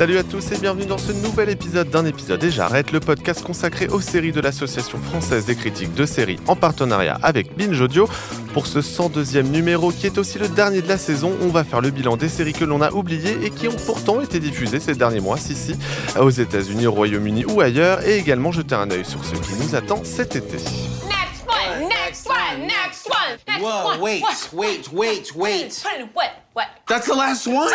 Salut 0.00 0.16
à 0.16 0.24
tous 0.24 0.50
et 0.52 0.56
bienvenue 0.56 0.86
dans 0.86 0.96
ce 0.96 1.12
nouvel 1.12 1.50
épisode 1.50 1.90
d'un 1.90 2.06
épisode 2.06 2.42
et 2.42 2.50
j'arrête 2.50 2.90
le 2.90 3.00
podcast 3.00 3.42
consacré 3.42 3.86
aux 3.86 4.00
séries 4.00 4.32
de 4.32 4.40
l'Association 4.40 4.96
française 4.96 5.44
des 5.44 5.54
critiques 5.54 5.92
de 5.92 6.06
séries 6.06 6.38
en 6.48 6.56
partenariat 6.56 7.18
avec 7.22 7.54
Binge 7.54 7.78
Audio. 7.82 8.08
Pour 8.54 8.66
ce 8.66 8.78
102e 8.78 9.50
numéro 9.50 9.90
qui 9.92 10.06
est 10.06 10.16
aussi 10.16 10.38
le 10.38 10.48
dernier 10.48 10.80
de 10.80 10.88
la 10.88 10.96
saison, 10.96 11.36
on 11.42 11.48
va 11.48 11.64
faire 11.64 11.82
le 11.82 11.90
bilan 11.90 12.16
des 12.16 12.30
séries 12.30 12.54
que 12.54 12.64
l'on 12.64 12.80
a 12.80 12.92
oubliées 12.92 13.44
et 13.44 13.50
qui 13.50 13.68
ont 13.68 13.76
pourtant 13.84 14.22
été 14.22 14.40
diffusées 14.40 14.80
ces 14.80 14.94
derniers 14.94 15.20
mois, 15.20 15.36
si 15.36 15.54
si, 15.54 15.76
aux 16.18 16.30
États-Unis, 16.30 16.86
au 16.86 16.92
Royaume-Uni 16.92 17.44
ou 17.44 17.60
ailleurs 17.60 18.00
et 18.08 18.16
également 18.16 18.52
jeter 18.52 18.76
un 18.76 18.90
œil 18.90 19.04
sur 19.04 19.22
ce 19.22 19.34
qui 19.34 19.52
nous 19.60 19.74
attend 19.74 20.02
cet 20.02 20.34
été. 20.34 20.56
Next 20.56 21.46
one, 21.46 21.88
next 21.90 22.26
one, 22.26 22.66
next 22.66 23.06
one, 23.06 23.38
next 23.46 23.62
Whoa, 23.62 23.90
one. 23.90 24.00
wait, 24.00 24.22
wait, 24.54 24.90
wait, 24.94 25.36
wait. 25.36 25.68
Put 25.68 25.92
it 25.92 26.00
in 26.00 26.08
what? 26.14 26.30
What? 26.54 26.68
That's 26.88 27.06
the 27.06 27.14
last 27.14 27.46
one? 27.46 27.68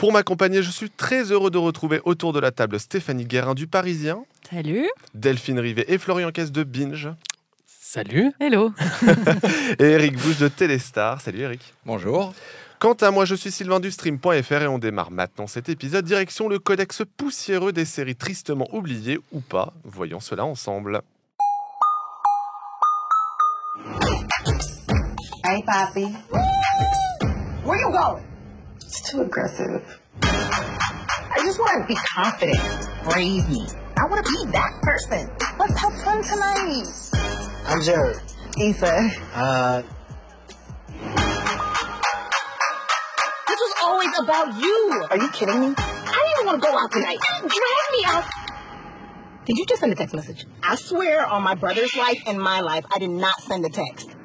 Pour 0.00 0.12
m'accompagner, 0.12 0.62
je 0.62 0.70
suis 0.70 0.88
très 0.88 1.30
heureux 1.30 1.50
de 1.50 1.58
retrouver 1.58 2.00
autour 2.06 2.32
de 2.32 2.40
la 2.40 2.52
table 2.52 2.80
Stéphanie 2.80 3.26
Guérin 3.26 3.52
du 3.52 3.66
Parisien, 3.66 4.24
Salut. 4.50 4.88
Delphine 5.12 5.58
Rivet 5.60 5.84
et 5.88 5.98
Florian 5.98 6.30
Caisse 6.30 6.52
de 6.52 6.62
Binge 6.62 7.10
Salut. 7.66 8.32
Hello. 8.40 8.72
et 9.78 9.84
Eric 9.84 10.16
Bouche 10.16 10.38
de 10.38 10.48
Téléstar. 10.48 11.20
Salut 11.20 11.40
Eric. 11.40 11.74
Bonjour. 11.84 12.32
Quant 12.78 12.94
à 12.94 13.10
moi, 13.10 13.26
je 13.26 13.34
suis 13.34 13.50
Sylvain 13.50 13.78
du 13.78 13.90
Stream.fr 13.90 14.62
et 14.62 14.66
on 14.68 14.78
démarre 14.78 15.10
maintenant 15.10 15.46
cet 15.46 15.68
épisode 15.68 16.06
direction 16.06 16.48
le 16.48 16.58
codex 16.58 17.02
poussiéreux 17.18 17.72
des 17.72 17.84
séries 17.84 18.16
tristement 18.16 18.68
oubliées 18.72 19.20
ou 19.32 19.40
pas. 19.40 19.74
Voyons 19.84 20.20
cela 20.20 20.46
ensemble. 20.46 21.02
Hey, 25.44 25.62
Poppy. 25.66 26.06
Where 27.66 27.78
you 27.78 27.90
going? 27.90 28.29
It's 28.90 29.08
too 29.08 29.20
aggressive. 29.22 30.00
I 30.20 31.36
just 31.44 31.60
want 31.60 31.80
to 31.82 31.86
be 31.86 31.94
confident. 32.12 32.58
Brave 33.04 33.48
me. 33.48 33.64
I 33.96 34.04
want 34.10 34.26
to 34.26 34.32
be 34.32 34.50
that 34.50 34.82
person. 34.82 35.30
Let's 35.60 35.78
have 35.78 35.94
fun 36.02 36.24
tonight. 36.24 36.86
I'm 37.66 37.80
Jared. 37.82 38.16
Issa. 38.60 39.10
Uh, 39.32 39.82
This 43.46 43.60
was 43.60 43.74
always 43.84 44.18
about 44.18 44.60
you. 44.60 45.06
Are 45.08 45.18
you 45.18 45.28
kidding 45.30 45.60
me? 45.60 45.74
I 45.78 46.10
didn't 46.10 46.32
even 46.34 46.46
want 46.46 46.60
to 46.60 46.68
go 46.68 46.76
out 46.76 46.90
tonight. 46.90 47.18
Drag 47.42 47.92
me 47.92 48.04
out. 48.06 48.24
Did 49.46 49.56
you 49.56 49.66
just 49.66 49.78
send 49.80 49.92
a 49.92 49.94
text 49.94 50.16
message? 50.16 50.46
I 50.64 50.74
swear 50.74 51.24
on 51.24 51.44
my 51.44 51.54
brother's 51.54 51.94
life 51.94 52.22
and 52.26 52.40
my 52.40 52.58
life, 52.60 52.84
I 52.92 52.98
did 52.98 53.10
not 53.10 53.40
send 53.42 53.64
a 53.64 53.68
text. 53.68 54.16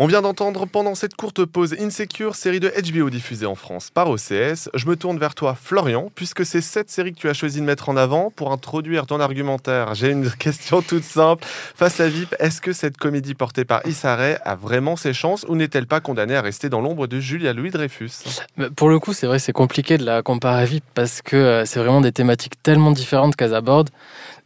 On 0.00 0.06
vient 0.06 0.22
d'entendre 0.22 0.64
pendant 0.66 0.94
cette 0.94 1.16
courte 1.16 1.44
pause 1.44 1.74
Insecure, 1.80 2.36
série 2.36 2.60
de 2.60 2.68
HBO 2.68 3.10
diffusée 3.10 3.46
en 3.46 3.56
France 3.56 3.90
par 3.90 4.08
OCS. 4.08 4.68
Je 4.72 4.86
me 4.86 4.94
tourne 4.94 5.18
vers 5.18 5.34
toi, 5.34 5.56
Florian, 5.60 6.12
puisque 6.14 6.46
c'est 6.46 6.60
cette 6.60 6.88
série 6.88 7.12
que 7.12 7.18
tu 7.18 7.28
as 7.28 7.34
choisi 7.34 7.58
de 7.58 7.64
mettre 7.64 7.88
en 7.88 7.96
avant 7.96 8.30
pour 8.30 8.52
introduire 8.52 9.06
ton 9.06 9.18
argumentaire. 9.18 9.96
J'ai 9.96 10.10
une 10.10 10.30
question 10.38 10.82
toute 10.82 11.02
simple. 11.02 11.44
Face 11.44 11.98
à 11.98 12.08
VIP, 12.08 12.32
est-ce 12.38 12.60
que 12.60 12.72
cette 12.72 12.96
comédie 12.96 13.34
portée 13.34 13.64
par 13.64 13.84
Issa 13.88 14.14
a 14.14 14.54
vraiment 14.54 14.94
ses 14.94 15.12
chances 15.12 15.44
ou 15.48 15.56
n'est-elle 15.56 15.88
pas 15.88 15.98
condamnée 15.98 16.36
à 16.36 16.42
rester 16.42 16.68
dans 16.68 16.80
l'ombre 16.80 17.08
de 17.08 17.18
Julia 17.18 17.52
Louis-Dreyfus 17.52 18.38
Pour 18.76 18.90
le 18.90 19.00
coup, 19.00 19.12
c'est 19.12 19.26
vrai, 19.26 19.40
c'est 19.40 19.52
compliqué 19.52 19.98
de 19.98 20.04
la 20.04 20.22
comparer 20.22 20.62
à 20.62 20.64
VIP 20.64 20.84
parce 20.94 21.22
que 21.22 21.34
euh, 21.34 21.64
c'est 21.64 21.80
vraiment 21.80 22.02
des 22.02 22.12
thématiques 22.12 22.62
tellement 22.62 22.92
différentes 22.92 23.34
qu'elles 23.34 23.54
abordent. 23.54 23.90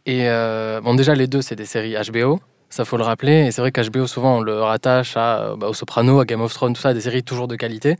Et 0.07 0.27
euh, 0.29 0.81
bon, 0.81 0.95
déjà, 0.95 1.13
les 1.13 1.27
deux, 1.27 1.43
c'est 1.43 1.55
des 1.55 1.67
séries 1.67 1.95
HBO. 2.11 2.41
Ça 2.73 2.85
faut 2.85 2.97
le 2.97 3.03
rappeler. 3.03 3.45
Et 3.45 3.51
c'est 3.51 3.61
vrai 3.61 3.71
qu'HBO, 3.71 4.07
souvent, 4.07 4.37
on 4.37 4.41
le 4.41 4.59
rattache 4.59 5.15
à, 5.15 5.41
euh, 5.41 5.55
bah, 5.55 5.67
au 5.67 5.75
Soprano, 5.75 6.19
à 6.19 6.25
Game 6.25 6.41
of 6.41 6.51
Thrones, 6.55 6.73
tout 6.73 6.81
ça, 6.81 6.95
des 6.95 7.01
séries 7.01 7.21
toujours 7.21 7.47
de 7.47 7.55
qualité. 7.55 7.97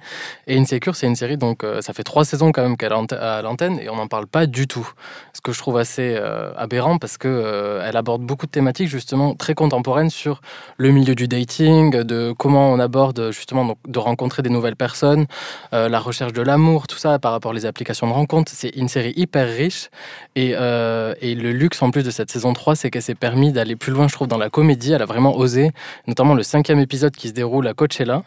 Et 0.48 0.58
Insecure, 0.58 0.96
c'est 0.96 1.06
une 1.06 1.16
série, 1.16 1.38
donc, 1.38 1.64
euh, 1.64 1.80
ça 1.82 1.94
fait 1.94 2.02
trois 2.02 2.26
saisons 2.26 2.52
quand 2.52 2.64
même 2.64 2.76
qu'elle 2.76 2.92
est 2.92 3.14
à 3.14 3.44
l'antenne 3.44 3.78
et 3.80 3.88
on 3.90 3.98
n'en 3.98 4.08
parle 4.08 4.26
pas 4.26 4.48
du 4.48 4.66
tout. 4.66 4.90
Ce 5.34 5.42
que 5.42 5.52
je 5.52 5.60
trouve 5.60 5.78
assez 5.78 6.16
euh, 6.18 6.56
aberrant 6.58 6.98
parce 6.98 7.20
que 7.20 7.82
elle 7.86 7.96
aborde 7.96 8.24
beaucoup 8.24 8.48
de 8.48 8.52
thématiques, 8.52 8.88
justement, 8.88 9.36
très 9.36 9.54
contemporaines 9.54 10.10
sur 10.10 10.42
le 10.78 10.90
milieu 10.90 11.14
du 11.14 11.28
dating, 11.28 11.92
de 12.02 12.34
comment 12.36 12.72
on 12.72 12.80
aborde, 12.80 13.30
justement, 13.30 13.78
de 13.88 14.00
rencontrer 14.00 14.42
des 14.42 14.50
nouvelles 14.50 14.76
personnes, 14.76 15.28
la 15.72 16.00
recherche 16.00 16.34
de 16.34 16.42
l'amour, 16.42 16.88
tout 16.88 16.98
ça 16.98 17.20
par 17.20 17.32
rapport 17.32 17.54
aux 17.54 17.66
applications 17.68 18.08
de 18.08 18.14
rencontres. 18.14 18.52
C'est 18.56 18.70
une 18.70 18.88
série 18.88 19.14
hyper 19.18 19.48
riche. 19.48 19.90
Et, 20.36 20.52
et 20.52 21.36
le 21.36 21.52
luxe 21.52 21.82
en 21.84 21.92
plus 21.92 22.04
de 22.04 22.10
cette 22.10 22.32
saison 22.32 22.54
3, 22.54 22.76
c'est 22.76 22.90
qu'elle 22.90 23.04
s'est 23.04 23.14
permis 23.14 23.52
d'aller 23.52 23.76
plus 23.76 23.92
loin, 23.92 24.08
je 24.08 24.14
trouve, 24.14 24.28
dans 24.28 24.40
la 24.40 24.50
comédie. 24.64 24.94
Elle 24.94 25.02
a 25.02 25.06
vraiment 25.06 25.36
osé, 25.38 25.72
notamment 26.08 26.34
le 26.36 26.44
cinquième 26.44 26.80
épisode 26.80 27.16
qui 27.16 27.28
se 27.28 27.34
déroule 27.34 27.68
à 27.68 27.74
Coachella. 27.74 28.24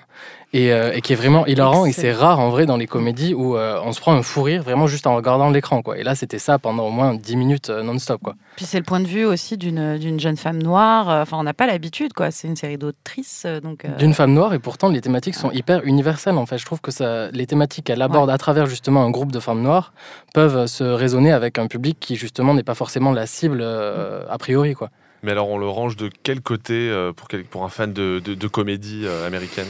Et, 0.52 0.72
euh, 0.72 0.92
et 0.94 1.00
qui 1.02 1.12
est 1.12 1.16
vraiment 1.16 1.44
hilarant. 1.44 1.84
Et 1.86 1.92
c'est 1.92 2.12
rare 2.12 2.38
en 2.40 2.48
vrai 2.50 2.64
dans 2.66 2.76
les 2.78 2.86
comédies 2.86 3.34
où 3.34 3.56
euh, 3.56 3.78
on 3.84 3.92
se 3.92 4.00
prend 4.00 4.14
un 4.14 4.22
fou 4.22 4.42
rire 4.42 4.62
vraiment 4.62 4.86
juste 4.86 5.06
en 5.06 5.14
regardant 5.14 5.50
l'écran. 5.50 5.82
quoi. 5.82 5.98
Et 5.98 6.02
là, 6.04 6.14
c'était 6.14 6.38
ça 6.38 6.58
pendant 6.58 6.84
au 6.86 6.90
moins 6.90 7.14
10 7.14 7.36
minutes 7.36 7.68
euh, 7.68 7.82
non-stop. 7.82 8.20
quoi. 8.22 8.34
Puis 8.54 8.64
c'est 8.64 8.78
le 8.78 8.84
point 8.84 9.00
de 9.00 9.06
vue 9.06 9.24
aussi 9.26 9.58
d'une 9.58 9.98
jeune 10.18 10.36
femme 10.38 10.62
noire. 10.62 11.08
Enfin, 11.08 11.36
on 11.38 11.42
n'a 11.42 11.52
pas 11.52 11.66
l'habitude, 11.66 12.12
quoi. 12.14 12.30
C'est 12.30 12.46
une 12.48 12.56
série 12.56 12.78
d'autrices, 12.78 13.44
donc. 13.62 13.84
euh, 13.84 13.96
D'une 13.98 14.14
femme 14.14 14.32
noire, 14.32 14.54
et 14.54 14.58
pourtant 14.60 14.88
les 14.88 15.00
thématiques 15.02 15.34
sont 15.34 15.50
hyper 15.50 15.84
universelles. 15.84 16.38
En 16.38 16.46
fait, 16.46 16.58
je 16.58 16.64
trouve 16.64 16.80
que 16.80 16.92
ça, 16.92 17.28
les 17.32 17.46
thématiques 17.46 17.86
qu'elle 17.86 18.00
aborde 18.00 18.30
à 18.30 18.38
travers 18.38 18.64
justement 18.66 19.02
un 19.02 19.10
groupe 19.10 19.32
de 19.32 19.40
femmes 19.40 19.62
noires 19.62 19.92
peuvent 20.32 20.66
se 20.66 20.84
raisonner 20.84 21.32
avec 21.32 21.58
un 21.58 21.66
public 21.66 21.98
qui 22.00 22.16
justement 22.16 22.54
n'est 22.54 22.62
pas 22.62 22.74
forcément 22.76 23.12
la 23.12 23.26
cible 23.26 23.58
euh, 23.62 24.22
a 24.30 24.38
priori. 24.38 24.72
quoi. 24.74 24.90
Mais 25.22 25.32
alors, 25.32 25.48
on 25.48 25.58
le 25.58 25.68
range 25.68 25.96
de 25.96 26.10
quel 26.22 26.40
côté 26.40 26.74
euh, 26.90 27.12
pour, 27.12 27.28
quel- 27.28 27.44
pour 27.44 27.64
un 27.64 27.68
fan 27.68 27.92
de, 27.92 28.20
de- 28.24 28.34
de 28.34 28.48
comédie 28.48 29.02
euh, 29.04 29.26
américaine 29.26 29.66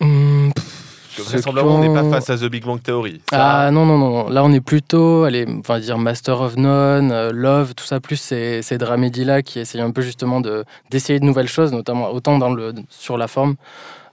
ceux 0.00 1.22
vraisemblablement, 1.24 1.76
on 1.76 1.80
n'est 1.80 1.92
pas 1.92 2.08
face 2.08 2.30
à 2.30 2.36
The 2.36 2.44
Big 2.48 2.64
Bang 2.64 2.80
Theory. 2.80 3.20
Ça, 3.30 3.62
Ah 3.64 3.70
non, 3.72 3.84
non, 3.86 3.98
non. 3.98 4.28
Là, 4.28 4.44
on 4.44 4.52
est 4.52 4.60
plutôt, 4.60 5.24
allez, 5.24 5.46
on 5.48 5.60
va 5.66 5.80
dire 5.80 5.98
Master 5.98 6.40
of 6.40 6.56
None, 6.56 7.10
euh, 7.10 7.32
Love, 7.32 7.74
tout 7.74 7.84
ça, 7.84 7.98
plus 7.98 8.16
ces, 8.16 8.62
ces 8.62 8.78
dramédies-là 8.78 9.42
qui 9.42 9.58
essayent 9.58 9.80
un 9.80 9.90
peu 9.90 10.02
justement 10.02 10.40
de- 10.40 10.64
d'essayer 10.90 11.18
de 11.18 11.24
nouvelles 11.24 11.48
choses, 11.48 11.72
notamment 11.72 12.10
autant 12.12 12.38
dans 12.38 12.52
le, 12.52 12.72
sur 12.88 13.18
la 13.18 13.26
forme 13.26 13.56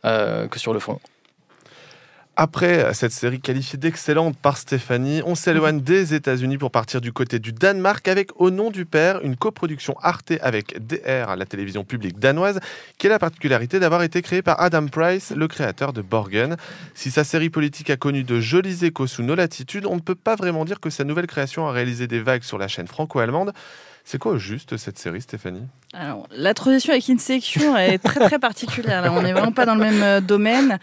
euh, 0.05 0.47
que 0.47 0.57
sur 0.59 0.73
le 0.73 0.79
fond. 0.79 0.99
Après 2.37 2.93
cette 2.93 3.13
série 3.13 3.39
qualifiée 3.39 3.79
d'excellente 3.79 4.35
par 4.35 4.57
Stéphanie, 4.57 5.21
on 5.25 5.35
s'éloigne 5.35 5.79
des 5.79 6.13
États-Unis 6.13 6.57
pour 6.57 6.69
partir 6.69 6.99
du 6.99 7.13
côté 7.13 7.39
du 7.39 7.53
Danemark 7.53 8.05
avec 8.09 8.31
Au 8.35 8.51
nom 8.51 8.71
du 8.71 8.85
père, 8.85 9.21
une 9.23 9.37
coproduction 9.37 9.95
Arte 10.01 10.33
avec 10.41 10.85
DR, 10.85 11.37
la 11.37 11.45
télévision 11.45 11.85
publique 11.85 12.19
danoise, 12.19 12.59
qui 12.97 13.07
a 13.07 13.09
la 13.11 13.19
particularité 13.19 13.79
d'avoir 13.79 14.03
été 14.03 14.21
créée 14.21 14.41
par 14.41 14.59
Adam 14.59 14.87
Price, 14.87 15.31
le 15.33 15.47
créateur 15.47 15.93
de 15.93 16.01
Borgen. 16.01 16.57
Si 16.93 17.09
sa 17.09 17.23
série 17.23 17.49
politique 17.49 17.89
a 17.89 17.95
connu 17.95 18.25
de 18.25 18.41
jolis 18.41 18.83
échos 18.83 19.07
sous 19.07 19.23
nos 19.23 19.35
latitudes, 19.35 19.85
on 19.85 19.95
ne 19.95 20.01
peut 20.01 20.13
pas 20.13 20.35
vraiment 20.35 20.65
dire 20.65 20.81
que 20.81 20.89
sa 20.89 21.05
nouvelle 21.05 21.27
création 21.27 21.67
a 21.69 21.71
réalisé 21.71 22.05
des 22.05 22.19
vagues 22.19 22.43
sur 22.43 22.57
la 22.57 22.67
chaîne 22.67 22.87
franco-allemande. 22.87 23.53
C'est 24.07 24.19
quoi 24.19 24.37
juste 24.37 24.77
cette 24.77 24.99
série, 24.99 25.19
Stéphanie? 25.19 25.63
Alors, 25.91 26.27
la 26.29 26.53
transition 26.53 26.93
avec 26.93 27.09
Insecure 27.09 27.75
est 27.75 27.97
très 27.97 28.19
très 28.19 28.37
particulière. 28.37 29.11
On 29.11 29.23
n'est 29.23 29.33
vraiment 29.33 29.51
pas 29.51 29.65
dans 29.65 29.73
le 29.73 29.81
même 29.81 30.03
euh, 30.03 30.21
domaine. 30.21 30.77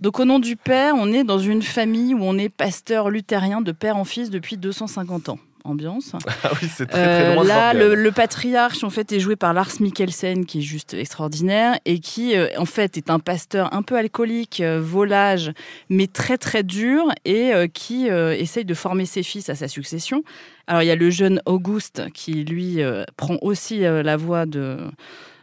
Donc, 0.00 0.20
au 0.20 0.24
nom 0.24 0.38
du 0.38 0.54
père, 0.54 0.94
on 0.96 1.12
est 1.12 1.24
dans 1.24 1.40
une 1.40 1.62
famille 1.62 2.14
où 2.14 2.20
on 2.22 2.38
est 2.38 2.48
pasteur 2.48 3.10
luthérien 3.10 3.62
de 3.62 3.72
père 3.72 3.96
en 3.96 4.04
fils 4.04 4.30
depuis 4.30 4.56
250 4.56 5.28
ans. 5.28 5.38
Ambiance. 5.64 6.12
Ah 6.44 6.50
oui, 6.60 6.68
c'est 6.74 6.86
très 6.86 7.02
très 7.02 7.30
Euh, 7.30 7.34
loin 7.34 7.44
là, 7.44 7.74
le, 7.74 7.94
le 7.94 8.12
patriarche 8.12 8.84
en 8.84 8.90
fait 8.90 9.12
est 9.12 9.20
joué 9.20 9.36
par 9.36 9.52
Lars 9.52 9.70
Mikkelsen, 9.80 10.46
qui 10.46 10.58
est 10.58 10.62
juste 10.62 10.94
extraordinaire 10.94 11.78
et 11.84 11.98
qui 12.00 12.36
euh, 12.36 12.48
en 12.58 12.64
fait 12.64 12.96
est 12.96 13.10
un 13.10 13.18
pasteur 13.18 13.72
un 13.74 13.82
peu 13.82 13.96
alcoolique, 13.96 14.60
euh, 14.60 14.80
volage, 14.80 15.52
mais 15.88 16.06
très 16.06 16.38
très 16.38 16.62
dur 16.62 17.04
et 17.24 17.52
qui 17.72 18.06
essaye 18.08 18.64
de 18.64 18.74
former 18.74 19.06
ses 19.06 19.22
fils 19.22 19.48
à 19.48 19.54
sa 19.54 19.68
succession. 19.68 20.22
Alors 20.66 20.82
il 20.82 20.86
y 20.86 20.90
a 20.90 20.96
le 20.96 21.10
jeune 21.10 21.40
Auguste 21.46 22.02
qui 22.12 22.44
lui 22.44 22.78
prend 23.16 23.36
aussi 23.42 23.80
la 23.80 24.16
voie 24.16 24.46
de 24.46 24.78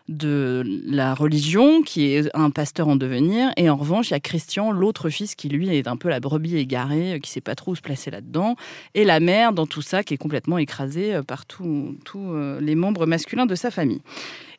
de 0.08 0.64
la 0.86 1.16
religion, 1.16 1.82
qui 1.82 2.14
est 2.14 2.30
un 2.36 2.52
pasteur 2.52 2.88
en 2.88 2.96
devenir, 2.96 3.52
et 3.58 3.70
en 3.70 3.76
revanche, 3.76 4.10
il 4.10 4.14
y 4.14 4.16
a 4.16 4.20
Christian, 4.20 4.72
l'autre 4.72 5.10
fils, 5.10 5.34
qui 5.34 5.50
lui 5.50 5.76
est 5.76 5.88
un 5.88 5.98
peu 5.98 6.10
la 6.10 6.20
brebis 6.20 6.58
égarée, 6.58 7.14
euh, 7.14 7.20
qui 7.20 7.32
sait 7.32 7.42
pas 7.42 7.56
trop 7.56 7.72
où 7.72 7.76
se 7.76 7.82
placer 7.82 8.12
là-dedans, 8.12 8.56
et 8.94 9.04
la 9.04 9.20
mère 9.20 9.52
dans 9.52 9.66
tout 9.66 9.82
ça, 9.82 10.04
qui 10.04 10.14
est 10.14 10.18
complètement 10.18 10.58
écrasée 10.58 11.16
euh, 11.16 11.24
par 11.24 11.46
tous 11.46 11.98
euh, 12.16 12.60
les 12.62 12.76
membres 12.76 13.06
masculins 13.06 13.46
de 13.46 13.56
sa 13.56 13.72
famille. 13.72 14.02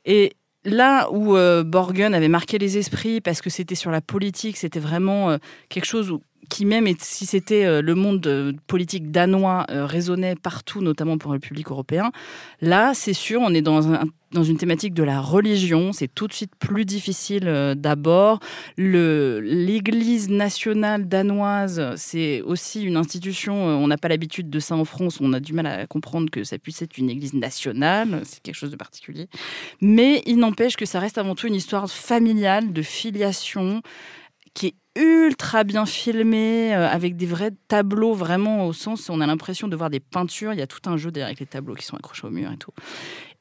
Et 0.04 0.32
là 0.64 1.08
où 1.12 1.36
euh, 1.36 1.62
Borgen 1.62 2.14
avait 2.14 2.28
marqué 2.28 2.58
les 2.58 2.78
esprits 2.78 3.20
parce 3.20 3.40
que 3.40 3.50
c'était 3.50 3.74
sur 3.74 3.90
la 3.90 4.00
politique, 4.00 4.56
c'était 4.56 4.80
vraiment 4.80 5.36
quelque 5.68 5.84
chose 5.84 6.10
où 6.10 6.22
qui 6.48 6.64
même 6.64 6.86
si 6.98 7.26
c'était 7.26 7.64
euh, 7.64 7.82
le 7.82 7.94
monde 7.94 8.26
euh, 8.26 8.52
politique 8.66 9.10
danois 9.10 9.66
euh, 9.70 9.86
résonnait 9.86 10.34
partout, 10.36 10.80
notamment 10.80 11.18
pour 11.18 11.32
le 11.32 11.38
public 11.38 11.70
européen, 11.70 12.10
là 12.60 12.92
c'est 12.94 13.12
sûr 13.12 13.40
on 13.42 13.52
est 13.54 13.62
dans 13.62 14.04
dans 14.32 14.42
une 14.42 14.56
thématique 14.56 14.92
de 14.92 15.04
la 15.04 15.20
religion, 15.20 15.92
c'est 15.92 16.12
tout 16.12 16.26
de 16.26 16.32
suite 16.32 16.50
plus 16.58 16.84
difficile 16.84 17.74
d'abord. 17.76 18.40
L'Église 18.76 20.28
nationale 20.28 21.08
danoise, 21.08 21.94
c'est 21.96 22.42
aussi 22.42 22.82
une 22.82 22.96
institution, 22.96 23.54
on 23.54 23.86
n'a 23.86 23.96
pas 23.96 24.08
l'habitude 24.08 24.50
de 24.50 24.58
ça 24.58 24.74
en 24.74 24.84
France, 24.84 25.20
on 25.20 25.32
a 25.32 25.38
du 25.38 25.52
mal 25.54 25.66
à 25.66 25.86
comprendre 25.86 26.28
que 26.28 26.42
ça 26.42 26.58
puisse 26.58 26.82
être 26.82 26.98
une 26.98 27.08
Église 27.08 27.34
nationale, 27.34 28.20
c'est 28.24 28.42
quelque 28.42 28.56
chose 28.56 28.72
de 28.72 28.76
particulier. 28.76 29.28
Mais 29.80 30.22
il 30.26 30.38
n'empêche 30.38 30.76
que 30.76 30.86
ça 30.86 30.98
reste 30.98 31.18
avant 31.18 31.36
tout 31.36 31.46
une 31.46 31.54
histoire 31.54 31.88
familiale, 31.88 32.72
de 32.72 32.82
filiation, 32.82 33.80
qui 34.54 34.66
est 34.66 34.74
ultra 34.96 35.62
bien 35.62 35.86
filmée, 35.86 36.74
euh, 36.74 36.88
avec 36.88 37.16
des 37.16 37.26
vrais 37.26 37.52
tableaux, 37.68 38.14
vraiment 38.14 38.66
au 38.66 38.72
sens 38.72 39.08
où 39.08 39.12
on 39.12 39.20
a 39.20 39.26
l'impression 39.26 39.68
de 39.68 39.76
voir 39.76 39.90
des 39.90 40.00
peintures. 40.00 40.52
Il 40.52 40.58
y 40.58 40.62
a 40.62 40.66
tout 40.66 40.80
un 40.88 40.96
jeu 40.96 41.10
derrière 41.10 41.28
avec 41.28 41.40
les 41.40 41.46
tableaux 41.46 41.74
qui 41.74 41.84
sont 41.84 41.96
accrochés 41.96 42.26
au 42.26 42.30
mur 42.30 42.50
et 42.50 42.56
tout. 42.56 42.72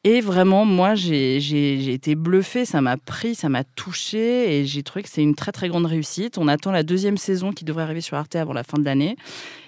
Et 0.04 0.22
vraiment, 0.22 0.66
moi, 0.66 0.94
j'ai 0.94 1.92
été 1.92 2.14
bluffée, 2.14 2.66
ça 2.66 2.80
m'a 2.80 2.96
pris, 2.96 3.34
ça 3.34 3.50
m'a 3.50 3.64
touchée, 3.64 4.60
et 4.60 4.66
j'ai 4.66 4.84
trouvé 4.84 5.02
que 5.02 5.10
c'est 5.10 5.24
une 5.24 5.34
très 5.34 5.52
très 5.52 5.68
grande 5.68 5.88
réussite. 5.88 6.38
On 6.38 6.48
attend 6.48 6.72
la 6.72 6.84
deuxième 6.84 7.18
saison 7.18 7.52
qui 7.52 7.66
devrait 7.66 7.82
arriver 7.82 8.02
sur 8.02 8.16
Arte 8.16 8.36
avant 8.36 8.54
la 8.54 8.64
fin 8.64 8.78
de 8.78 8.86
l'année. 8.86 9.16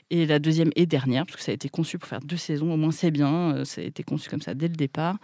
Et 0.09 0.25
la 0.25 0.37
deuxième 0.39 0.69
et 0.75 0.85
dernière, 0.85 1.25
parce 1.25 1.37
que 1.37 1.41
ça 1.41 1.51
a 1.51 1.55
été 1.55 1.69
conçu 1.69 1.97
pour 1.97 2.07
faire 2.07 2.21
deux 2.21 2.37
saisons, 2.37 2.71
au 2.71 2.77
moins 2.77 2.91
c'est 2.91 3.11
bien, 3.11 3.55
euh, 3.55 3.65
ça 3.65 3.81
a 3.81 3.83
été 3.83 4.03
conçu 4.03 4.29
comme 4.29 4.41
ça 4.41 4.53
dès 4.53 4.67
le 4.67 4.75
départ. 4.75 5.17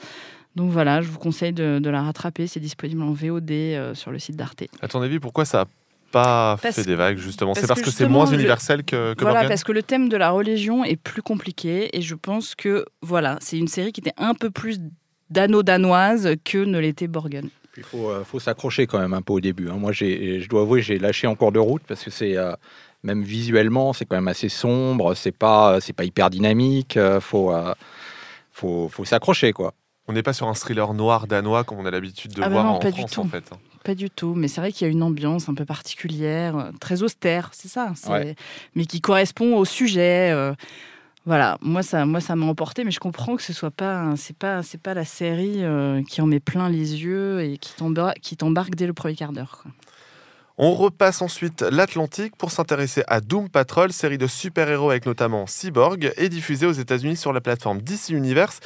Donc 0.55 0.71
voilà, 0.71 1.01
je 1.01 1.09
vous 1.09 1.19
conseille 1.19 1.53
de, 1.53 1.89
la 1.89 2.03
rattraper, 2.03 2.47
c'est 2.47 2.59
disponible 2.59 3.01
en 3.01 3.13
VOD 3.13 3.51
euh, 3.51 3.93
sur 3.95 4.11
le 4.11 4.19
site 4.19 4.35
d'Arte. 4.35 4.63
À 4.81 4.87
ton 4.87 5.01
avis, 5.01 5.19
pourquoi 5.19 5.45
ça 5.45 5.59
n'a 5.59 5.65
pas 6.13 6.57
Parce- 6.61 6.75
fait 6.75 6.85
des 6.85 6.95
vagues, 6.95 7.17
justement 7.17 7.53
C'est 7.53 7.67
parce 7.67 7.81
que 7.81 7.85
que 7.87 7.91
c'est 7.91 8.07
moins 8.07 8.29
le- 8.29 8.35
universel 8.35 8.83
que, 8.85 9.13
que 9.15 9.21
Voilà, 9.23 9.47
parce 9.49 9.63
que 9.65 9.71
le 9.73 9.83
thème 9.83 10.07
de 10.07 10.15
la 10.15 10.29
religion 10.31 10.85
est 10.85 10.95
plus 10.95 11.21
compliqué, 11.21 11.89
et 11.97 12.01
je 12.01 12.15
pense 12.15 12.55
que 12.55 12.85
voilà, 13.01 13.37
c'est 13.41 13.57
une 13.57 13.67
série 13.67 13.91
qui 13.91 13.99
était 13.99 14.13
un 14.17 14.33
peu 14.33 14.49
plus 14.49 14.79
dano-danoise 15.29 16.35
que 16.45 16.59
ne 16.63 16.79
l'était 16.79 17.07
Borgen. 17.07 17.49
Il 17.75 17.83
faut, 17.83 18.09
euh, 18.11 18.23
faut 18.23 18.39
s'accrocher 18.39 18.85
quand 18.87 18.99
même 18.99 19.13
un 19.15 19.21
peu 19.23 19.33
au 19.33 19.39
début. 19.39 19.69
hein. 19.69 19.77
Moi, 19.77 19.91
j'ai, 19.91 20.39
je 20.39 20.47
dois 20.47 20.61
avouer, 20.61 20.81
j'ai 20.81 20.99
lâché 20.99 21.25
en 21.27 21.35
cours 21.35 21.51
de 21.51 21.59
route 21.59 21.81
parce 21.87 22.03
que 22.03 22.11
c'est 22.11 22.37
euh, 22.37 22.53
même 23.01 23.23
visuellement, 23.23 23.93
c'est 23.93 24.05
quand 24.05 24.15
même 24.15 24.27
assez 24.27 24.47
sombre. 24.49 25.15
C'est 25.15 25.31
pas, 25.35 25.81
c'est 25.81 25.93
pas 25.93 26.03
hyper 26.05 26.29
dynamique. 26.29 26.97
euh, 26.97 27.19
faut, 27.19 27.51
euh, 27.51 27.73
faut, 28.51 28.89
faut 28.89 29.05
s'accrocher 29.05 29.53
quoi. 29.53 29.73
On 30.07 30.13
n'est 30.13 30.21
pas 30.21 30.33
sur 30.33 30.47
un 30.47 30.53
thriller 30.53 30.93
noir 30.93 31.25
danois 31.27 31.63
comme 31.63 31.79
on 31.79 31.85
a 31.85 31.91
l'habitude 31.91 32.33
de 32.33 32.41
Ah 32.43 32.45
bah 32.45 32.51
voir 32.51 32.65
non, 32.65 32.71
en 32.73 32.79
pas 32.79 32.91
du 32.91 32.99
France, 32.99 33.11
tout. 33.13 33.21
en 33.21 33.25
fait. 33.27 33.49
Pas 33.83 33.95
du 33.95 34.09
tout, 34.09 34.33
mais 34.33 34.47
c'est 34.47 34.61
vrai 34.61 34.71
qu'il 34.71 34.87
y 34.87 34.89
a 34.89 34.91
une 34.91 35.03
ambiance 35.03 35.49
un 35.49 35.53
peu 35.53 35.65
particulière, 35.65 36.57
euh, 36.57 36.71
très 36.79 37.03
austère, 37.03 37.49
c'est 37.53 37.67
ça, 37.67 37.91
Ouais. 38.09 38.35
mais 38.75 38.85
qui 38.85 39.01
correspond 39.01 39.57
au 39.57 39.65
sujet. 39.65 40.31
euh, 40.31 40.53
voilà, 41.25 41.57
moi 41.61 41.83
ça, 41.83 42.05
moi 42.05 42.19
ça 42.21 42.35
m'a 42.35 42.45
emporté, 42.45 42.83
mais 42.83 42.91
je 42.91 42.99
comprends 42.99 43.35
que 43.35 43.41
ce 43.43 43.53
soit 43.53 43.71
pas, 43.71 44.13
c'est 44.17 44.35
pas, 44.35 44.61
c'est 44.63 44.79
pas 44.81 44.93
la 44.93 45.05
série 45.05 45.63
euh, 45.63 46.01
qui 46.09 46.21
en 46.21 46.25
met 46.27 46.39
plein 46.41 46.69
les 46.69 47.01
yeux 47.03 47.41
et 47.41 47.57
qui 47.57 47.73
t'embarque, 47.75 48.19
qui 48.19 48.35
t'embarque 48.37 48.75
dès 48.75 48.87
le 48.87 48.93
premier 48.93 49.15
quart 49.15 49.31
d'heure. 49.31 49.63
On 50.57 50.71
repasse 50.73 51.21
ensuite 51.21 51.61
l'Atlantique 51.63 52.35
pour 52.35 52.51
s'intéresser 52.51 53.03
à 53.07 53.21
Doom 53.21 53.49
Patrol, 53.49 53.91
série 53.91 54.17
de 54.19 54.27
super-héros 54.27 54.91
avec 54.91 55.05
notamment 55.07 55.47
Cyborg, 55.47 56.13
et 56.15 56.29
diffusée 56.29 56.67
aux 56.67 56.71
États-Unis 56.73 57.15
sur 57.17 57.33
la 57.33 57.41
plateforme 57.41 57.81
DC 57.81 58.09
Universe. 58.09 58.59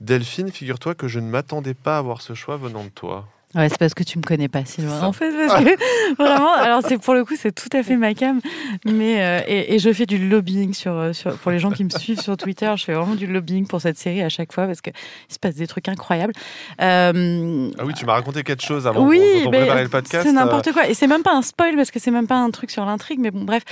Delphine, 0.00 0.50
figure-toi 0.50 0.94
que 0.94 1.06
je 1.06 1.20
ne 1.20 1.28
m'attendais 1.28 1.74
pas 1.74 1.98
à 1.98 2.02
voir 2.02 2.22
ce 2.22 2.32
choix 2.34 2.56
venant 2.56 2.82
de 2.84 2.88
toi. 2.88 3.28
Ouais, 3.54 3.68
c'est 3.68 3.78
parce 3.78 3.94
que 3.94 4.02
tu 4.02 4.18
me 4.18 4.22
connais 4.24 4.48
pas, 4.48 4.64
Sylvain. 4.64 5.00
En 5.02 5.12
fait, 5.12 5.30
parce 5.46 5.62
que 5.62 6.16
vraiment, 6.22 6.52
alors 6.54 6.80
c'est 6.86 6.98
pour 6.98 7.14
le 7.14 7.24
coup, 7.24 7.34
c'est 7.38 7.52
tout 7.52 7.68
à 7.76 7.82
fait 7.82 7.96
ma 7.96 8.12
cam. 8.14 8.40
Mais 8.84 9.22
euh, 9.22 9.40
et, 9.46 9.74
et 9.74 9.78
je 9.78 9.92
fais 9.92 10.06
du 10.06 10.18
lobbying 10.28 10.74
sur, 10.74 10.92
euh, 10.96 11.12
sur 11.12 11.36
pour 11.36 11.50
les 11.52 11.58
gens 11.60 11.70
qui 11.70 11.84
me 11.84 11.90
suivent 11.90 12.20
sur 12.20 12.36
Twitter. 12.36 12.72
Je 12.76 12.84
fais 12.84 12.94
vraiment 12.94 13.14
du 13.14 13.26
lobbying 13.26 13.66
pour 13.66 13.80
cette 13.80 13.96
série 13.98 14.22
à 14.22 14.28
chaque 14.28 14.52
fois 14.52 14.66
parce 14.66 14.80
que 14.80 14.90
il 15.30 15.34
se 15.34 15.38
passe 15.38 15.54
des 15.54 15.66
trucs 15.66 15.88
incroyables. 15.88 16.32
Euh, 16.80 17.70
Ah 17.78 17.84
oui, 17.84 17.94
tu 17.94 18.04
m'as 18.06 18.14
raconté 18.14 18.42
quelque 18.42 18.62
chose 18.64 18.86
avant 18.86 19.06
oui, 19.06 19.20
préparait 19.46 19.84
le 19.84 19.88
podcast. 19.88 20.26
c'est 20.26 20.32
n'importe 20.32 20.72
quoi. 20.72 20.88
Et 20.88 20.94
c'est 20.94 21.06
même 21.06 21.22
pas 21.22 21.34
un 21.34 21.42
spoil 21.42 21.76
parce 21.76 21.90
que 21.90 22.00
c'est 22.00 22.10
même 22.10 22.26
pas 22.26 22.36
un 22.38 22.50
truc 22.50 22.70
sur 22.70 22.84
l'intrigue. 22.84 23.20
Mais 23.20 23.30
bon, 23.30 23.44
bref, 23.44 23.62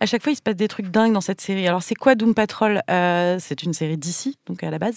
à 0.00 0.06
chaque 0.06 0.22
fois, 0.22 0.32
il 0.32 0.36
se 0.36 0.42
passe 0.42 0.56
des 0.56 0.68
trucs 0.68 0.86
dingues 0.88 1.12
dans 1.12 1.20
cette 1.20 1.40
série. 1.40 1.66
Alors, 1.66 1.82
c'est 1.82 1.94
quoi 1.94 2.14
Doom 2.14 2.34
Patrol? 2.34 2.80
Euh, 2.90 3.36
C'est 3.40 3.62
une 3.62 3.72
série 3.72 3.96
d'ici, 3.96 4.38
donc 4.46 4.62
à 4.62 4.70
la 4.70 4.78
base, 4.78 4.96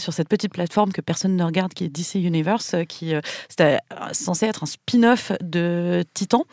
sur 0.00 0.12
cette 0.12 0.28
petite 0.28 0.52
plateforme 0.52 0.92
que 0.92 1.00
personne 1.00 1.34
ne 1.36 1.44
regarde, 1.44 1.72
qui 1.72 1.84
est 1.84 1.88
DC 1.88 2.16
Universe, 2.16 2.74
qui 2.88 3.14
c'était 3.48 3.78
euh, 3.92 4.08
censé 4.12 4.46
être 4.46 4.62
un 4.62 4.66
spin-off 4.66 5.32
de 5.40 6.04
Titan. 6.14 6.44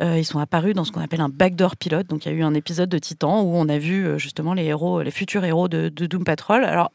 Euh, 0.00 0.18
ils 0.18 0.24
sont 0.24 0.38
apparus 0.38 0.74
dans 0.74 0.84
ce 0.84 0.92
qu'on 0.92 1.00
appelle 1.00 1.20
un 1.20 1.28
backdoor 1.28 1.76
pilote. 1.76 2.06
Donc, 2.06 2.26
il 2.26 2.32
y 2.32 2.34
a 2.34 2.38
eu 2.38 2.42
un 2.42 2.54
épisode 2.54 2.88
de 2.88 2.98
Titan 2.98 3.42
où 3.42 3.54
on 3.54 3.68
a 3.68 3.78
vu 3.78 4.06
euh, 4.06 4.18
justement 4.18 4.54
les 4.54 4.64
héros, 4.64 5.02
les 5.02 5.10
futurs 5.10 5.44
héros 5.44 5.68
de, 5.68 5.88
Doom 5.88 6.24
Patrol. 6.24 6.64
Alors, 6.64 6.90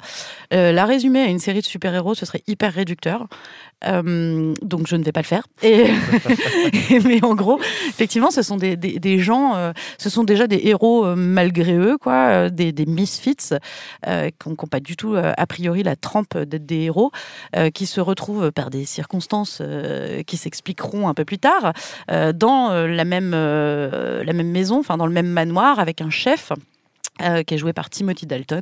euh, 0.53 0.71
la 0.71 0.85
résumer 0.85 1.21
à 1.21 1.27
une 1.27 1.39
série 1.39 1.61
de 1.61 1.65
super-héros, 1.65 2.15
ce 2.15 2.25
serait 2.25 2.43
hyper 2.47 2.73
réducteur. 2.73 3.27
Donc, 3.81 4.87
je 4.87 4.97
ne 4.97 5.03
vais 5.03 5.13
pas 5.13 5.21
le 5.21 5.25
faire. 5.25 5.47
Mais 5.63 7.23
en 7.23 7.33
gros, 7.33 7.59
effectivement, 7.87 8.29
ce 8.29 8.41
sont 8.41 8.57
des, 8.57 9.19
gens, 9.19 9.71
ce 9.97 10.09
sont 10.09 10.25
déjà 10.25 10.47
des 10.47 10.59
héros 10.65 11.15
malgré 11.15 11.77
eux, 11.77 11.97
quoi, 11.97 12.49
des, 12.49 12.73
misfits 12.85 13.53
qui 14.03 14.49
n'ont 14.49 14.55
pas 14.69 14.81
du 14.81 14.97
tout, 14.97 15.15
a 15.15 15.47
priori, 15.47 15.83
la 15.83 15.95
trempe 15.95 16.37
d'être 16.37 16.65
des 16.65 16.81
héros, 16.81 17.11
qui 17.73 17.85
se 17.85 18.01
retrouvent 18.01 18.51
par 18.51 18.69
des 18.69 18.83
circonstances 18.83 19.61
qui 20.27 20.35
s'expliqueront 20.35 21.07
un 21.07 21.13
peu 21.13 21.23
plus 21.23 21.39
tard 21.39 21.71
dans 22.33 22.88
la, 22.89 23.05
même, 23.05 23.33
euh, 23.33 24.23
la 24.23 24.33
même 24.33 24.51
maison, 24.51 24.79
enfin 24.79 24.97
dans 24.97 25.07
le 25.07 25.13
même 25.13 25.29
manoir, 25.29 25.79
avec 25.79 26.01
un 26.01 26.09
chef. 26.09 26.51
euh, 27.21 27.43
qui 27.43 27.55
est 27.55 27.57
joué 27.57 27.73
par 27.73 27.89
Timothy 27.89 28.25
Dalton, 28.25 28.61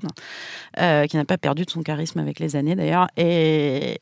euh, 0.79 1.06
qui 1.06 1.15
n'a 1.18 1.25
pas 1.25 1.38
perdu 1.38 1.65
de 1.65 1.69
son 1.69 1.83
charisme 1.83 2.19
avec 2.19 2.39
les 2.39 2.56
années 2.56 2.75
d'ailleurs. 2.75 3.07
Et, 3.18 4.00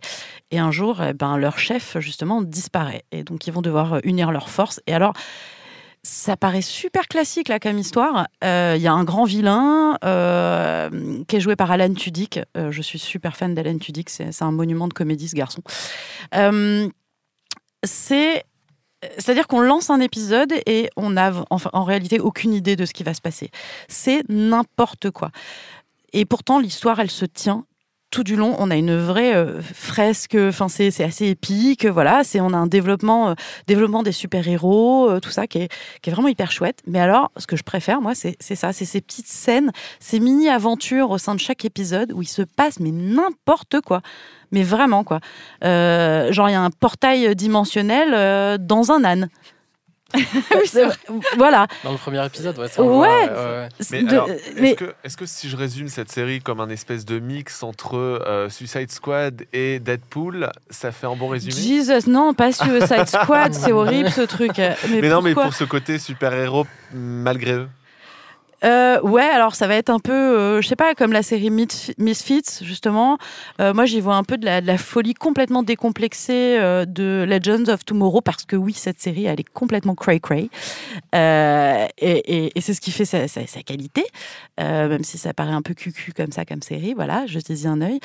et 0.51 0.60
un 0.60 0.72
jour, 0.72 1.01
eh 1.04 1.13
ben, 1.13 1.38
leur 1.38 1.60
chef, 1.60 1.98
justement, 2.00 2.42
disparaît. 2.42 3.04
Et 3.12 3.24
donc, 3.24 3.48
ils 3.48 3.51
vont 3.51 3.62
devoir 3.62 4.00
unir 4.04 4.31
leurs 4.31 4.50
forces. 4.50 4.80
Et 4.88 4.94
alors, 4.94 5.13
ça 6.04 6.38
paraît 6.38 6.62
super 6.62 7.07
classique 7.07 7.50
là 7.50 7.60
comme 7.60 7.80
histoire. 7.80 8.28
Il 8.44 8.78
y 8.78 8.88
a 8.88 8.94
un 8.94 9.04
grand 9.04 9.25
vilain 9.25 9.98
qui 11.28 11.36
est 11.36 11.39
joué 11.39 11.56
par 11.56 11.71
Alan 11.71 11.94
Tudyk. 11.94 12.39
Je 12.56 12.81
suis 12.81 13.00
super 13.00 13.36
fan 13.36 13.56
d'Alan 13.56 13.80
Tudyk. 13.80 14.10
C'est 14.10 14.42
un 14.42 14.51
monument 14.51 14.88
de 14.88 14.94
comédie 14.94 15.28
ce 15.28 15.36
garçon. 15.36 15.63
C'est 17.83 18.44
c'est-à-dire 19.18 19.48
qu'on 19.48 19.62
lance 19.62 19.90
un 19.90 20.00
épisode 20.00 20.54
et 20.66 20.90
on 20.96 21.12
n'a 21.12 21.31
en, 21.50 21.57
en 21.74 21.84
réalité 21.84 22.19
aucune 22.19 22.54
idée 22.54 22.75
de 22.75 22.86
ce 22.86 22.94
qui 22.94 23.04
va 23.04 23.13
se 23.13 23.22
passer. 23.22 23.50
C'est 23.88 24.24
n'importe 24.30 25.12
quoi. 25.12 25.31
Et 26.14 26.26
pourtant, 26.26 26.59
l'histoire, 26.59 27.00
elle 27.00 27.12
se 27.12 27.26
tient 27.26 27.66
tout 28.16 28.24
du 28.24 28.38
long. 28.38 28.56
On 28.60 28.72
a 28.72 28.78
une 28.78 28.95
vraie 28.95 29.36
euh, 29.36 29.62
fresque, 29.62 30.38
enfin, 30.40 30.69
c'est 30.69 31.04
assez 31.04 31.28
épique. 31.28 31.86
Voilà, 31.86 32.24
c'est 32.24 32.40
on 32.40 32.54
a 32.54 32.57
un 32.57 32.66
développement, 32.66 33.31
euh, 33.31 33.34
développement 33.68 34.04
des 34.04 34.14
super-héros, 34.14 35.10
euh, 35.10 35.19
tout 35.19 35.31
ça 35.31 35.48
qui 35.48 35.57
est, 35.57 35.69
vraiment 36.07 36.30
hyper 36.30 36.50
chouette. 36.50 36.80
Mais 36.88 37.00
alors, 37.00 37.34
ce 37.36 37.45
que 37.45 37.57
je 37.57 37.64
préfère, 37.64 38.00
moi, 38.00 38.14
c'est 38.16 38.38
ça, 38.40 38.72
c'est 38.72 38.86
ces 38.86 39.02
petites 39.02 39.28
scènes, 39.28 39.72
ces 40.00 40.22
mini-aventures 40.22 41.12
au 41.12 41.18
sein 41.18 41.36
de 41.36 41.42
chaque 41.42 41.66
épisode 41.66 42.14
où 42.14 42.22
il 42.22 42.28
se 42.28 42.42
passe 42.42 42.80
mais 42.80 42.92
n'importe 42.92 43.81
quoi. 43.81 44.02
Mais 44.52 44.64
vraiment, 44.64 45.04
quoi. 45.04 45.19
Genre, 45.62 46.50
il 46.50 46.54
y 46.54 46.56
a 46.56 46.62
un 46.62 46.69
portail 46.69 47.36
dimensionnel 47.36 48.57
dans 48.60 48.92
un 48.94 49.04
âne. 49.04 49.28
C'est 50.66 50.85
vrai. 50.85 50.95
voilà. 51.38 51.68
Dans 51.83 51.92
le 51.92 51.97
premier 51.97 52.26
épisode, 52.26 52.57
ouais. 52.57 52.66
Ouais. 52.78 52.83
voit, 52.83 53.07
ouais, 53.07 53.28
ouais. 53.35 53.69
Mais, 53.92 54.04
De- 54.04 54.09
alors, 54.09 54.30
est-ce 54.30 54.62
mais- 54.62 54.76
que, 54.76 54.94
est-ce 55.04 55.18
que 55.18 55.26
si 55.26 55.50
je 55.50 55.57
résume 55.57 55.88
cette 55.90 56.12
série 56.12 56.40
comme 56.42 56.59
un 56.62 56.69
espèce 56.69 57.06
de 57.06 57.19
mix 57.19 57.64
entre 57.64 57.95
euh, 57.97 58.50
Suicide 58.50 58.92
Squad 58.92 59.44
et 59.52 59.80
Deadpool, 59.80 60.52
ça 60.69 60.92
fait 60.92 61.07
un 61.07 61.16
bon 61.16 61.28
résumé? 61.28 61.54
Jesus, 61.56 62.09
non, 62.09 62.33
pas 62.33 62.52
Suicide 62.52 63.06
Squad, 63.07 63.54
c'est 63.54 63.71
horrible 63.71 64.09
ce 64.12 64.21
truc. 64.21 64.57
Mais, 64.57 64.76
Mais, 65.02 65.09
non, 65.09 65.21
mais 65.21 65.33
pour 65.33 65.54
ce 65.54 65.64
côté 65.64 65.97
super-héros 66.00 66.66
malgré 66.94 67.54
eux. 67.54 67.68
Euh, 68.64 69.02
ouais, 69.02 69.24
alors 69.24 69.56
ça 69.56 69.68
va 69.68 69.76
être 69.76 69.90
un 69.90 70.00
peu, 70.00 70.14
euh, 70.14 70.62
je 70.62 70.68
sais 70.68 70.76
pas, 70.76 70.95
comme 70.95 71.12
la 71.12 71.24
série 71.24 71.50
Mis- 71.50 71.94
Misfits, 71.97 72.62
justement. 72.62 73.18
Euh, 73.59 73.74
moi, 73.74 73.85
j'y 73.85 74.00
vois 74.00 74.16
un 74.16 74.24
peu 74.24 74.38
de 74.38 74.45
la, 74.45 74.78
folie 74.78 75.14
complètement 75.14 75.64
décomplexée 75.64 76.57
euh, 76.59 76.85
de 76.85 77.26
Legends 77.28 77.71
of 77.71 77.85
Tomorrow, 77.85 78.21
parce 78.21 78.45
que 78.45 78.56
oui, 78.56 78.74
cette 78.74 79.00
série, 79.00 79.26
elle 79.26 79.40
est 79.40 79.50
complètement 79.50 79.95
cray-cray. 79.95 80.50
Et 81.14 82.62
c'est 82.62 82.74
ce 82.74 82.81
qui 82.81 82.92
fait 82.92 83.06
sa, 83.06 83.28
qualité, 83.64 84.06
même 84.57 85.04
si 85.04 85.18
ça 85.18 85.33
paraît 85.33 85.54
un 85.54 85.62
peu 85.62 85.74
cucu 85.74 86.14
comme 86.14 86.31
ça, 86.31 86.45
comme 86.45 86.62
série. 86.62 86.94
Voilà, 86.94 87.26
je 87.28 87.40
saisis 87.40 87.68
un 87.68 87.81
œil. 87.81 88.00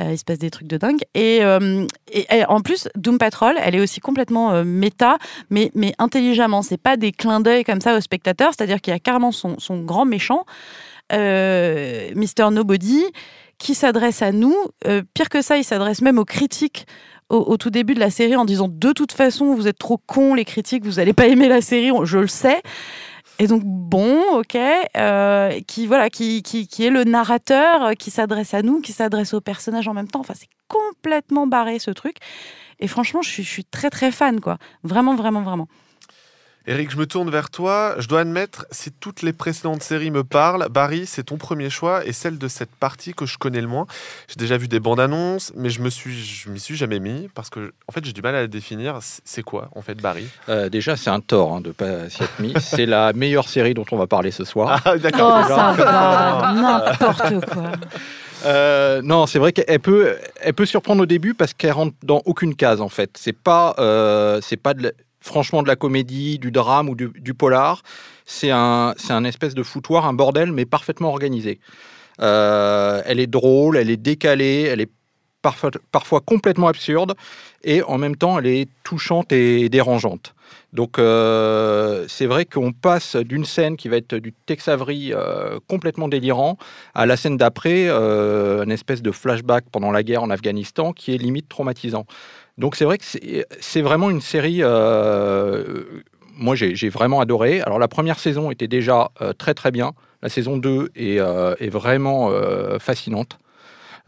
Il 0.00 0.18
se 0.18 0.24
passe 0.24 0.38
des 0.38 0.50
trucs 0.50 0.68
de 0.68 0.76
dingue. 0.76 1.00
Et, 1.14 1.44
en 1.44 2.60
plus, 2.60 2.88
Doom 2.96 3.18
Patrol, 3.18 3.56
elle 3.62 3.74
est 3.74 3.80
aussi 3.80 4.00
complètement 4.00 4.64
méta, 4.64 5.18
mais, 5.50 5.70
mais 5.74 5.94
intelligemment. 5.98 6.62
C'est 6.62 6.76
pas 6.80 6.96
des 6.96 7.12
clins 7.12 7.40
d'œil 7.40 7.64
comme 7.64 7.80
ça 7.80 7.96
au 7.96 8.00
spectateur, 8.00 8.52
c'est-à-dire 8.56 8.80
qu'il 8.80 8.92
y 8.92 8.96
a 8.96 9.00
carrément 9.00 9.32
son, 9.32 9.58
son 9.58 9.80
grand 9.80 9.95
méchant, 10.04 10.44
euh, 11.12 12.10
Mr. 12.14 12.50
Nobody, 12.50 13.04
qui 13.58 13.74
s'adresse 13.74 14.22
à 14.22 14.32
nous. 14.32 14.56
Euh, 14.86 15.02
pire 15.14 15.28
que 15.28 15.42
ça, 15.42 15.56
il 15.56 15.64
s'adresse 15.64 16.02
même 16.02 16.18
aux 16.18 16.24
critiques. 16.24 16.86
Au, 17.28 17.56
tout 17.56 17.70
début 17.70 17.94
de 17.94 17.98
la 17.98 18.10
série 18.10 18.36
en 18.36 18.44
disant 18.44 18.68
de 18.70 18.92
toute 18.92 19.10
façon 19.10 19.52
vous 19.52 19.66
êtes 19.66 19.78
trop 19.78 19.98
cons 19.98 20.34
les 20.34 20.44
critiques 20.44 20.84
vous 20.84 20.92
n'allez 20.92 21.12
pas 21.12 21.26
aimer 21.26 21.48
la 21.48 21.60
série 21.60 21.90
je 22.04 22.18
le 22.18 22.28
sais 22.28 22.62
Et 23.40 23.48
donc 23.48 23.62
bon, 23.64 24.22
ok, 24.34 24.56
euh, 24.96 25.60
qui 25.66 25.88
voilà, 25.88 26.08
qui, 26.08 26.44
qui, 26.44 26.68
qui 26.68 26.84
est 26.84 26.90
le 26.90 27.02
narrateur, 27.02 27.94
qui 27.98 28.12
s'adresse 28.12 28.54
à 28.54 28.62
nous, 28.62 28.80
qui 28.80 28.92
s'adresse 28.92 29.34
aux 29.34 29.40
personnages 29.40 29.88
en 29.88 29.92
même 29.92 30.06
temps. 30.06 30.20
Enfin, 30.20 30.34
c'est 30.38 30.48
complètement 30.68 31.48
barré 31.48 31.80
ce 31.80 31.90
truc. 31.90 32.18
Et 32.78 32.88
franchement, 32.88 33.22
je 33.22 33.30
suis, 33.30 33.42
je 33.42 33.50
suis 33.50 33.64
très 33.64 33.90
très 33.90 34.10
fan, 34.12 34.40
quoi. 34.40 34.58
Vraiment, 34.84 35.14
vraiment, 35.14 35.42
vraiment. 35.42 35.68
Eric, 36.68 36.90
je 36.90 36.96
me 36.96 37.06
tourne 37.06 37.30
vers 37.30 37.48
toi. 37.48 37.94
Je 37.98 38.08
dois 38.08 38.20
admettre, 38.20 38.66
si 38.72 38.90
toutes 38.90 39.22
les 39.22 39.32
précédentes 39.32 39.84
séries 39.84 40.10
me 40.10 40.24
parlent, 40.24 40.66
Barry, 40.68 41.06
c'est 41.06 41.22
ton 41.22 41.36
premier 41.36 41.70
choix 41.70 42.04
et 42.04 42.12
celle 42.12 42.38
de 42.38 42.48
cette 42.48 42.70
partie 42.74 43.14
que 43.14 43.24
je 43.24 43.38
connais 43.38 43.60
le 43.60 43.68
moins. 43.68 43.86
J'ai 44.26 44.34
déjà 44.34 44.56
vu 44.56 44.66
des 44.66 44.80
bandes 44.80 44.98
annonces, 44.98 45.52
mais 45.54 45.70
je 45.70 45.80
me 45.80 45.90
suis, 45.90 46.12
je 46.24 46.50
m'y 46.50 46.58
suis 46.58 46.74
jamais 46.74 46.98
mis 46.98 47.28
parce 47.36 47.50
que, 47.50 47.72
en 47.86 47.92
fait, 47.92 48.04
j'ai 48.04 48.12
du 48.12 48.20
mal 48.20 48.34
à 48.34 48.40
la 48.40 48.46
définir. 48.48 48.98
C'est 49.00 49.44
quoi, 49.44 49.68
en 49.76 49.82
fait, 49.82 49.94
Barry? 49.94 50.26
Euh, 50.48 50.68
déjà, 50.68 50.96
c'est 50.96 51.10
un 51.10 51.20
tort 51.20 51.54
hein, 51.54 51.60
de 51.60 51.70
pas 51.70 52.10
s'y 52.10 52.24
être 52.24 52.40
mis. 52.40 52.52
c'est 52.60 52.86
la 52.86 53.12
meilleure 53.12 53.48
série 53.48 53.72
dont 53.74 53.86
on 53.92 53.96
va 53.96 54.08
parler 54.08 54.32
ce 54.32 54.44
soir. 54.44 54.82
Ah, 54.84 54.98
d'accord. 54.98 55.44
Oh, 55.44 55.48
ça 55.48 55.72
va, 55.72 56.52
n'importe 57.00 57.46
quoi. 57.48 57.72
Euh, 58.44 59.00
non, 59.02 59.26
c'est 59.26 59.38
vrai 59.38 59.52
qu'elle 59.52 59.80
peut, 59.80 60.16
elle 60.40 60.52
peut 60.52 60.66
surprendre 60.66 61.02
au 61.02 61.06
début 61.06 61.32
parce 61.34 61.54
qu'elle 61.54 61.72
rentre 61.72 61.94
dans 62.02 62.22
aucune 62.26 62.54
case 62.54 62.80
en 62.80 62.88
fait. 62.88 63.10
C'est 63.18 63.32
pas, 63.32 63.74
euh, 63.78 64.40
c'est 64.42 64.58
pas 64.58 64.74
de 64.74 64.82
la- 64.84 64.90
franchement 65.26 65.62
de 65.62 65.68
la 65.68 65.76
comédie, 65.76 66.38
du 66.38 66.50
drame 66.50 66.88
ou 66.88 66.94
du, 66.94 67.34
polar. 67.34 67.82
C'est 68.24 68.50
un, 68.50 68.94
c'est 68.96 69.12
un 69.12 69.24
espèce 69.24 69.54
de 69.54 69.62
foutoir, 69.62 70.06
un 70.06 70.14
bordel, 70.14 70.52
mais 70.52 70.64
parfaitement 70.64 71.10
organisé. 71.10 71.60
Euh, 72.20 73.02
elle 73.04 73.20
est 73.20 73.26
drôle, 73.26 73.76
elle 73.76 73.90
est 73.90 73.98
décalée, 73.98 74.62
elle 74.62 74.80
est 74.80 74.90
parfois, 75.42 75.70
parfois 75.92 76.20
complètement 76.20 76.66
absurde 76.66 77.14
et 77.62 77.80
en 77.82 77.98
même 77.98 78.16
temps 78.16 78.38
elle 78.38 78.46
est 78.46 78.68
touchante 78.82 79.32
et 79.32 79.68
dérangeante. 79.68 80.34
Donc 80.72 80.98
euh, 80.98 82.04
c'est 82.08 82.26
vrai 82.26 82.44
qu'on 82.46 82.72
passe 82.72 83.14
d'une 83.16 83.44
scène 83.44 83.76
qui 83.76 83.88
va 83.88 83.96
être 83.96 84.16
du 84.16 84.32
Tex 84.32 84.66
Avery 84.66 85.12
euh, 85.12 85.60
complètement 85.68 86.08
délirant 86.08 86.58
à 86.94 87.06
la 87.06 87.16
scène 87.16 87.36
d'après, 87.36 87.86
euh, 87.88 88.64
une 88.64 88.72
espèce 88.72 89.02
de 89.02 89.12
flashback 89.12 89.66
pendant 89.70 89.92
la 89.92 90.02
guerre 90.02 90.24
en 90.24 90.30
Afghanistan 90.30 90.92
qui 90.92 91.14
est 91.14 91.18
limite 91.18 91.48
traumatisant. 91.48 92.06
Donc 92.58 92.76
c'est 92.76 92.84
vrai 92.84 92.98
que 92.98 93.04
c'est- 93.04 93.82
vraiment 93.82 94.10
une 94.10 94.20
série. 94.22 94.60
euh, 94.62 95.84
moi 96.38 96.54
j'ai 96.54 96.88
vraiment 96.88 97.20
adoré. 97.20 97.60
Alors 97.62 97.78
la 97.78 97.88
première 97.88 98.18
saison 98.18 98.50
était 98.50 98.68
déjà 98.68 99.10
euh, 99.20 99.32
très 99.32 99.54
très 99.54 99.70
bien. 99.70 99.92
La 100.22 100.28
saison 100.28 100.56
2 100.56 100.90
est, 100.96 101.18
euh, 101.20 101.54
est 101.60 101.68
vraiment 101.68 102.30
fascinante. 102.78 103.38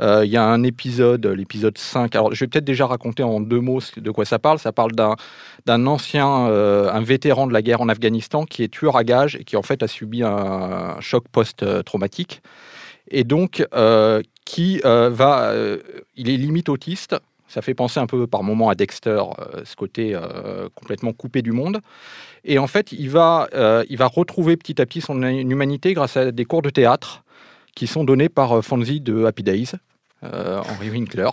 Il 0.00 0.30
y 0.30 0.36
a 0.36 0.44
un 0.44 0.62
épisode, 0.62 1.26
l'épisode 1.26 1.76
5. 1.76 2.14
Alors, 2.14 2.32
je 2.32 2.44
vais 2.44 2.46
peut-être 2.48 2.64
déjà 2.64 2.86
raconter 2.86 3.24
en 3.24 3.40
deux 3.40 3.58
mots 3.60 3.80
de 3.96 4.10
quoi 4.12 4.24
ça 4.24 4.38
parle. 4.38 4.60
Ça 4.60 4.70
parle 4.72 4.92
d'un 4.92 5.86
ancien, 5.88 6.24
un 6.26 7.00
vétéran 7.02 7.48
de 7.48 7.52
la 7.52 7.62
guerre 7.62 7.80
en 7.80 7.88
Afghanistan 7.88 8.44
qui 8.44 8.62
est 8.62 8.68
tueur 8.68 8.96
à 8.96 9.02
gages 9.02 9.34
et 9.36 9.44
qui 9.44 9.56
en 9.56 9.62
fait 9.62 9.82
a 9.82 9.88
subi 9.88 10.22
un 10.22 10.96
choc 11.00 11.24
post-traumatique. 11.32 12.42
Et 13.10 13.24
donc, 13.24 13.66
qui 14.44 14.80
va. 14.84 15.52
il 16.16 16.30
est 16.30 16.36
limite 16.36 16.68
autiste. 16.68 17.16
Ça 17.48 17.62
fait 17.62 17.74
penser 17.74 17.98
un 17.98 18.06
peu 18.06 18.26
par 18.26 18.42
moment 18.42 18.68
à 18.68 18.74
Dexter, 18.74 19.10
euh, 19.38 19.62
ce 19.64 19.74
côté 19.74 20.14
euh, 20.14 20.68
complètement 20.74 21.14
coupé 21.14 21.40
du 21.40 21.52
monde. 21.52 21.80
Et 22.44 22.58
en 22.58 22.66
fait, 22.66 22.92
il 22.92 23.08
va, 23.08 23.48
euh, 23.54 23.84
il 23.88 23.96
va 23.96 24.06
retrouver 24.06 24.56
petit 24.58 24.80
à 24.82 24.86
petit 24.86 25.00
son 25.00 25.22
humanité 25.22 25.94
grâce 25.94 26.16
à 26.18 26.30
des 26.30 26.44
cours 26.44 26.60
de 26.60 26.68
théâtre 26.70 27.24
qui 27.74 27.86
sont 27.86 28.04
donnés 28.04 28.28
par 28.28 28.62
Fonzie 28.62 29.00
de 29.00 29.24
Happy 29.24 29.42
Days, 29.42 29.72
Henry 30.22 30.90
Winkler. 30.90 31.30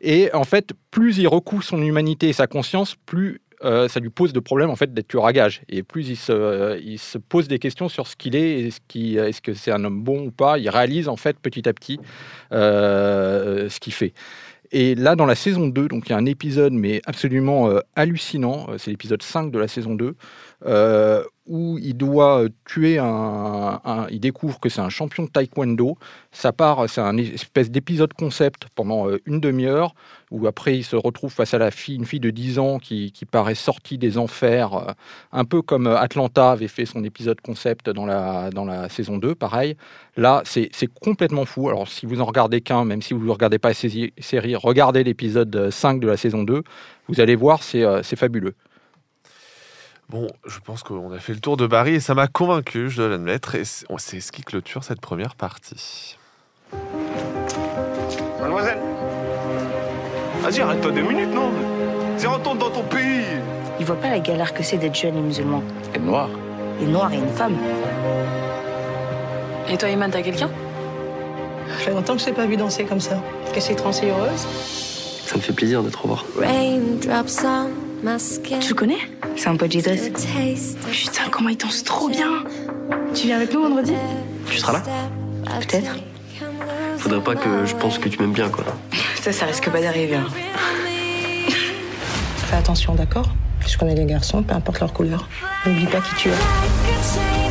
Et 0.00 0.32
en 0.32 0.44
fait, 0.44 0.70
plus 0.90 1.18
il 1.18 1.28
recouvre 1.28 1.62
son 1.62 1.82
humanité 1.82 2.28
et 2.30 2.32
sa 2.32 2.46
conscience, 2.46 2.94
plus 3.06 3.42
ça 3.62 4.00
lui 4.00 4.10
pose 4.10 4.32
de 4.32 4.40
problèmes 4.40 4.70
en 4.70 4.76
fait 4.76 4.92
d'être 4.92 5.08
tueur 5.08 5.26
à 5.26 5.32
gage. 5.32 5.62
Et 5.68 5.82
plus 5.82 6.08
il 6.08 6.16
se, 6.16 6.80
il 6.82 6.98
se 6.98 7.18
pose 7.18 7.46
des 7.48 7.58
questions 7.58 7.88
sur 7.88 8.06
ce 8.06 8.16
qu'il 8.16 8.34
est, 8.34 8.66
est-ce 8.66 8.80
qu'il- 8.88 9.18
est-ce 9.18 9.40
que 9.40 9.54
c'est 9.54 9.70
un 9.70 9.84
homme 9.84 10.02
bon 10.02 10.26
ou 10.26 10.30
pas. 10.30 10.58
Il 10.58 10.68
réalise 10.68 11.08
en 11.08 11.16
fait 11.16 11.38
petit 11.38 11.68
à 11.68 11.72
petit 11.72 12.00
ce 12.50 13.80
qu'il 13.80 13.92
fait. 13.92 14.14
Et 14.72 14.94
là, 14.94 15.16
dans 15.16 15.26
la 15.26 15.34
saison 15.34 15.68
2, 15.68 15.88
donc 15.88 16.08
il 16.08 16.10
y 16.10 16.14
a 16.14 16.18
un 16.18 16.24
épisode, 16.24 16.72
mais 16.72 17.02
absolument 17.04 17.68
euh, 17.68 17.80
hallucinant, 17.94 18.66
euh, 18.70 18.78
c'est 18.78 18.90
l'épisode 18.90 19.22
5 19.22 19.50
de 19.50 19.58
la 19.58 19.68
saison 19.68 19.94
2, 19.94 20.14
euh, 20.66 21.24
où 21.48 21.76
il 21.78 21.96
doit 21.96 22.44
tuer 22.64 22.98
un, 22.98 23.80
Il 24.10 24.20
découvre 24.20 24.60
que 24.60 24.68
c'est 24.68 24.80
un 24.80 24.90
champion 24.90 25.24
de 25.24 25.28
taekwondo. 25.28 25.98
Ça 26.30 26.52
part, 26.52 26.88
c'est 26.88 27.00
un 27.00 27.16
espèce 27.16 27.68
d'épisode 27.68 28.12
concept 28.12 28.68
pendant 28.76 29.08
euh, 29.08 29.20
une 29.26 29.40
demi-heure, 29.40 29.94
où 30.30 30.46
après 30.46 30.78
il 30.78 30.84
se 30.84 30.94
retrouve 30.94 31.32
face 31.32 31.52
à 31.52 31.58
la 31.58 31.72
fille, 31.72 31.96
une 31.96 32.04
fille 32.04 32.20
de 32.20 32.30
10 32.30 32.60
ans 32.60 32.78
qui, 32.78 33.12
paraît 33.30 33.56
sortie 33.56 33.98
des 33.98 34.18
enfers, 34.18 34.74
euh, 34.74 34.92
un 35.32 35.44
peu 35.44 35.62
comme 35.62 35.88
Atlanta 35.88 36.52
avait 36.52 36.68
fait 36.68 36.86
son 36.86 37.02
épisode 37.02 37.40
concept 37.40 37.90
dans 37.90 38.06
la, 38.06 38.50
dans 38.50 38.64
la 38.64 38.88
saison 38.88 39.18
2, 39.18 39.34
pareil. 39.34 39.76
Là, 40.16 40.42
c'est 40.44 40.70
complètement 41.00 41.44
fou. 41.44 41.68
Alors, 41.68 41.88
si 41.88 42.06
vous 42.06 42.20
en 42.20 42.24
regardez 42.24 42.60
qu'un, 42.60 42.84
même 42.84 43.02
si 43.02 43.14
vous 43.14 43.24
ne 43.24 43.30
regardez 43.30 43.58
pas 43.58 43.68
la 43.68 43.74
série, 43.74 44.12
série, 44.18 44.54
regardez 44.54 45.02
l'épisode 45.02 45.70
5 45.70 45.98
de 46.00 46.06
la 46.06 46.16
saison 46.16 46.44
2. 46.44 46.62
Vous 47.08 47.20
allez 47.20 47.34
voir, 47.34 47.62
c'est 47.62 48.16
fabuleux. 48.16 48.54
Bon, 50.08 50.26
je 50.46 50.58
pense 50.60 50.82
qu'on 50.82 51.12
a 51.12 51.18
fait 51.18 51.32
le 51.32 51.40
tour 51.40 51.56
de 51.56 51.66
Barry 51.66 51.94
et 51.94 52.00
ça 52.00 52.14
m'a 52.14 52.26
convaincu, 52.26 52.90
je 52.90 52.96
dois 52.98 53.08
l'admettre. 53.08 53.54
Et 53.54 53.64
c'est 53.64 54.20
ce 54.20 54.32
qui 54.32 54.42
clôture 54.42 54.84
cette 54.84 55.00
première 55.00 55.34
partie. 55.34 56.18
Mademoiselle 58.40 58.78
Vas-y, 60.42 60.60
arrête-toi 60.60 60.90
deux 60.90 61.02
minutes, 61.02 61.32
non? 61.32 61.50
C'est 62.18 62.26
retourne 62.26 62.58
dans 62.58 62.70
ton 62.70 62.82
pays 62.82 63.24
Il 63.78 63.86
voit 63.86 63.96
pas 63.96 64.10
la 64.10 64.18
galère 64.18 64.52
que 64.52 64.62
c'est 64.62 64.76
d'être 64.76 64.94
jeune 64.94 65.16
et 65.16 65.20
musulman. 65.20 65.62
Et 65.94 65.98
noir. 65.98 66.28
Et 66.80 66.84
noir 66.84 67.12
et 67.12 67.16
une 67.16 67.28
femme. 67.28 67.56
Et 69.68 69.78
toi, 69.78 69.88
Iman, 69.88 70.10
t'as 70.10 70.22
quelqu'un? 70.22 70.50
Ça 71.68 71.74
fait 71.76 71.90
longtemps 71.92 72.14
que 72.14 72.20
je 72.20 72.26
t'ai 72.26 72.32
pas 72.32 72.46
vu 72.46 72.56
danser 72.56 72.84
comme 72.84 73.00
ça. 73.00 73.18
Qu'est-ce 73.52 73.70
qui 73.70 73.76
te 73.76 73.82
rend 73.82 73.92
si 73.92 74.06
heureuse? 74.06 74.46
Ça 75.24 75.36
me 75.36 75.40
fait 75.40 75.52
plaisir 75.52 75.82
de 75.82 75.88
te 75.88 75.96
revoir. 75.96 76.24
Tu 76.34 76.40
le 78.68 78.74
connais? 78.74 78.98
C'est 79.36 79.48
un 79.48 79.56
pote 79.56 79.70
d'Idriss. 79.70 80.10
Putain, 80.90 81.28
comment 81.30 81.48
il 81.48 81.56
danse 81.56 81.82
trop 81.84 82.08
bien 82.08 82.44
Tu 83.14 83.26
viens 83.26 83.36
avec 83.36 83.52
nous 83.52 83.62
vendredi? 83.62 83.92
Tu 84.48 84.58
seras 84.58 84.72
là? 84.74 84.82
Peut-être. 85.60 85.96
Faudrait 86.98 87.20
pas 87.22 87.34
que 87.34 87.66
je 87.66 87.74
pense 87.74 87.98
que 87.98 88.08
tu 88.08 88.18
m'aimes 88.20 88.32
bien, 88.32 88.48
quoi. 88.48 88.64
Ça, 89.20 89.32
ça 89.32 89.46
risque 89.46 89.68
pas 89.70 89.80
d'arriver. 89.80 90.16
hein. 90.16 90.26
Fais 91.48 92.56
attention, 92.56 92.94
d'accord? 92.94 93.26
Je 93.66 93.76
connais 93.78 93.94
les 93.94 94.04
garçons, 94.04 94.42
peu 94.42 94.54
importe 94.54 94.80
leur 94.80 94.92
couleur. 94.92 95.28
N'oublie 95.66 95.86
pas 95.86 96.00
qui 96.00 96.14
tu 96.16 96.28
es. 96.28 97.41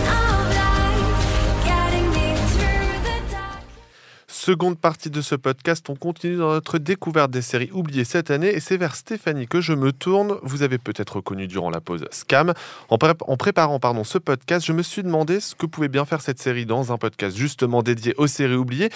Seconde 4.43 4.79
partie 4.79 5.11
de 5.11 5.21
ce 5.21 5.35
podcast, 5.35 5.87
on 5.91 5.95
continue 5.95 6.37
dans 6.37 6.49
notre 6.49 6.79
découverte 6.79 7.29
des 7.29 7.43
séries 7.43 7.69
oubliées 7.73 8.05
cette 8.05 8.31
année 8.31 8.47
et 8.51 8.59
c'est 8.59 8.75
vers 8.75 8.95
Stéphanie 8.95 9.45
que 9.45 9.61
je 9.61 9.73
me 9.73 9.91
tourne. 9.91 10.35
Vous 10.41 10.63
avez 10.63 10.79
peut-être 10.79 11.17
reconnu 11.17 11.45
durant 11.45 11.69
la 11.69 11.79
pause 11.79 12.05
Scam. 12.09 12.55
En, 12.89 12.97
pré- 12.97 13.13
en 13.19 13.37
préparant 13.37 13.79
pardon, 13.79 14.03
ce 14.03 14.17
podcast, 14.17 14.65
je 14.65 14.73
me 14.73 14.81
suis 14.81 15.03
demandé 15.03 15.41
ce 15.41 15.53
que 15.53 15.67
pouvait 15.67 15.89
bien 15.89 16.05
faire 16.05 16.21
cette 16.21 16.39
série 16.39 16.65
dans 16.65 16.91
un 16.91 16.97
podcast 16.97 17.37
justement 17.37 17.83
dédié 17.83 18.15
aux 18.17 18.25
séries 18.25 18.55
oubliées. 18.55 18.89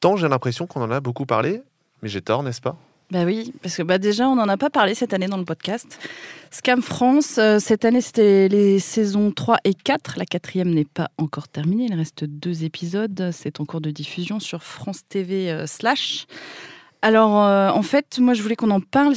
Tant 0.00 0.16
j'ai 0.16 0.26
l'impression 0.26 0.66
qu'on 0.66 0.80
en 0.80 0.90
a 0.90 1.00
beaucoup 1.00 1.26
parlé, 1.26 1.60
mais 2.00 2.08
j'ai 2.08 2.22
tort, 2.22 2.42
n'est-ce 2.42 2.62
pas? 2.62 2.78
Bah 3.10 3.24
oui, 3.24 3.54
parce 3.62 3.74
que 3.74 3.82
bah 3.82 3.96
déjà, 3.96 4.28
on 4.28 4.36
n'en 4.36 4.48
a 4.48 4.58
pas 4.58 4.68
parlé 4.68 4.94
cette 4.94 5.14
année 5.14 5.28
dans 5.28 5.38
le 5.38 5.46
podcast. 5.46 5.98
Scam 6.50 6.82
France, 6.82 7.38
euh, 7.38 7.58
cette 7.58 7.86
année, 7.86 8.02
c'était 8.02 8.48
les 8.48 8.78
saisons 8.80 9.30
3 9.30 9.58
et 9.64 9.72
4. 9.72 10.18
La 10.18 10.26
quatrième 10.26 10.74
n'est 10.74 10.84
pas 10.84 11.08
encore 11.16 11.48
terminée. 11.48 11.86
Il 11.88 11.94
reste 11.94 12.24
deux 12.24 12.64
épisodes. 12.64 13.30
C'est 13.32 13.60
en 13.60 13.64
cours 13.64 13.80
de 13.80 13.90
diffusion 13.90 14.40
sur 14.40 14.62
France 14.62 15.08
TV 15.08 15.50
euh, 15.50 15.66
slash. 15.66 16.26
Alors, 17.00 17.42
euh, 17.42 17.70
en 17.70 17.82
fait, 17.82 18.18
moi, 18.18 18.34
je 18.34 18.42
voulais 18.42 18.56
qu'on 18.56 18.70
en 18.70 18.80
parle. 18.80 19.14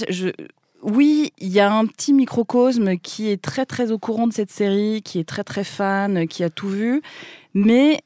Oui, 0.84 1.34
il 1.38 1.50
y 1.50 1.60
a 1.60 1.72
un 1.72 1.86
petit 1.86 2.14
microcosme 2.14 2.98
qui 2.98 3.30
est 3.30 3.42
très, 3.42 3.66
très 3.66 3.92
au 3.92 4.00
courant 4.00 4.26
de 4.26 4.34
cette 4.34 4.52
série, 4.52 5.02
qui 5.04 5.20
est 5.20 5.28
très, 5.28 5.44
très 5.44 5.66
fan, 5.66 6.30
qui 6.30 6.46
a 6.46 6.50
tout 6.50 6.70
vu. 6.70 7.02
Mais 7.54 8.00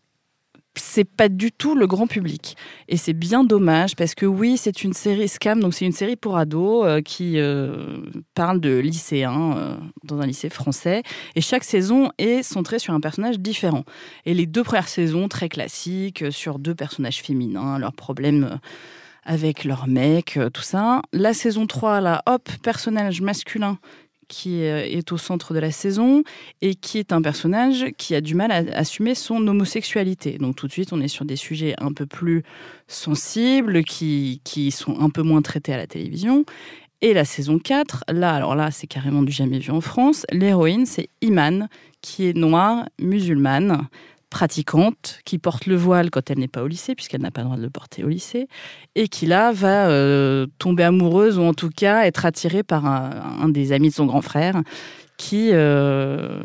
c'est 0.79 1.05
pas 1.05 1.29
du 1.29 1.51
tout 1.51 1.75
le 1.75 1.87
grand 1.87 2.07
public. 2.07 2.55
Et 2.87 2.97
c'est 2.97 3.13
bien 3.13 3.43
dommage 3.43 3.95
parce 3.95 4.15
que 4.15 4.25
oui, 4.25 4.57
c'est 4.57 4.83
une 4.83 4.93
série 4.93 5.27
Scam, 5.27 5.59
donc 5.59 5.73
c'est 5.73 5.85
une 5.85 5.91
série 5.91 6.15
pour 6.15 6.37
ados 6.37 6.85
euh, 6.85 7.01
qui 7.01 7.39
euh, 7.39 7.97
parle 8.33 8.59
de 8.59 8.77
lycéens 8.77 9.57
euh, 9.57 9.77
dans 10.03 10.19
un 10.19 10.25
lycée 10.25 10.49
français. 10.49 11.03
Et 11.35 11.41
chaque 11.41 11.63
saison 11.63 12.11
est 12.17 12.43
centrée 12.43 12.79
sur 12.79 12.93
un 12.93 12.99
personnage 12.99 13.39
différent. 13.39 13.83
Et 14.25 14.33
les 14.33 14.45
deux 14.45 14.63
premières 14.63 14.87
saisons, 14.87 15.27
très 15.27 15.49
classiques, 15.49 16.25
sur 16.31 16.59
deux 16.59 16.75
personnages 16.75 17.21
féminins, 17.21 17.79
leurs 17.79 17.93
problèmes 17.93 18.59
avec 19.23 19.63
leur 19.63 19.87
mec, 19.87 20.39
tout 20.53 20.61
ça. 20.61 21.01
La 21.11 21.33
saison 21.33 21.65
3, 21.65 21.99
là, 21.99 22.21
hop, 22.27 22.47
personnage 22.61 23.21
masculin 23.21 23.79
qui 24.27 24.61
est 24.61 25.11
au 25.11 25.17
centre 25.17 25.53
de 25.53 25.59
la 25.59 25.71
saison 25.71 26.23
et 26.61 26.75
qui 26.75 26.97
est 26.97 27.13
un 27.13 27.21
personnage 27.21 27.87
qui 27.97 28.15
a 28.15 28.21
du 28.21 28.35
mal 28.35 28.51
à 28.51 28.63
assumer 28.77 29.15
son 29.15 29.45
homosexualité. 29.47 30.37
Donc 30.37 30.55
tout 30.55 30.67
de 30.67 30.71
suite, 30.71 30.93
on 30.93 31.01
est 31.01 31.07
sur 31.07 31.25
des 31.25 31.35
sujets 31.35 31.75
un 31.79 31.93
peu 31.93 32.05
plus 32.05 32.43
sensibles, 32.87 33.83
qui, 33.83 34.41
qui 34.43 34.71
sont 34.71 34.99
un 34.99 35.09
peu 35.09 35.21
moins 35.21 35.41
traités 35.41 35.73
à 35.73 35.77
la 35.77 35.87
télévision. 35.87 36.45
Et 37.01 37.13
la 37.13 37.25
saison 37.25 37.59
4, 37.59 38.05
là, 38.09 38.33
alors 38.33 38.55
là, 38.55 38.71
c'est 38.71 38.87
carrément 38.87 39.21
du 39.21 39.31
jamais 39.31 39.59
vu 39.59 39.71
en 39.71 39.81
France. 39.81 40.25
L'héroïne, 40.31 40.85
c'est 40.85 41.09
Iman, 41.21 41.67
qui 42.01 42.27
est 42.27 42.35
noire, 42.35 42.87
musulmane, 42.99 43.87
pratiquante, 44.35 45.21
qui 45.23 45.37
porte 45.37 45.65
le 45.65 45.77
voile 45.77 46.09
quand 46.09 46.29
elle 46.29 46.39
n'est 46.39 46.49
pas 46.49 46.61
au 46.61 46.67
lycée, 46.67 46.93
puisqu'elle 46.93 47.21
n'a 47.21 47.31
pas 47.31 47.39
le 47.39 47.45
droit 47.45 47.55
de 47.55 47.61
le 47.61 47.69
porter 47.69 48.03
au 48.03 48.09
lycée, 48.09 48.49
et 48.93 49.07
qui 49.07 49.27
là 49.27 49.53
va 49.53 49.87
euh, 49.87 50.45
tomber 50.59 50.83
amoureuse, 50.83 51.39
ou 51.39 51.43
en 51.43 51.53
tout 51.53 51.69
cas 51.69 52.05
être 52.05 52.25
attirée 52.25 52.61
par 52.61 52.85
un, 52.85 53.47
des 53.47 53.71
amis 53.71 53.87
de 53.87 53.93
son 53.93 54.05
grand 54.07 54.21
frère, 54.21 54.61
qui, 55.15 55.51
euh, 55.53 56.43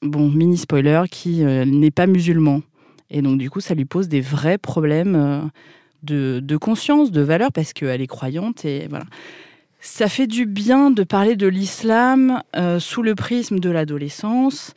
bon, 0.00 0.30
mini 0.30 0.56
spoiler, 0.56 1.02
qui 1.10 1.42
euh, 1.42 1.64
n'est 1.64 1.90
pas 1.90 2.06
musulman. 2.06 2.62
Et 3.10 3.20
donc, 3.20 3.38
du 3.38 3.50
coup, 3.50 3.58
ça 3.60 3.74
lui 3.74 3.84
pose 3.84 4.06
des 4.06 4.20
vrais 4.20 4.56
problèmes 4.56 5.50
de, 6.04 6.38
de 6.38 6.56
conscience, 6.56 7.10
de 7.10 7.20
valeur, 7.20 7.50
parce 7.50 7.72
qu'elle 7.72 8.00
est 8.00 8.06
croyante. 8.06 8.64
Et 8.64 8.86
voilà. 8.88 9.06
Ça 9.80 10.08
fait 10.08 10.28
du 10.28 10.46
bien 10.46 10.92
de 10.92 11.02
parler 11.02 11.34
de 11.34 11.48
l'islam 11.48 12.42
sous 12.78 13.02
le 13.02 13.16
prisme 13.16 13.58
de 13.58 13.70
l'adolescence 13.70 14.72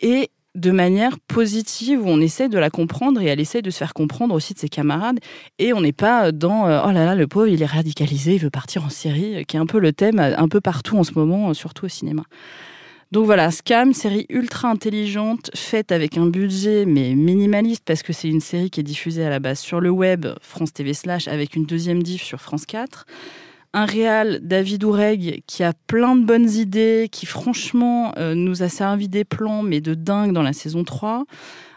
et 0.00 0.30
de 0.56 0.70
manière 0.70 1.18
positive 1.28 2.04
où 2.04 2.08
on 2.08 2.20
essaie 2.20 2.48
de 2.48 2.58
la 2.58 2.70
comprendre 2.70 3.20
et 3.20 3.26
elle 3.26 3.40
essaie 3.40 3.62
de 3.62 3.70
se 3.70 3.76
faire 3.76 3.92
comprendre 3.92 4.34
aussi 4.34 4.54
de 4.54 4.58
ses 4.58 4.68
camarades 4.68 5.18
et 5.58 5.72
on 5.74 5.82
n'est 5.82 5.92
pas 5.92 6.32
dans 6.32 6.66
euh, 6.66 6.80
oh 6.86 6.90
là 6.90 7.04
là 7.04 7.14
le 7.14 7.26
pauvre 7.26 7.46
il 7.46 7.62
est 7.62 7.66
radicalisé 7.66 8.34
il 8.34 8.40
veut 8.40 8.50
partir 8.50 8.84
en 8.84 8.88
Syrie 8.88 9.44
qui 9.44 9.56
est 9.56 9.60
un 9.60 9.66
peu 9.66 9.78
le 9.78 9.92
thème 9.92 10.18
euh, 10.18 10.34
un 10.36 10.48
peu 10.48 10.62
partout 10.62 10.96
en 10.96 11.04
ce 11.04 11.12
moment 11.14 11.50
euh, 11.50 11.54
surtout 11.54 11.84
au 11.84 11.88
cinéma. 11.88 12.22
Donc 13.12 13.24
voilà, 13.24 13.52
Scam, 13.52 13.92
série 13.92 14.26
ultra 14.30 14.68
intelligente, 14.68 15.52
faite 15.54 15.92
avec 15.92 16.18
un 16.18 16.26
budget 16.26 16.86
mais 16.86 17.14
minimaliste 17.14 17.84
parce 17.84 18.02
que 18.02 18.12
c'est 18.12 18.28
une 18.28 18.40
série 18.40 18.68
qui 18.68 18.80
est 18.80 18.82
diffusée 18.82 19.24
à 19.24 19.30
la 19.30 19.38
base 19.38 19.60
sur 19.60 19.80
le 19.80 19.90
web, 19.90 20.26
France 20.40 20.72
TV 20.72 20.92
slash, 20.92 21.28
avec 21.28 21.54
une 21.54 21.66
deuxième 21.66 22.02
diff 22.02 22.24
sur 22.24 22.40
France 22.40 22.66
4. 22.66 23.06
Un 23.78 23.84
réal, 23.84 24.40
David 24.40 24.84
Oureg, 24.84 25.42
qui 25.46 25.62
a 25.62 25.74
plein 25.86 26.16
de 26.16 26.24
bonnes 26.24 26.48
idées, 26.48 27.10
qui 27.12 27.26
franchement 27.26 28.14
euh, 28.16 28.34
nous 28.34 28.62
a 28.62 28.70
servi 28.70 29.06
des 29.06 29.24
plans 29.24 29.62
mais 29.62 29.82
de 29.82 29.92
dingue 29.92 30.32
dans 30.32 30.40
la 30.40 30.54
saison 30.54 30.82
3. 30.82 31.26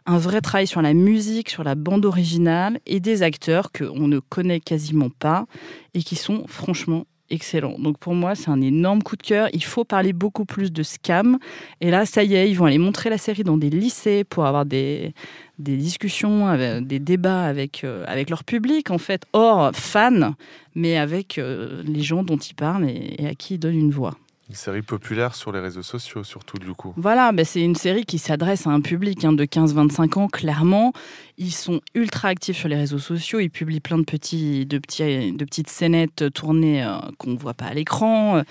Un 0.06 0.18
vrai 0.18 0.40
travail 0.40 0.66
sur 0.66 0.82
la 0.82 0.94
musique, 0.94 1.50
sur 1.50 1.66
la 1.66 1.76
bande 1.76 2.06
originale 2.06 2.80
et 2.86 3.02
des 3.02 3.22
acteurs 3.22 3.74
qu'on 3.74 4.08
ne 4.08 4.20
connaît 4.20 4.62
quasiment 4.62 5.10
pas 5.10 5.46
et 5.94 6.02
qui 6.02 6.16
sont 6.16 6.46
franchement 6.48 7.06
excellent. 7.30 7.78
Donc 7.80 7.98
pour 7.98 8.14
moi, 8.14 8.36
c'est 8.36 8.50
un 8.50 8.62
énorme 8.62 9.04
coup 9.04 9.16
de 9.16 9.24
cœur. 9.24 9.50
Il 9.54 9.64
faut 9.64 9.84
parler 9.84 10.14
beaucoup 10.14 10.46
plus 10.46 10.72
de 10.72 10.84
scam. 10.84 11.38
Et 11.82 11.92
là, 11.92 12.06
ça 12.06 12.24
y 12.24 12.36
est, 12.36 12.50
ils 12.50 12.56
vont 12.56 12.66
aller 12.66 12.78
montrer 12.78 13.10
la 13.10 13.18
série 13.18 13.44
dans 13.44 13.58
des 13.58 13.70
lycées 13.70 14.24
pour 14.24 14.46
avoir 14.46 14.66
des, 14.66 15.14
des 15.58 15.78
discussions, 15.78 16.48
avec- 16.48 16.86
des 16.88 17.00
débats 17.00 17.44
avec, 17.44 17.84
euh, 17.84 18.04
avec 18.08 18.30
leur 18.30 18.44
public, 18.44 18.92
en 18.92 18.98
fait, 18.98 19.24
hors 19.34 19.72
fans, 19.76 20.34
mais 20.76 20.98
avec 20.98 21.38
euh, 21.38 21.82
les 21.86 22.02
gens 22.02 22.24
dont 22.24 22.38
ils 22.38 22.56
parlent 22.56 22.90
et, 22.90 23.16
et 23.20 23.28
à 23.28 23.36
qui 23.36 23.56
ils 23.56 23.60
donnent 23.60 23.80
une 23.80 23.92
voix. 23.92 24.16
Une 24.50 24.56
série 24.56 24.82
populaire 24.82 25.36
sur 25.36 25.52
les 25.52 25.60
réseaux 25.60 25.84
sociaux, 25.84 26.24
surtout 26.24 26.58
du 26.58 26.74
coup. 26.74 26.92
Voilà, 26.98 27.32
ben 27.32 27.46
c'est 27.46 27.62
une 27.62 27.76
série 27.76 28.04
qui 28.04 28.18
s'adresse 28.18 28.66
à 28.66 28.72
un 28.72 28.82
public 28.82 29.24
hein, 29.24 29.32
de 29.32 29.46
15-25 29.46 30.18
ans, 30.18 30.28
clairement. 30.28 30.92
Ils 31.38 31.52
sont 31.52 31.82
ultra 31.94 32.30
actifs 32.30 32.58
sur 32.58 32.68
les 32.68 32.76
réseaux 32.76 32.98
sociaux. 32.98 33.40
Ils 33.40 33.52
publient 33.52 33.80
plein 33.80 34.00
de, 34.00 34.04
petits, 34.04 34.66
de, 34.66 34.80
petits, 34.80 35.34
de 35.34 35.46
petites 35.46 35.70
scénettes 35.70 36.34
tournées 36.34 36.84
euh, 36.84 36.98
qu'on 37.20 37.30
ne 37.30 37.38
voit 37.38 37.54
pas 37.54 37.66
à 37.66 37.76
l'écran. 37.76 38.42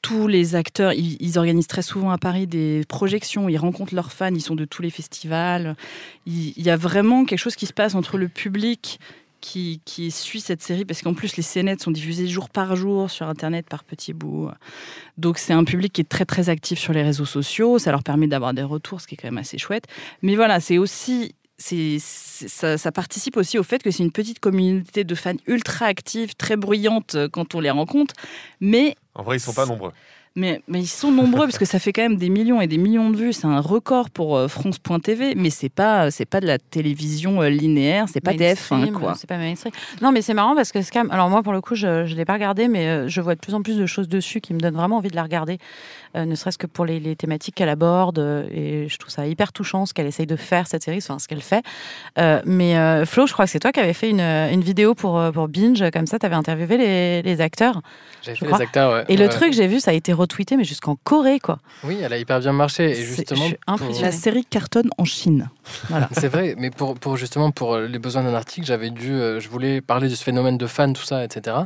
Tous 0.00 0.28
les 0.28 0.54
acteurs, 0.54 0.92
ils, 0.92 1.38
organisent 1.38 1.66
très 1.66 1.82
souvent 1.82 2.10
à 2.10 2.18
Paris 2.18 2.46
des 2.46 2.82
projections. 2.88 3.48
Ils 3.48 3.58
rencontrent 3.58 3.96
leurs 3.96 4.12
fans. 4.12 4.32
Ils 4.32 4.40
sont 4.40 4.54
de 4.54 4.64
tous 4.64 4.80
les 4.80 4.90
festivals. 4.90 5.74
Il 6.24 6.62
y 6.62 6.70
a 6.70 6.76
vraiment 6.76 7.24
quelque 7.24 7.40
chose 7.40 7.56
qui 7.56 7.66
se 7.66 7.72
passe 7.72 7.96
entre 7.96 8.16
le 8.16 8.28
public 8.28 9.00
qui, 9.40 9.80
qui 9.84 10.10
suit 10.10 10.40
cette 10.40 10.62
série, 10.62 10.84
parce 10.84 11.02
qu'en 11.02 11.14
plus 11.14 11.36
les 11.36 11.42
scénettes 11.42 11.82
sont 11.82 11.90
diffusées 11.90 12.26
jour 12.26 12.48
par 12.50 12.76
jour 12.76 13.10
sur 13.10 13.26
Internet 13.26 13.66
par 13.68 13.84
petits 13.84 14.12
bouts. 14.12 14.50
Donc 15.16 15.38
c'est 15.38 15.52
un 15.52 15.64
public 15.64 15.92
qui 15.92 16.00
est 16.00 16.08
très 16.08 16.24
très 16.24 16.48
actif 16.48 16.78
sur 16.78 16.92
les 16.92 17.02
réseaux 17.02 17.24
sociaux, 17.24 17.78
ça 17.78 17.90
leur 17.90 18.02
permet 18.02 18.26
d'avoir 18.26 18.54
des 18.54 18.62
retours, 18.62 19.00
ce 19.00 19.06
qui 19.06 19.14
est 19.14 19.18
quand 19.18 19.28
même 19.28 19.38
assez 19.38 19.58
chouette. 19.58 19.84
Mais 20.22 20.36
voilà, 20.36 20.60
c'est 20.60 20.78
aussi... 20.78 21.34
ça, 21.58 22.78
ça 22.78 22.92
participe 22.92 23.36
aussi 23.36 23.58
au 23.58 23.64
fait 23.64 23.82
que 23.82 23.90
c'est 23.90 24.02
une 24.02 24.12
petite 24.12 24.38
communauté 24.38 25.04
de 25.04 25.14
fans 25.14 25.34
ultra 25.46 25.86
active, 25.86 26.34
très 26.36 26.56
bruyante 26.56 27.16
euh, 27.16 27.28
quand 27.28 27.54
on 27.54 27.60
les 27.60 27.70
rencontre, 27.70 28.14
mais 28.60 28.94
En 29.14 29.22
vrai, 29.22 29.36
ils 29.36 29.40
sont 29.40 29.54
pas 29.54 29.66
nombreux. 29.66 29.92
Mais, 30.38 30.62
mais 30.68 30.80
ils 30.80 30.86
sont 30.86 31.10
nombreux 31.10 31.46
parce 31.46 31.58
que 31.58 31.64
ça 31.64 31.78
fait 31.78 31.92
quand 31.92 32.02
même 32.02 32.16
des 32.16 32.28
millions 32.30 32.60
et 32.60 32.66
des 32.66 32.78
millions 32.78 33.10
de 33.10 33.16
vues. 33.16 33.32
C'est 33.32 33.46
un 33.46 33.60
record 33.60 34.10
pour 34.10 34.36
euh, 34.36 34.48
France.tv, 34.48 35.34
mais 35.36 35.50
c'est 35.50 35.68
pas 35.68 36.10
c'est 36.10 36.24
pas 36.24 36.40
de 36.40 36.46
la 36.46 36.58
télévision 36.58 37.42
euh, 37.42 37.48
linéaire, 37.48 38.06
c'est 38.12 38.20
pas 38.20 38.32
TF1 38.32 38.38
Mainstream, 38.38 38.92
quoi. 38.92 39.14
C'est 39.16 39.26
pas 39.26 39.36
mainstream. 39.38 39.72
Non, 40.00 40.12
mais 40.12 40.22
c'est 40.22 40.34
marrant 40.34 40.54
parce 40.54 40.72
que 40.72 40.80
Scam. 40.82 41.10
Alors 41.10 41.28
moi, 41.28 41.42
pour 41.42 41.52
le 41.52 41.60
coup, 41.60 41.74
je 41.74 41.86
ne 42.08 42.14
l'ai 42.14 42.24
pas 42.24 42.34
regardé, 42.34 42.68
mais 42.68 42.86
euh, 42.86 43.08
je 43.08 43.20
vois 43.20 43.34
de 43.34 43.40
plus 43.40 43.54
en 43.54 43.62
plus 43.62 43.76
de 43.76 43.86
choses 43.86 44.08
dessus 44.08 44.40
qui 44.40 44.54
me 44.54 44.60
donnent 44.60 44.76
vraiment 44.76 44.96
envie 44.98 45.10
de 45.10 45.16
la 45.16 45.22
regarder, 45.24 45.58
euh, 46.16 46.24
ne 46.24 46.34
serait-ce 46.34 46.58
que 46.58 46.66
pour 46.66 46.84
les, 46.84 47.00
les 47.00 47.16
thématiques 47.16 47.56
qu'elle 47.56 47.68
aborde. 47.68 48.18
euh, 48.18 48.44
et 48.52 48.88
je 48.88 48.96
trouve 48.98 49.10
ça 49.12 49.26
hyper 49.26 49.52
touchant 49.52 49.86
ce 49.86 49.92
qu'elle 49.94 50.06
essaye 50.06 50.26
de 50.26 50.36
faire 50.36 50.66
cette 50.66 50.82
série, 50.84 50.98
enfin 50.98 51.18
ce 51.18 51.26
qu'elle 51.28 51.42
fait. 51.42 51.62
Euh, 52.18 52.40
mais 52.46 52.76
euh, 52.78 53.04
Flo, 53.04 53.26
je 53.26 53.32
crois 53.32 53.44
que 53.44 53.50
c'est 53.50 53.58
toi 53.58 53.72
qui 53.72 53.80
avais 53.80 53.92
fait 53.92 54.10
une, 54.10 54.20
une 54.20 54.60
vidéo 54.62 54.94
pour 54.94 55.18
euh, 55.18 55.32
pour 55.32 55.48
Binge, 55.48 55.82
comme 55.92 56.06
ça, 56.06 56.18
tu 56.18 56.26
avais 56.26 56.34
interviewé 56.36 56.76
les, 56.76 57.22
les 57.22 57.40
acteurs. 57.40 57.82
J'avais 58.22 58.34
je 58.36 58.40
fait 58.40 58.46
crois. 58.46 58.58
les 58.58 58.64
acteurs, 58.64 58.92
ouais. 58.92 59.04
Et 59.08 59.16
le 59.16 59.28
truc, 59.28 59.52
j'ai 59.52 59.66
vu, 59.66 59.80
ça 59.80 59.90
a 59.90 59.94
été 59.94 60.12
retweeté, 60.28 60.56
mais 60.56 60.64
jusqu'en 60.64 60.96
Corée, 60.96 61.40
quoi. 61.40 61.58
Oui, 61.84 61.98
elle 62.02 62.12
a 62.12 62.18
hyper 62.18 62.40
bien 62.40 62.52
marché. 62.52 62.90
Et 62.90 63.04
justement, 63.04 63.48
pour-. 63.66 64.02
La 64.02 64.12
série 64.12 64.44
cartonne 64.44 64.90
en 64.98 65.04
Chine. 65.04 65.48
Voilà. 65.88 66.08
C'est 66.18 66.28
vrai, 66.28 66.54
mais 66.58 66.70
pour, 66.70 66.94
pour 66.94 67.16
justement 67.16 67.50
pour 67.50 67.74
euh, 67.74 67.86
les 67.86 67.98
besoins 67.98 68.22
d'un 68.22 68.34
article, 68.34 68.66
j'avais 68.66 68.90
dû, 68.90 69.12
euh, 69.12 69.40
je 69.40 69.48
voulais 69.48 69.80
parler 69.80 70.08
de 70.08 70.14
ce 70.14 70.22
phénomène 70.22 70.58
de 70.58 70.66
fans, 70.66 70.92
tout 70.92 71.04
ça, 71.04 71.24
etc. 71.24 71.56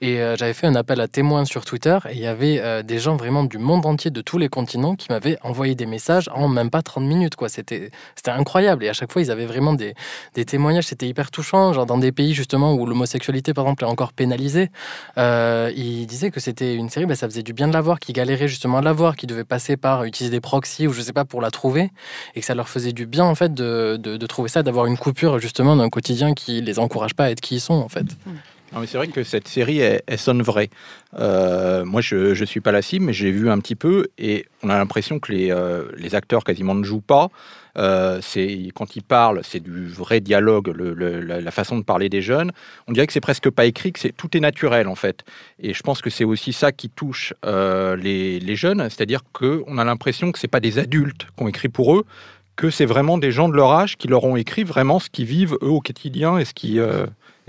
Et 0.00 0.20
euh, 0.20 0.36
j'avais 0.36 0.52
fait 0.52 0.66
un 0.66 0.74
appel 0.74 1.00
à 1.00 1.08
témoins 1.08 1.44
sur 1.44 1.64
Twitter 1.64 1.98
et 2.08 2.14
il 2.14 2.20
y 2.20 2.26
avait 2.26 2.60
euh, 2.60 2.82
des 2.82 2.98
gens 2.98 3.16
vraiment 3.16 3.44
du 3.44 3.58
monde 3.58 3.86
entier, 3.86 4.10
de 4.10 4.20
tous 4.20 4.38
les 4.38 4.48
continents, 4.48 4.96
qui 4.96 5.08
m'avaient 5.10 5.38
envoyé 5.42 5.74
des 5.74 5.86
messages 5.86 6.28
en 6.34 6.48
même 6.48 6.70
pas 6.70 6.82
30 6.82 7.04
minutes, 7.04 7.36
quoi. 7.36 7.48
C'était, 7.48 7.90
c'était 8.16 8.30
incroyable. 8.30 8.84
Et 8.84 8.88
à 8.88 8.92
chaque 8.92 9.12
fois, 9.12 9.22
ils 9.22 9.30
avaient 9.30 9.46
vraiment 9.46 9.72
des, 9.72 9.94
des 10.34 10.44
témoignages, 10.44 10.84
c'était 10.84 11.06
hyper 11.06 11.30
touchant. 11.30 11.72
Genre 11.72 11.86
dans 11.86 11.98
des 11.98 12.12
pays 12.12 12.34
justement 12.34 12.74
où 12.74 12.86
l'homosexualité, 12.86 13.54
par 13.54 13.64
exemple, 13.64 13.84
est 13.84 13.88
encore 13.88 14.12
pénalisée, 14.12 14.70
euh, 15.18 15.72
ils 15.76 16.06
disaient 16.06 16.30
que 16.30 16.40
c'était 16.40 16.74
une 16.74 16.88
série, 16.88 17.06
bah, 17.06 17.14
ça 17.14 17.28
faisait 17.28 17.42
du 17.42 17.52
bien 17.52 17.68
de 17.68 17.72
la 17.72 17.80
voir, 17.80 17.99
qui 18.00 18.12
galéraient 18.12 18.48
justement 18.48 18.78
à 18.78 18.82
la 18.82 18.92
voir, 18.92 19.16
qui 19.16 19.26
devaient 19.26 19.44
passer 19.44 19.76
par 19.76 20.04
utiliser 20.04 20.30
des 20.30 20.40
proxys 20.40 20.86
ou 20.86 20.92
je 20.92 21.00
sais 21.00 21.12
pas 21.12 21.24
pour 21.24 21.40
la 21.40 21.50
trouver, 21.50 21.90
et 22.34 22.40
que 22.40 22.46
ça 22.46 22.54
leur 22.54 22.68
faisait 22.68 22.92
du 22.92 23.06
bien 23.06 23.24
en 23.24 23.34
fait 23.34 23.54
de, 23.54 23.96
de, 23.96 24.16
de 24.16 24.26
trouver 24.26 24.48
ça, 24.48 24.62
d'avoir 24.62 24.86
une 24.86 24.96
coupure 24.96 25.38
justement 25.38 25.76
d'un 25.76 25.88
quotidien 25.88 26.34
qui 26.34 26.60
les 26.60 26.78
encourage 26.78 27.14
pas 27.14 27.24
à 27.24 27.30
être 27.30 27.40
qui 27.40 27.56
ils 27.56 27.60
sont 27.60 27.74
en 27.74 27.88
fait. 27.88 28.06
Non, 28.72 28.78
mais 28.78 28.86
c'est 28.86 28.98
vrai 28.98 29.08
que 29.08 29.24
cette 29.24 29.48
série, 29.48 29.80
elle, 29.80 30.00
elle 30.06 30.18
sonne 30.18 30.42
vraie. 30.42 30.70
Euh, 31.18 31.84
moi, 31.84 32.00
je 32.00 32.38
ne 32.38 32.44
suis 32.44 32.60
pas 32.60 32.70
la 32.70 32.82
cible, 32.82 33.06
mais 33.06 33.12
j'ai 33.12 33.32
vu 33.32 33.50
un 33.50 33.58
petit 33.58 33.74
peu 33.74 34.08
et 34.16 34.46
on 34.62 34.70
a 34.70 34.78
l'impression 34.78 35.18
que 35.18 35.32
les, 35.32 35.50
euh, 35.50 35.90
les 35.96 36.14
acteurs 36.14 36.44
quasiment 36.44 36.76
ne 36.76 36.84
jouent 36.84 37.00
pas. 37.00 37.30
Euh, 37.78 38.20
quand 38.74 38.96
ils 38.96 39.02
parlent, 39.02 39.40
c'est 39.44 39.60
du 39.60 39.86
vrai 39.86 40.20
dialogue, 40.20 40.68
la, 40.76 41.50
façon 41.50 41.78
de 41.78 41.82
parler 41.82 42.08
des 42.08 42.22
jeunes. 42.22 42.52
On 42.86 42.92
dirait 42.92 43.06
que 43.06 43.12
c'est 43.12 43.20
presque 43.20 43.50
pas 43.50 43.66
écrit, 43.66 43.92
que 43.92 44.08
tout 44.08 44.36
est 44.36 44.40
naturel 44.40 44.88
en 44.88 44.94
fait. 44.94 45.24
Et 45.58 45.74
je 45.74 45.82
pense 45.82 46.00
que 46.00 46.10
c'est 46.10 46.24
aussi 46.24 46.52
ça 46.52 46.72
qui 46.72 46.88
touche 46.88 47.34
euh, 47.44 47.96
les, 47.96 48.56
jeunes, 48.56 48.82
c'est-à-dire 48.90 49.20
que 49.32 49.62
on 49.66 49.78
a 49.78 49.84
l'impression 49.84 50.32
que 50.32 50.38
c'est 50.38 50.48
pas 50.48 50.60
des 50.60 50.78
adultes 50.78 51.26
qui 51.36 51.42
ont 51.42 51.48
écrit 51.48 51.68
pour 51.68 51.96
eux, 51.96 52.04
que 52.56 52.68
c'est 52.68 52.84
vraiment 52.84 53.16
des 53.16 53.32
gens 53.32 53.48
de 53.48 53.54
leur 53.54 53.72
âge 53.72 53.96
qui 53.96 54.08
leur 54.08 54.24
ont 54.24 54.36
écrit 54.36 54.64
vraiment 54.64 54.98
ce 54.98 55.08
qu'ils 55.08 55.24
vivent 55.24 55.56
eux 55.62 55.68
au 55.68 55.80
quotidien 55.80 56.38
et 56.38 56.44
ce 56.44 56.52
euh, 56.78 57.06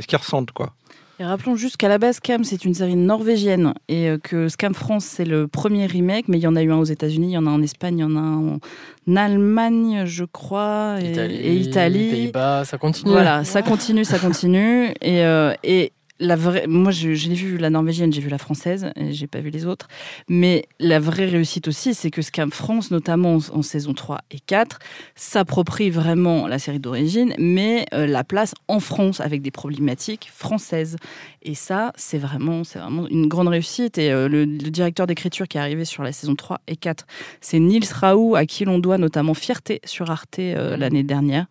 qu'ils 0.07 0.17
ressentent 0.17 0.51
quoi. 0.51 0.73
Et 1.21 1.23
rappelons 1.23 1.55
juste 1.55 1.77
qu'à 1.77 1.87
la 1.87 1.99
base, 1.99 2.15
Scam, 2.15 2.43
c'est 2.43 2.65
une 2.65 2.73
série 2.73 2.95
norvégienne 2.95 3.75
et 3.87 4.09
euh, 4.09 4.17
que 4.17 4.47
Scam 4.47 4.73
France, 4.73 5.05
c'est 5.05 5.23
le 5.23 5.47
premier 5.47 5.85
remake, 5.85 6.27
mais 6.27 6.39
il 6.39 6.41
y 6.41 6.47
en 6.47 6.55
a 6.55 6.63
eu 6.63 6.71
un 6.71 6.77
aux 6.77 6.83
États-Unis, 6.83 7.27
il 7.27 7.33
y 7.33 7.37
en 7.37 7.45
a 7.45 7.51
en 7.51 7.61
Espagne, 7.61 7.99
il 7.99 8.01
y 8.01 8.03
en 8.03 8.15
a 8.15 8.19
un 8.19 8.59
en 9.07 9.15
Allemagne, 9.15 10.05
je 10.07 10.23
crois, 10.25 10.97
et 10.99 11.11
Italie, 11.11 11.35
et 11.35 11.53
Italie. 11.53 12.09
Pays-Bas, 12.09 12.65
ça 12.65 12.79
continue. 12.79 13.11
Voilà, 13.11 13.43
ça 13.43 13.61
continue, 13.61 14.03
ça 14.03 14.17
continue. 14.17 14.95
Et, 14.99 15.23
euh, 15.23 15.53
et 15.63 15.93
la 16.21 16.35
vraie, 16.37 16.65
moi, 16.67 16.91
je- 16.91 17.13
j'ai 17.13 17.33
vu 17.33 17.57
la 17.57 17.69
norvégienne, 17.69 18.13
j'ai 18.13 18.21
vu 18.21 18.29
la 18.29 18.37
française, 18.37 18.91
j'ai 19.09 19.27
pas 19.27 19.39
vu 19.41 19.49
les 19.49 19.65
autres. 19.65 19.87
Mais 20.29 20.65
la 20.79 20.99
vraie 20.99 21.25
réussite 21.25 21.67
aussi, 21.67 21.93
c'est 21.93 22.11
que 22.11 22.21
Scam 22.21 22.51
France, 22.51 22.91
notamment 22.91 23.35
en, 23.35 23.57
en 23.57 23.61
saison 23.61 23.93
3 23.93 24.19
et 24.31 24.39
4, 24.39 24.79
s'approprie 25.15 25.89
vraiment 25.89 26.47
la 26.47 26.59
série 26.59 26.79
d'origine, 26.79 27.33
mais 27.37 27.85
euh, 27.93 28.05
la 28.07 28.23
place 28.23 28.53
en 28.67 28.79
France 28.79 29.19
avec 29.19 29.41
des 29.41 29.51
problématiques 29.51 30.29
françaises. 30.33 30.95
Et 31.41 31.55
ça, 31.55 31.91
c'est 31.95 32.19
vraiment, 32.19 32.63
c'est 32.63 32.79
vraiment 32.79 33.07
une 33.07 33.27
grande 33.27 33.47
réussite. 33.49 33.97
Et 33.97 34.11
euh, 34.11 34.29
le, 34.29 34.45
le 34.45 34.69
directeur 34.69 35.07
d'écriture 35.07 35.47
qui 35.47 35.57
est 35.57 35.61
arrivé 35.61 35.85
sur 35.85 36.03
la 36.03 36.11
saison 36.11 36.35
3 36.35 36.61
et 36.67 36.75
4, 36.75 37.05
c'est 37.41 37.59
Nils 37.59 37.91
Raoult, 37.91 38.35
à 38.35 38.45
qui 38.45 38.63
l'on 38.65 38.79
doit 38.79 38.97
notamment 38.99 39.33
Fierté 39.33 39.81
sur 39.85 40.11
Arte 40.11 40.39
euh, 40.39 40.77
l'année 40.77 41.03
dernière. 41.03 41.47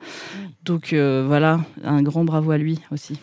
Donc 0.65 0.95
voilà, 0.95 1.61
un 1.83 2.03
grand 2.03 2.25
bravo 2.25 2.51
à 2.53 2.59
lui 2.59 2.79
aussi. 2.93 3.19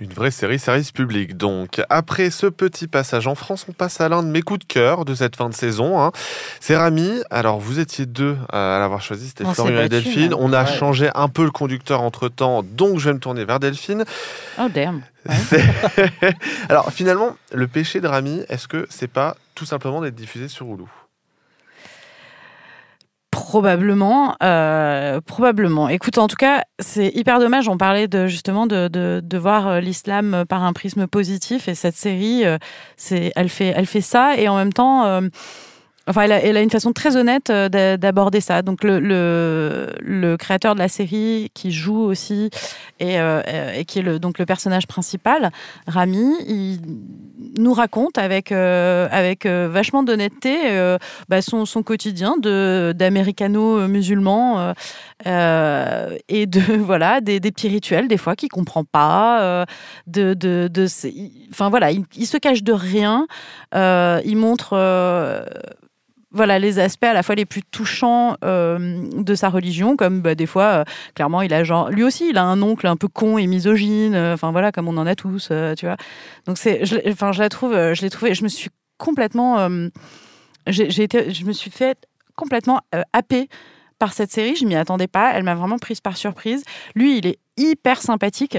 Une 0.00 0.12
vraie 0.14 0.30
série 0.30 0.58
service 0.58 0.92
public. 0.92 1.36
Donc, 1.36 1.82
après 1.90 2.30
ce 2.30 2.46
petit 2.46 2.86
passage 2.88 3.26
en 3.26 3.34
France, 3.34 3.66
on 3.68 3.72
passe 3.72 4.00
à 4.00 4.08
l'un 4.08 4.22
de 4.22 4.28
mes 4.28 4.40
coups 4.40 4.60
de 4.60 4.64
cœur 4.64 5.04
de 5.04 5.14
cette 5.14 5.36
fin 5.36 5.50
de 5.50 5.54
saison. 5.54 6.00
hein. 6.00 6.10
C'est 6.58 6.74
Rami. 6.74 7.20
Alors, 7.30 7.60
vous 7.60 7.78
étiez 7.80 8.06
deux 8.06 8.38
à 8.50 8.78
l'avoir 8.80 9.02
choisi, 9.02 9.28
c'était 9.28 9.44
Florian 9.44 9.82
et 9.82 9.88
Delphine. 9.90 10.32
hein. 10.32 10.36
On 10.40 10.54
a 10.54 10.64
Ouais. 10.64 10.72
changé 10.78 11.10
un 11.14 11.28
peu 11.28 11.44
le 11.44 11.50
conducteur 11.50 12.00
entre 12.00 12.28
temps, 12.28 12.62
donc 12.62 12.98
je 12.98 13.10
vais 13.10 13.14
me 13.14 13.18
tourner 13.18 13.44
vers 13.44 13.60
Delphine. 13.60 14.04
Oh 14.58 14.68
damn. 14.72 15.02
Alors, 16.70 16.90
finalement, 16.92 17.36
le 17.52 17.66
péché 17.66 18.00
de 18.00 18.08
Rami, 18.08 18.42
est-ce 18.48 18.68
que 18.68 18.86
c'est 18.88 19.06
pas 19.10 19.36
tout 19.54 19.66
simplement 19.66 20.00
d'être 20.00 20.14
diffusé 20.14 20.48
sur 20.48 20.66
Hulu? 20.66 20.84
Probablement, 23.40 24.36
euh, 24.42 25.22
probablement. 25.22 25.88
Écoute, 25.88 26.18
en 26.18 26.28
tout 26.28 26.36
cas, 26.36 26.62
c'est 26.78 27.08
hyper 27.14 27.40
dommage. 27.40 27.68
On 27.68 27.78
parlait 27.78 28.06
de, 28.06 28.26
justement 28.26 28.66
de, 28.66 28.88
de, 28.88 29.22
de 29.24 29.38
voir 29.38 29.66
euh, 29.66 29.80
l'islam 29.80 30.44
par 30.46 30.62
un 30.62 30.74
prisme 30.74 31.06
positif 31.06 31.66
et 31.66 31.74
cette 31.74 31.96
série, 31.96 32.44
euh, 32.44 32.58
c'est, 32.98 33.32
elle 33.34 33.48
fait, 33.48 33.72
elle 33.74 33.86
fait 33.86 34.02
ça 34.02 34.36
et 34.36 34.46
en 34.46 34.56
même 34.56 34.74
temps, 34.74 35.06
euh, 35.06 35.22
enfin, 36.06 36.22
elle 36.22 36.56
a, 36.56 36.62
une 36.62 36.70
façon 36.70 36.92
très 36.92 37.16
honnête 37.16 37.50
euh, 37.50 37.68
d'a- 37.68 37.96
d'aborder 37.96 38.40
ça. 38.40 38.62
Donc 38.62 38.82
le, 38.82 40.36
créateur 40.38 40.74
de 40.74 40.80
la 40.80 40.88
série 40.88 41.50
qui 41.54 41.72
joue 41.72 42.00
aussi 42.00 42.50
et, 42.98 43.20
euh, 43.20 43.40
euh, 43.46 43.74
et 43.74 43.84
qui 43.84 44.00
est 44.00 44.02
le, 44.02 44.18
donc 44.18 44.38
le 44.38 44.46
personnage 44.46 44.86
principal, 44.86 45.50
Rami, 45.86 46.34
il 46.46 46.80
nous 47.58 47.72
raconte 47.72 48.18
avec, 48.18 48.52
avec 48.52 49.46
vachement 49.46 50.02
d'honnêteté 50.02 50.96
bah, 51.28 51.42
son, 51.42 51.64
son 51.64 51.82
quotidien 51.82 52.36
d'américano-musulman 52.38 54.74
et 55.26 56.46
de 56.46 56.76
voilà 56.78 57.20
des, 57.20 57.40
des 57.40 57.50
petits 57.50 57.68
rituels 57.68 58.06
des 58.08 58.16
fois 58.16 58.36
qu'il 58.36 58.50
comprend 58.50 58.84
pas 58.84 59.66
enfin 61.50 61.70
voilà 61.70 61.90
il, 61.90 62.26
se 62.26 62.36
cache 62.36 62.62
de 62.62 62.72
rien 62.72 63.26
il 63.72 64.36
montre 64.36 64.76
voilà 66.32 66.58
les 66.58 66.78
aspects 66.78 67.04
à 67.04 67.12
la 67.12 67.22
fois 67.22 67.34
les 67.34 67.44
plus 67.44 67.62
touchants 67.62 68.36
euh, 68.44 69.08
de 69.16 69.34
sa 69.34 69.48
religion 69.48 69.96
comme 69.96 70.20
bah, 70.20 70.34
des 70.34 70.46
fois 70.46 70.64
euh, 70.64 70.84
clairement 71.14 71.42
il 71.42 71.52
a 71.52 71.64
genre 71.64 71.90
lui 71.90 72.04
aussi 72.04 72.28
il 72.30 72.38
a 72.38 72.44
un 72.44 72.62
oncle 72.62 72.86
un 72.86 72.96
peu 72.96 73.08
con 73.08 73.36
et 73.38 73.46
misogyne 73.46 74.14
euh, 74.14 74.34
enfin 74.34 74.52
voilà 74.52 74.70
comme 74.70 74.88
on 74.88 74.96
en 74.96 75.06
a 75.06 75.14
tous 75.14 75.50
tu 75.76 75.86
vois. 75.86 75.96
Donc 76.46 76.58
c'est 76.58 76.82
enfin 77.08 77.32
je 77.32 77.40
la 77.40 77.48
trouve 77.48 77.72
je 77.72 78.00
l'ai 78.02 78.10
trouvé 78.10 78.34
je 78.34 78.44
me 78.44 78.48
suis 78.48 78.70
complètement 78.98 79.68
j'ai 80.66 81.02
été 81.02 81.32
je 81.32 81.44
me 81.44 81.52
suis 81.52 81.70
fait 81.70 81.98
complètement 82.36 82.80
happée 83.12 83.48
par 83.98 84.12
cette 84.12 84.30
série. 84.30 84.56
Je 84.56 84.64
m'y 84.64 84.76
attendais 84.76 85.08
pas. 85.08 85.32
Elle 85.34 85.42
m'a 85.42 85.54
vraiment 85.54 85.78
prise 85.78 86.00
par 86.00 86.16
surprise. 86.16 86.64
Lui 86.94 87.18
il 87.18 87.26
est 87.26 87.38
hyper 87.56 88.00
sympathique 88.00 88.58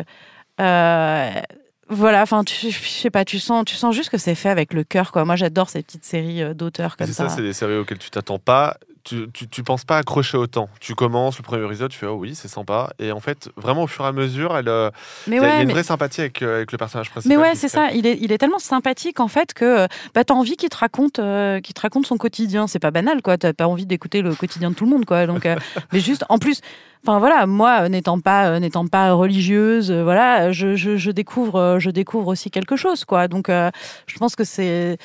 voilà, 1.92 2.22
enfin, 2.24 2.44
tu- 2.44 2.72
je 2.72 2.88
sais 2.90 3.10
pas, 3.10 3.26
tu 3.26 3.38
sens, 3.40 3.64
tu 3.66 3.76
sens 3.76 3.94
juste 3.96 4.10
que 4.10 4.18
c'est 4.18 4.36
fait 4.36 4.50
avec 4.50 4.74
le 4.74 4.84
cœur, 4.84 5.12
quoi. 5.12 5.26
Moi, 5.26 5.36
j'adore 5.36 5.70
ces 5.70 5.84
petites 5.84 6.06
séries 6.06 6.42
euh, 6.42 6.54
d'auteurs 6.54 6.98
comme 6.98 7.08
C'est 7.08 7.14
ça. 7.14 7.30
ça, 7.30 7.36
c'est 7.36 7.42
des 7.42 7.54
séries 7.54 7.78
auxquelles 7.78 8.00
tu 8.00 8.10
t'attends 8.10 8.40
pas. 8.40 8.78
Tu, 9.04 9.28
tu, 9.34 9.48
tu 9.48 9.64
penses 9.64 9.84
pas 9.84 9.98
accrocher 9.98 10.38
autant. 10.38 10.70
Tu 10.80 10.94
commences 10.94 11.38
le 11.38 11.44
premier 11.44 11.66
épisode, 11.66 11.90
tu 11.90 11.98
fais 11.98 12.06
oh 12.06 12.16
oui, 12.20 12.36
c'est 12.36 12.48
sympa. 12.48 12.92
Et 13.00 13.12
en 13.12 13.20
fait, 13.20 13.50
vraiment 13.58 13.84
au 13.84 13.88
fur 13.88 14.06
et 14.06 14.08
à 14.08 14.12
mesure, 14.12 14.56
elle, 14.56 14.68
euh, 14.68 14.92
il 15.28 15.34
y 15.34 15.40
a- 15.40 15.58
y 15.58 15.62
une 15.62 15.68
mais- 15.68 15.74
vraie 15.74 15.84
sympathie 15.84 16.22
avec, 16.22 16.42
euh, 16.42 16.58
avec 16.58 16.72
le 16.72 16.78
personnage 16.78 17.10
principal. 17.10 17.36
Mais 17.38 17.42
ouais, 17.42 17.56
c'est 17.56 17.68
ça. 17.70 17.90
Il 17.94 18.06
est, 18.06 18.18
il 18.22 18.32
est 18.32 18.38
tellement 18.38 18.60
sympathique 18.60 19.20
en 19.20 19.28
fait 19.28 19.54
que 19.56 19.66
euh, 19.66 19.88
bah, 20.14 20.24
t'as 20.24 20.34
envie 20.36 20.56
qu'il 20.56 20.70
te 20.70 20.78
raconte, 20.78 21.18
euh, 21.20 21.60
qu'il 21.62 21.74
te 21.74 21.82
raconte 21.82 22.06
son 22.06 22.18
quotidien. 22.18 22.68
C'est 22.68 22.80
pas 22.80 22.92
banal, 22.92 23.22
quoi. 23.24 23.38
T'as 23.38 23.54
pas 23.54 23.68
envie 23.68 23.86
d'écouter 23.88 24.22
le 24.22 24.36
quotidien 24.36 24.70
de 24.70 24.76
tout 24.76 24.86
le 24.86 24.92
monde, 24.92 25.06
quoi. 25.06 25.26
Donc, 25.26 25.46
euh, 25.46 25.56
mais 25.94 26.00
juste, 26.00 26.24
en 26.30 26.38
plus, 26.38 26.62
enfin 27.04 27.18
voilà, 27.18 27.48
moi, 27.48 27.90
n'étant 27.90 28.20
pas, 28.20 28.50
euh, 28.50 28.60
n'étant 28.60 28.86
pas 28.86 29.14
religieuse, 29.14 29.90
euh, 29.90 30.04
voilà, 30.04 30.52
je, 30.52 30.76
je, 30.76 30.98
je 30.98 31.10
découvre, 31.10 31.56
euh, 31.56 31.80
je 31.80 31.90
découvre 31.90 32.28
aussi 32.28 32.52
quelque 32.52 32.76
chose, 32.76 33.04
quoi. 33.06 33.28
Donc, 33.28 33.48
je 33.50 34.18
pense 34.20 34.36
que 34.36 34.44
c'est 34.44 34.98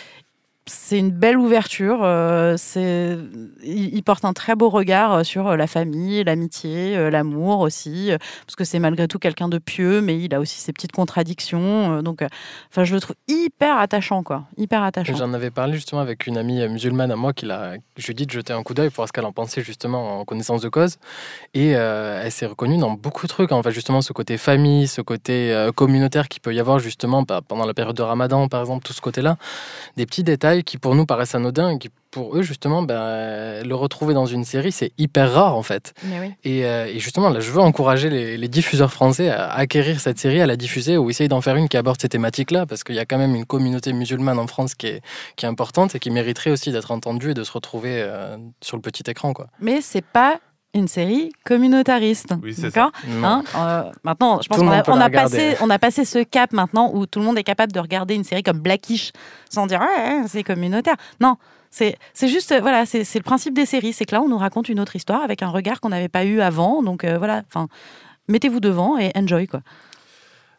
c'est 0.69 0.99
une 0.99 1.11
belle 1.11 1.39
ouverture. 1.39 2.01
euh, 2.03 2.57
il, 3.63 4.03
porte 4.03 4.25
un 4.25 4.33
très 4.33 4.57
beau 4.57 4.69
regard 4.69 5.13
euh, 5.13 5.23
sur 5.23 5.47
euh, 5.47 5.57
la 5.57 5.67
famille, 5.69 6.25
l'amitié, 6.25 7.11
l'amour 7.11 7.61
aussi, 7.61 8.11
parce 8.47 8.57
que 8.57 8.65
c'est 8.65 8.79
malgré 8.81 9.07
tout 9.07 9.19
quelqu'un 9.19 9.49
de 9.49 9.59
pieux, 9.59 10.01
mais 10.01 10.19
il 10.19 10.35
a 10.35 10.41
aussi 10.41 10.61
ses 10.61 10.73
petites 10.73 10.93
contradictions. 10.93 12.03
donc, 12.03 12.23
enfin, 12.71 12.85
je 12.85 12.95
le 12.95 13.01
trouve 13.01 13.17
hyper 13.29 13.79
attachant, 13.79 14.23
quoi, 14.23 14.45
hyper 14.57 14.83
attachant. 14.83 15.15
J'en 15.15 15.33
avais 15.33 15.51
parlé 15.51 15.75
justement 15.75 16.01
avec 16.01 16.27
une 16.27 16.37
amie 16.37 16.67
musulmane 16.69 17.13
à 17.13 17.17
moi 17.17 17.33
qui 17.33 17.47
l'a, 17.47 17.75
je 17.97 18.07
lui 18.07 18.13
ai 18.13 18.15
dit 18.15 18.27
de 18.27 18.31
jeter 18.33 18.53
un 18.53 18.63
coup 18.63 18.75
d'œil 18.75 18.89
pour 18.89 18.97
voir 18.97 19.09
ce 19.09 19.13
qu'elle 19.13 19.25
en 19.25 19.33
pensait 19.33 19.63
justement 19.63 20.21
en 20.21 20.25
connaissance 20.25 20.63
de 20.63 20.69
cause. 20.69 20.97
Et 21.55 21.71
elle 21.71 22.33
s'est 22.33 22.47
reconnue 22.47 22.79
dans 22.79 22.91
beaucoup 22.91 23.27
de 23.27 23.29
trucs. 23.29 23.53
En 23.53 23.63
fait, 23.63 23.71
justement, 23.71 24.03
ce 24.03 24.13
côté 24.13 24.37
famille, 24.37 24.89
ce 24.89 25.01
côté 25.01 25.69
communautaire 25.77 26.29
qu'il 26.29 26.43
peut 26.43 26.55
y 26.55 26.61
avoir 26.61 26.79
justement 26.79 27.23
bah, 27.23 27.41
pendant 27.47 27.67
la 27.67 27.75
période 27.75 27.97
de 27.97 28.03
Ramadan, 28.03 28.49
par 28.49 28.61
exemple, 28.61 28.85
tout 28.85 28.93
ce 28.93 29.01
côté-là. 29.01 29.37
Des 29.97 30.07
petits 30.07 30.25
détails 30.25 30.56
qui 30.63 30.79
pour 30.79 30.95
nous 30.95 31.07
paraissent 31.07 31.35
anodins 31.35 31.71
et 31.71 31.79
qui 31.79 31.91
pour 32.17 32.35
eux, 32.35 32.41
justement, 32.41 32.83
bah, 32.83 33.63
le 33.63 33.75
retrouver 33.75 34.15
dans 34.15 34.25
une 34.25 34.45
série, 34.45 34.73
c'est 34.73 34.91
hyper 34.97 35.35
rare 35.35 35.55
en 35.55 35.63
fait. 35.63 35.93
Mais 36.05 36.19
oui. 36.19 36.33
Et, 36.45 36.65
euh, 36.65 36.87
et 36.87 36.99
justement, 36.99 37.29
là, 37.29 37.41
je 37.41 37.51
veux 37.51 37.61
encourager 37.61 38.09
les, 38.09 38.39
les 38.39 38.49
diffuseurs 38.49 38.91
français 38.91 39.29
à 39.29 39.53
acquérir 39.53 40.01
cette 40.01 40.19
série, 40.19 40.41
à 40.41 40.47
la 40.47 40.57
diffuser 40.57 40.97
ou 40.97 41.11
essayer 41.11 41.29
d'en 41.29 41.43
faire 41.43 41.57
une 41.57 41.69
qui 41.69 41.77
aborde 41.77 42.01
ces 42.01 42.09
thématiques-là, 42.09 42.65
parce 42.65 42.85
qu'il 42.85 42.95
y 42.95 42.99
a 42.99 43.05
quand 43.05 43.19
même 43.19 43.35
une 43.35 43.45
communauté 43.45 43.93
musulmane 43.93 44.39
en 44.39 44.47
France 44.47 44.75
qui 44.75 44.87
est, 44.87 45.03
qui 45.37 45.45
est 45.45 45.49
importante 45.49 45.95
et 45.95 45.99
qui 45.99 46.11
mériterait 46.11 46.51
aussi 46.51 46.73
d'être 46.73 46.91
entendue 46.91 47.33
et 47.33 47.35
de 47.35 47.45
se 47.45 47.53
retrouver 47.53 48.01
euh, 48.01 48.39
sur 48.63 48.79
le 48.79 48.83
petit 48.83 49.03
écran. 49.11 49.35
Quoi. 49.35 49.49
Mais 49.61 49.83
c'est 49.83 50.05
pas 50.05 50.41
une 50.75 50.89
série 50.89 51.33
communautariste. 51.45 52.35
Oui, 52.43 52.53
c'est 52.55 52.63
d'accord. 52.71 52.93
Hein, 53.23 53.43
euh, 53.57 53.91
Maintenant, 54.05 54.41
je 54.43 54.49
pense 54.49 54.59
qu'on 54.59 54.69
a, 54.71 54.83
on 54.91 55.01
a 55.01 55.09
passé, 55.11 55.57
on 55.63 55.71
a 55.71 55.79
passé 55.79 56.05
ce 56.05 56.19
cap 56.23 56.53
maintenant 56.53 56.91
où 56.95 57.07
tout 57.07 57.19
le 57.19 57.25
monde 57.25 57.39
est 57.39 57.45
capable 57.45 57.73
de 57.73 57.81
regarder 57.81 58.15
une 58.15 58.25
série 58.25 58.43
comme 58.43 58.59
Blackish 58.61 59.13
sans 59.49 59.67
dire 59.67 59.81
ouais, 59.81 59.87
ouais, 60.21 60.23
c'est 60.29 60.43
communautaire. 60.43 60.97
Non, 61.21 61.37
c'est 61.71 61.97
c'est 62.13 62.29
juste 62.29 62.55
voilà, 62.61 62.85
c'est 62.85 63.05
c'est 63.05 63.19
le 63.19 63.25
principe 63.25 63.55
des 63.55 63.65
séries, 63.67 63.93
c'est 63.95 64.05
que 64.05 64.15
là 64.15 64.21
on 64.21 64.29
nous 64.29 64.39
raconte 64.39 64.69
une 64.69 64.81
autre 64.81 64.97
histoire 64.97 65.23
avec 65.23 65.43
un 65.43 65.49
regard 65.49 65.81
qu'on 65.81 65.89
n'avait 65.91 66.09
pas 66.09 66.25
eu 66.25 66.41
avant. 66.43 66.83
Donc 66.83 67.05
euh, 67.05 67.17
voilà, 67.17 67.43
enfin 67.49 67.69
mettez-vous 68.29 68.61
devant 68.61 68.99
et 68.99 69.13
enjoy 69.17 69.47
quoi. 69.47 69.61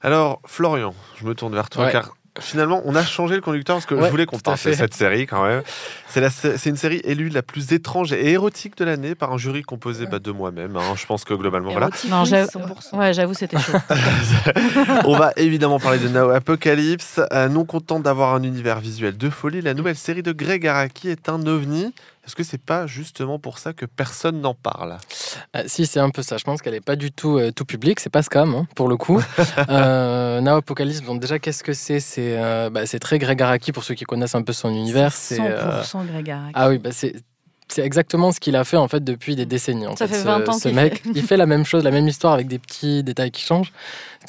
Alors, 0.01 0.39
Florian, 0.45 0.93
je 1.15 1.25
me 1.25 1.33
tourne 1.35 1.53
vers 1.53 1.69
toi 1.69 1.85
Ouais. 1.85 1.91
car 1.91 2.15
finalement, 2.39 2.81
on 2.85 2.95
a 2.95 3.03
changé 3.03 3.35
le 3.35 3.41
conducteur 3.41 3.75
parce 3.75 3.85
que 3.85 3.99
je 4.01 4.09
voulais 4.09 4.25
qu'on 4.25 4.39
parle 4.39 4.57
de 4.63 4.73
cette 4.73 4.93
série 4.93 5.25
quand 5.27 5.45
même. 5.45 5.61
C'est 6.07 6.21
la- 6.21 6.29
c'est 6.29 6.65
une 6.69 6.77
série 6.77 7.01
élue 7.03 7.29
la 7.29 7.41
plus 7.41 7.71
étrange 7.73 8.13
et 8.13 8.31
érotique 8.31 8.77
de 8.77 8.85
l'année 8.85 9.15
par 9.15 9.31
un 9.33 9.37
jury 9.37 9.61
composé 9.63 10.05
bah, 10.05 10.19
de 10.19 10.31
moi-même. 10.31 10.75
hein. 10.75 10.93
Je 10.95 11.05
pense 11.05 11.23
que 11.25 11.33
globalement, 11.33 11.71
voilà. 11.71 11.89
Non, 12.09 12.25
j'avoue, 12.25 12.49
ouais, 12.93 13.13
j'avoue, 13.13 13.33
c'était 13.33 13.57
chaud. 13.59 13.73
On 15.05 15.17
va 15.17 15.31
évidemment 15.35 15.79
parler 15.79 15.99
de 15.99 16.07
Now 16.07 16.29
Apocalypse. 16.29 17.19
Euh, 17.33 17.47
non 17.49 17.65
content 17.65 17.99
d'avoir 17.99 18.33
un 18.35 18.43
univers 18.43 18.79
visuel 18.79 19.17
de 19.17 19.29
folie, 19.29 19.61
la 19.61 19.73
nouvelle 19.73 19.95
série 19.97 20.23
de 20.23 20.31
Greg 20.31 20.65
Araki 20.67 21.09
est 21.09 21.29
un 21.29 21.45
ovni. 21.47 21.93
Est-ce 22.27 22.35
que 22.35 22.43
c'est 22.43 22.61
pas 22.61 22.87
justement 22.87 23.39
pour 23.39 23.57
ça 23.57 23.71
que 23.71 23.85
personne 23.85 24.41
n'en 24.41 24.53
parle? 24.53 24.97
Euh, 25.55 25.63
si, 25.65 25.85
c'est 25.85 26.01
un 26.01 26.09
peu 26.09 26.21
ça. 26.21 26.35
Je 26.35 26.43
pense 26.43 26.61
qu'elle 26.61 26.73
n'est 26.73 26.81
pas 26.81 26.97
du 26.97 27.13
tout 27.13 27.37
euh, 27.37 27.51
tout 27.51 27.63
public. 27.63 28.01
C'est 28.01 28.09
pas 28.09 28.21
Scam, 28.21 28.53
hein, 28.53 28.67
pour 28.75 28.89
le 28.89 28.97
coup. 28.97 29.23
euh, 29.69 30.41
Now 30.41 30.57
Apocalypse, 30.57 31.01
bon, 31.01 31.15
déjà, 31.15 31.39
qu'est-ce 31.39 31.63
que 31.63 31.71
c'est? 31.71 32.01
C'est 32.01 32.37
euh, 32.37 32.69
bah, 32.69 32.85
c'est 32.85 32.99
très 32.99 33.17
Greg 33.17 33.41
Araki 33.41 33.71
pour 33.71 33.85
ceux 33.85 33.93
qui 33.93 34.03
connaissent 34.03 34.35
un 34.35 34.41
peu 34.41 34.51
son 34.51 34.69
univers. 34.69 35.13
C'est 35.13 35.35
C'est, 35.35 35.41
euh, 35.41 35.81
100% 35.81 36.05
Greg 36.05 36.29
Araki. 36.29 36.51
Ah 36.53 36.67
oui, 36.67 36.79
bah 36.79 36.89
c'est. 36.91 37.15
C'est 37.69 37.81
exactement 37.83 38.31
ce 38.31 38.39
qu'il 38.39 38.55
a 38.55 38.63
fait 38.63 38.77
en 38.77 38.87
fait 38.87 39.03
depuis 39.03 39.35
des 39.35 39.45
décennies. 39.45 39.87
En 39.87 39.95
Ça 39.95 40.07
fait, 40.07 40.15
fait 40.15 40.21
ce, 40.21 40.25
20 40.25 40.49
ans 40.49 40.53
ce 40.53 40.67
qu'il 40.69 40.75
mec, 40.75 41.01
fait. 41.03 41.09
il 41.15 41.21
fait 41.23 41.37
la 41.37 41.45
même 41.45 41.65
chose, 41.65 41.83
la 41.83 41.91
même 41.91 42.07
histoire 42.07 42.33
avec 42.33 42.47
des 42.47 42.59
petits 42.59 43.03
détails 43.03 43.31
qui 43.31 43.43
changent. 43.43 43.71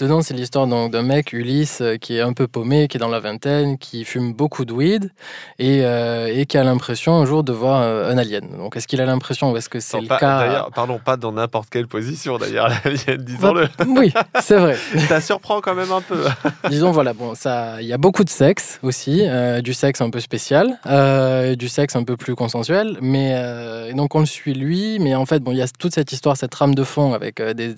Dedans, 0.01 0.23
c'est 0.23 0.35
l'histoire 0.35 0.67
donc 0.69 0.93
d'un 0.93 1.03
mec 1.03 1.33
Ulysse 1.33 1.81
euh, 1.81 1.97
qui 1.97 2.17
est 2.17 2.21
un 2.21 2.33
peu 2.33 2.47
paumé, 2.47 2.87
qui 2.87 2.99
est 2.99 3.01
dans 3.01 3.09
la 3.09 3.19
vingtaine, 3.19 3.79
qui 3.79 4.05
fume 4.05 4.33
beaucoup 4.33 4.65
de 4.65 4.73
weed 4.73 5.11
et, 5.59 5.81
euh, 5.83 6.31
et 6.33 6.47
qui 6.47 6.57
a 6.57 6.63
l'impression 6.63 7.15
un 7.17 7.25
jour 7.27 7.43
de 7.43 7.53
voir 7.53 7.83
euh, 7.83 8.11
un 8.13 8.17
alien. 8.19 8.45
Donc, 8.59 8.77
est-ce 8.77 8.87
qu'il 8.87 9.01
a 9.01 9.07
l'impression 9.07 9.51
ou 9.53 9.57
est-ce 9.57 9.69
que 9.69 9.81
c'est 9.81 10.01
le 10.01 10.07
pas- 10.07 10.19
cas 10.19 10.39
D'ailleurs, 10.41 10.71
pardon, 10.73 11.01
pas 11.05 11.17
dans 11.17 11.33
n'importe 11.33 11.69
quelle 11.71 11.89
position 11.89 12.39
d'ailleurs, 12.39 12.69
l'alien, 12.85 13.17
disons-le. 13.25 13.69
Oui, 13.89 14.13
c'est 14.41 14.59
vrai. 14.59 14.77
ça 15.09 15.21
surprend 15.21 15.61
quand 15.61 15.75
même 15.75 15.91
un 15.91 16.01
peu. 16.03 16.23
Disons 16.71 16.93
voilà, 16.93 17.13
bon, 17.13 17.35
ça, 17.35 17.81
il 17.81 17.87
y 17.89 17.93
a 17.93 17.99
beaucoup 17.99 18.23
de 18.25 18.31
sexe 18.31 18.79
aussi, 18.83 19.23
euh, 19.27 19.61
du 19.63 19.75
sexe 19.75 20.01
un 20.01 20.11
peu 20.11 20.21
spécial, 20.21 20.79
euh, 20.87 21.57
du 21.57 21.69
sexe 21.69 21.97
un 21.97 22.05
peu 22.05 22.17
plus 22.17 22.37
consensuel, 22.37 22.99
mais 23.01 23.28
euh, 23.35 23.91
et 23.91 23.95
donc 23.95 24.15
on 24.15 24.21
le 24.21 24.27
suit 24.27 24.55
lui, 24.55 24.99
mais 25.01 25.15
en 25.15 25.27
fait 25.27 25.41
bon, 25.41 25.53
il 25.53 25.59
y 25.59 25.63
a 25.63 25.69
toute 25.69 25.95
cette 25.95 26.13
histoire, 26.13 26.37
cette 26.37 26.51
trame 26.51 26.75
de 26.75 26.85
fond 26.85 27.13
avec 27.13 27.41
euh, 27.41 27.55
des 27.55 27.75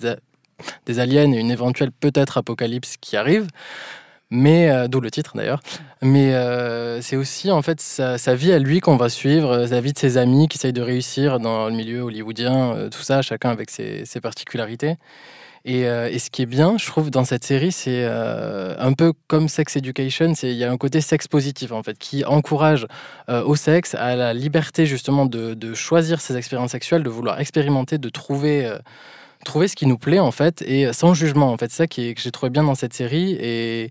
des 0.85 0.99
aliens 0.99 1.31
et 1.31 1.39
une 1.39 1.51
éventuelle 1.51 1.91
peut-être 1.91 2.37
apocalypse 2.37 2.97
qui 2.97 3.17
arrive. 3.17 3.47
Mais 4.33 4.69
euh, 4.69 4.87
d'où 4.87 5.01
le 5.01 5.11
titre 5.11 5.33
d'ailleurs. 5.35 5.59
Mais 6.01 6.33
euh, 6.33 7.01
c'est 7.01 7.17
aussi 7.17 7.51
en 7.51 7.61
fait 7.61 7.81
sa, 7.81 8.17
sa 8.17 8.33
vie 8.33 8.53
à 8.53 8.59
lui 8.59 8.79
qu'on 8.79 8.95
va 8.95 9.09
suivre, 9.09 9.51
euh, 9.51 9.67
la 9.67 9.81
vie 9.81 9.91
de 9.91 9.97
ses 9.97 10.17
amis 10.17 10.47
qui 10.47 10.57
essayent 10.57 10.71
de 10.71 10.81
réussir 10.81 11.41
dans 11.41 11.67
le 11.67 11.75
milieu 11.75 12.01
hollywoodien, 12.01 12.73
euh, 12.73 12.89
tout 12.89 13.01
ça, 13.01 13.21
chacun 13.21 13.49
avec 13.49 13.69
ses 13.69 14.05
particularités. 14.21 14.95
Et, 15.63 15.85
euh, 15.87 16.09
et 16.09 16.17
ce 16.17 16.31
qui 16.31 16.41
est 16.41 16.47
bien, 16.47 16.77
je 16.77 16.85
trouve, 16.87 17.11
dans 17.11 17.23
cette 17.23 17.43
série, 17.43 17.71
c'est 17.71 18.03
euh, 18.03 18.75
un 18.79 18.93
peu 18.93 19.13
comme 19.27 19.47
Sex 19.47 19.75
Education, 19.75 20.33
il 20.41 20.53
y 20.53 20.63
a 20.63 20.71
un 20.71 20.77
côté 20.77 21.01
sexe 21.01 21.27
positif, 21.27 21.71
en 21.71 21.83
fait, 21.83 21.97
qui 21.99 22.25
encourage 22.25 22.87
euh, 23.29 23.43
au 23.43 23.55
sexe, 23.55 23.93
à 23.93 24.15
la 24.15 24.33
liberté, 24.33 24.87
justement, 24.87 25.25
de, 25.27 25.73
choisir 25.73 26.19
ses 26.19 26.35
expériences 26.35 26.71
sexuelles, 26.71 27.03
de 27.03 27.09
vouloir 27.09 27.39
expérimenter, 27.39 27.97
de 27.97 28.09
trouver, 28.09 28.69
trouver 29.45 29.67
ce 29.67 29.75
qui 29.75 29.85
nous 29.85 29.97
plaît 29.97 30.19
en 30.19 30.31
fait 30.31 30.61
et 30.63 30.91
sans 30.91 31.13
jugement 31.13 31.51
en 31.51 31.57
fait. 31.57 31.71
C'est 31.71 31.77
ça 31.77 31.87
que 31.87 32.13
j'ai 32.15 32.31
trouvé 32.31 32.49
bien 32.49 32.63
dans 32.63 32.75
cette 32.75 32.93
série 32.93 33.37
et 33.39 33.89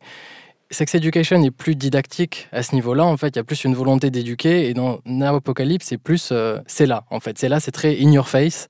Sex 0.70 0.94
Education 0.94 1.42
est 1.42 1.50
plus 1.50 1.74
didactique 1.74 2.48
à 2.52 2.62
ce 2.62 2.74
niveau-là. 2.74 3.04
En 3.04 3.16
fait, 3.16 3.28
il 3.28 3.36
y 3.36 3.38
a 3.38 3.44
plus 3.44 3.64
une 3.64 3.74
volonté 3.74 4.10
d'éduquer 4.10 4.68
et 4.68 4.74
dans 4.74 5.00
Now 5.06 5.36
Apocalypse, 5.36 5.86
c'est 5.86 5.98
plus 5.98 6.32
c'est 6.66 6.86
là 6.86 7.04
en 7.10 7.20
fait. 7.20 7.38
C'est 7.38 7.48
là, 7.48 7.60
c'est 7.60 7.72
très 7.72 7.96
in 8.00 8.12
your 8.12 8.28
face 8.28 8.68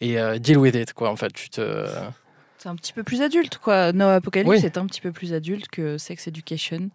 et 0.00 0.16
deal 0.38 0.58
with 0.58 0.76
it 0.76 0.92
quoi. 0.92 1.10
En 1.10 1.16
fait, 1.16 1.32
tu 1.32 1.50
te 1.50 1.86
C'est 2.64 2.70
un 2.70 2.76
petit 2.76 2.94
peu 2.94 3.02
plus 3.02 3.20
adulte, 3.20 3.58
quoi. 3.58 3.92
No 3.92 4.06
Apocalypse 4.06 4.48
Oui. 4.48 4.58
c'est 4.58 4.78
un 4.78 4.86
petit 4.86 5.02
peu 5.02 5.12
plus 5.12 5.34
adulte 5.34 5.68
que 5.68 5.98
Sex 5.98 6.28
Education. 6.28 6.88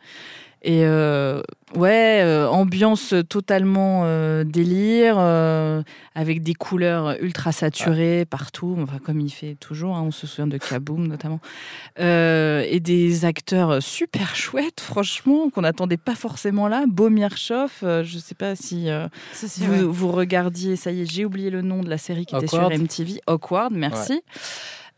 Et 0.63 0.83
euh, 0.83 1.43
ouais, 1.75 2.21
euh, 2.23 2.49
ambiance 2.49 3.13
totalement 3.29 4.01
euh, 4.05 4.43
délire, 4.43 5.17
euh, 5.19 5.83
avec 6.15 6.41
des 6.41 6.55
couleurs 6.55 7.15
ultra 7.21 7.51
saturées 7.51 8.25
partout, 8.25 8.77
enfin, 8.81 8.97
comme 8.97 9.19
il 9.19 9.29
fait 9.29 9.57
toujours, 9.59 9.95
hein, 9.95 10.01
on 10.07 10.09
se 10.09 10.25
souvient 10.25 10.47
de 10.47 10.57
Kaboom 10.57 11.05
notamment. 11.05 11.39
Euh, 11.99 12.65
et 12.67 12.79
des 12.79 13.25
acteurs 13.25 13.81
super 13.83 14.35
chouettes, 14.35 14.81
franchement, 14.81 15.51
qu'on 15.51 15.61
n'attendait 15.61 15.97
pas 15.97 16.15
forcément 16.15 16.67
là. 16.67 16.85
Beau 16.87 17.11
Mirchoff, 17.11 17.81
euh, 17.83 18.03
je 18.03 18.17
sais 18.17 18.33
pas 18.35 18.55
si 18.55 18.89
euh, 18.89 19.07
vous, 19.59 20.11
regardiez, 20.11 20.75
ça 20.77 20.91
y 20.91 21.03
est, 21.03 21.05
j'ai 21.05 21.25
oublié 21.25 21.51
le 21.51 21.61
nom 21.61 21.83
de 21.83 21.89
la 21.91 21.99
série 21.99 22.25
qui 22.25 22.35
était 22.35 22.45
Awkward. 22.55 22.73
sur 22.73 22.81
MTV, 22.81 23.21
Awkward, 23.27 23.71
merci. 23.71 24.23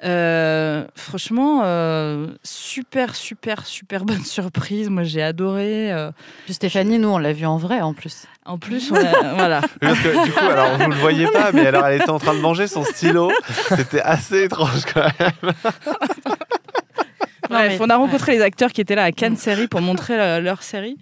Euh, 0.04 0.86
franchement, 0.96 1.62
euh, 1.64 2.28
super, 2.44 3.16
super, 3.16 3.66
super 3.66 4.04
bonne 4.06 4.24
surprise. 4.26 4.90
Moi, 4.90 5.04
j'ai 5.04 5.22
adoré. 5.22 5.92
euh. 5.92 6.12
Puis 6.46 6.54
Stéphanie, 6.56 7.00
nous, 7.00 7.10
on 7.10 7.18
l'a 7.18 7.34
vu 7.34 7.46
en 7.46 7.58
vrai 7.58 7.82
en 7.82 7.94
plus. 7.94 8.26
En 8.46 8.58
plus, 8.58 8.92
on 8.92 8.96
voilà. 9.36 9.62
Parce 9.80 10.00
que 10.00 10.26
du 10.26 10.32
coup, 10.32 10.40
alors 10.40 10.78
vous 10.78 10.90
le 10.90 10.96
voyez 10.96 11.28
pas, 11.28 11.52
mais 11.52 11.68
alors 11.68 11.86
elle 11.86 12.02
était 12.02 12.10
en 12.10 12.18
train 12.18 12.34
de 12.34 12.40
manger 12.40 12.68
son 12.68 12.84
stylo. 12.84 13.32
C'était 13.76 14.02
assez 14.02 14.46
étrange 14.46 14.84
quand 14.92 15.04
même. 15.20 15.54
Bref, 17.52 17.78
on 17.82 17.90
a 17.90 17.96
rencontré 17.96 18.34
les 18.34 18.42
acteurs 18.42 18.72
qui 18.72 18.82
étaient 18.82 18.96
là 18.96 19.04
à 19.04 19.12
Cannes 19.12 19.36
Série 19.38 19.68
pour 19.68 19.82
montrer 19.82 20.20
euh, 20.20 20.40
leur 20.40 20.64
série. 20.64 20.98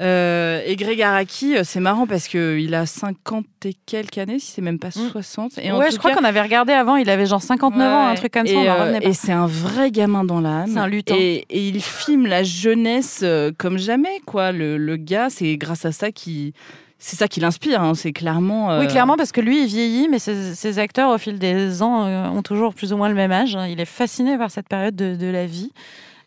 Euh, 0.00 0.60
et 0.66 0.76
Greg 0.76 1.00
Araki, 1.02 1.56
euh, 1.56 1.62
c'est 1.64 1.80
marrant 1.80 2.06
parce 2.06 2.28
qu'il 2.28 2.74
a 2.74 2.86
50 2.86 3.44
et 3.64 3.74
quelques 3.86 4.18
années, 4.18 4.38
si 4.38 4.52
c'est 4.52 4.62
même 4.62 4.78
pas 4.78 4.90
60. 4.90 5.52
Et 5.62 5.70
en 5.72 5.78
ouais, 5.78 5.90
je 5.90 5.96
crois 5.98 6.10
cas- 6.10 6.16
qu'on 6.18 6.24
avait 6.24 6.40
regardé 6.42 6.72
avant, 6.72 6.96
il 6.96 7.08
avait 7.10 7.26
genre 7.26 7.42
59 7.42 7.92
ans, 7.92 8.06
un 8.06 8.10
Ouais. 8.10 8.16
truc 8.16 8.32
comme 8.32 8.46
ça, 8.46 8.52
Et, 8.52 8.68
euh, 8.68 8.98
et 9.00 9.12
c'est 9.14 9.32
un 9.32 9.46
vrai 9.46 9.90
gamin 9.90 10.24
dans 10.24 10.40
l'âme. 10.40 10.70
C'est 10.72 10.78
un 10.78 10.86
lutin. 10.88 11.14
Et, 11.18 11.44
et 11.50 11.68
il 11.68 11.80
filme 11.82 12.26
la 12.26 12.42
jeunesse 12.42 13.24
comme 13.58 13.78
jamais, 13.78 14.20
quoi. 14.26 14.52
Le, 14.52 14.76
le 14.76 14.96
gars, 14.96 15.28
c'est 15.30 15.56
grâce 15.56 15.84
à 15.84 15.92
ça 15.92 16.10
qui. 16.12 16.52
C'est 16.98 17.16
ça 17.16 17.28
qui 17.28 17.40
l'inspire, 17.40 17.82
hein. 17.82 17.94
c'est 17.94 18.12
clairement. 18.12 18.70
euh, 18.70 18.80
Oui, 18.80 18.86
clairement, 18.86 19.16
parce 19.16 19.30
que 19.32 19.40
lui, 19.42 19.62
il 19.62 19.66
vieillit, 19.66 20.08
mais 20.08 20.18
ses, 20.18 20.54
ses 20.54 20.78
acteurs, 20.78 21.10
au 21.10 21.18
fil 21.18 21.38
des 21.38 21.82
ans, 21.82 22.06
euh, 22.06 22.28
ont 22.28 22.42
toujours 22.42 22.74
plus 22.74 22.92
ou 22.92 22.96
moins 22.96 23.08
le 23.10 23.14
même 23.14 23.32
âge. 23.32 23.58
Il 23.68 23.78
est 23.80 23.84
fasciné 23.84 24.38
par 24.38 24.50
cette 24.50 24.68
période 24.68 24.96
de, 24.96 25.14
de 25.14 25.26
la 25.26 25.44
vie. 25.44 25.70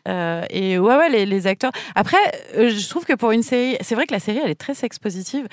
Euh, 0.08 0.44
et 0.50 0.78
ouais, 0.78 0.96
ouais, 0.96 1.08
les, 1.10 1.26
les 1.26 1.46
acteurs. 1.46 1.72
Après, 1.94 2.16
euh, 2.56 2.70
je 2.70 2.88
trouve 2.88 3.04
que 3.04 3.12
pour 3.12 3.30
une 3.30 3.42
série, 3.42 3.76
c'est 3.80 3.94
vrai 3.94 4.06
que 4.06 4.14
la 4.14 4.20
série, 4.20 4.40
elle 4.42 4.50
est 4.50 4.60
très 4.60 4.74
sex-positive. 4.74 5.46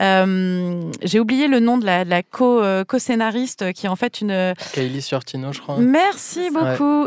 Euh, 0.00 0.82
J'ai 1.02 1.18
oublié 1.18 1.48
le 1.48 1.60
nom 1.60 1.78
de 1.78 1.86
la, 1.86 2.22
co, 2.22 2.62
co-scénariste 2.86 3.72
qui 3.72 3.86
est 3.86 3.88
en 3.88 3.96
fait 3.96 4.20
une. 4.20 4.54
Kylie 4.72 5.02
Sortino, 5.02 5.52
je 5.52 5.60
crois. 5.60 5.78
Merci 5.78 6.50
beaucoup. 6.50 7.06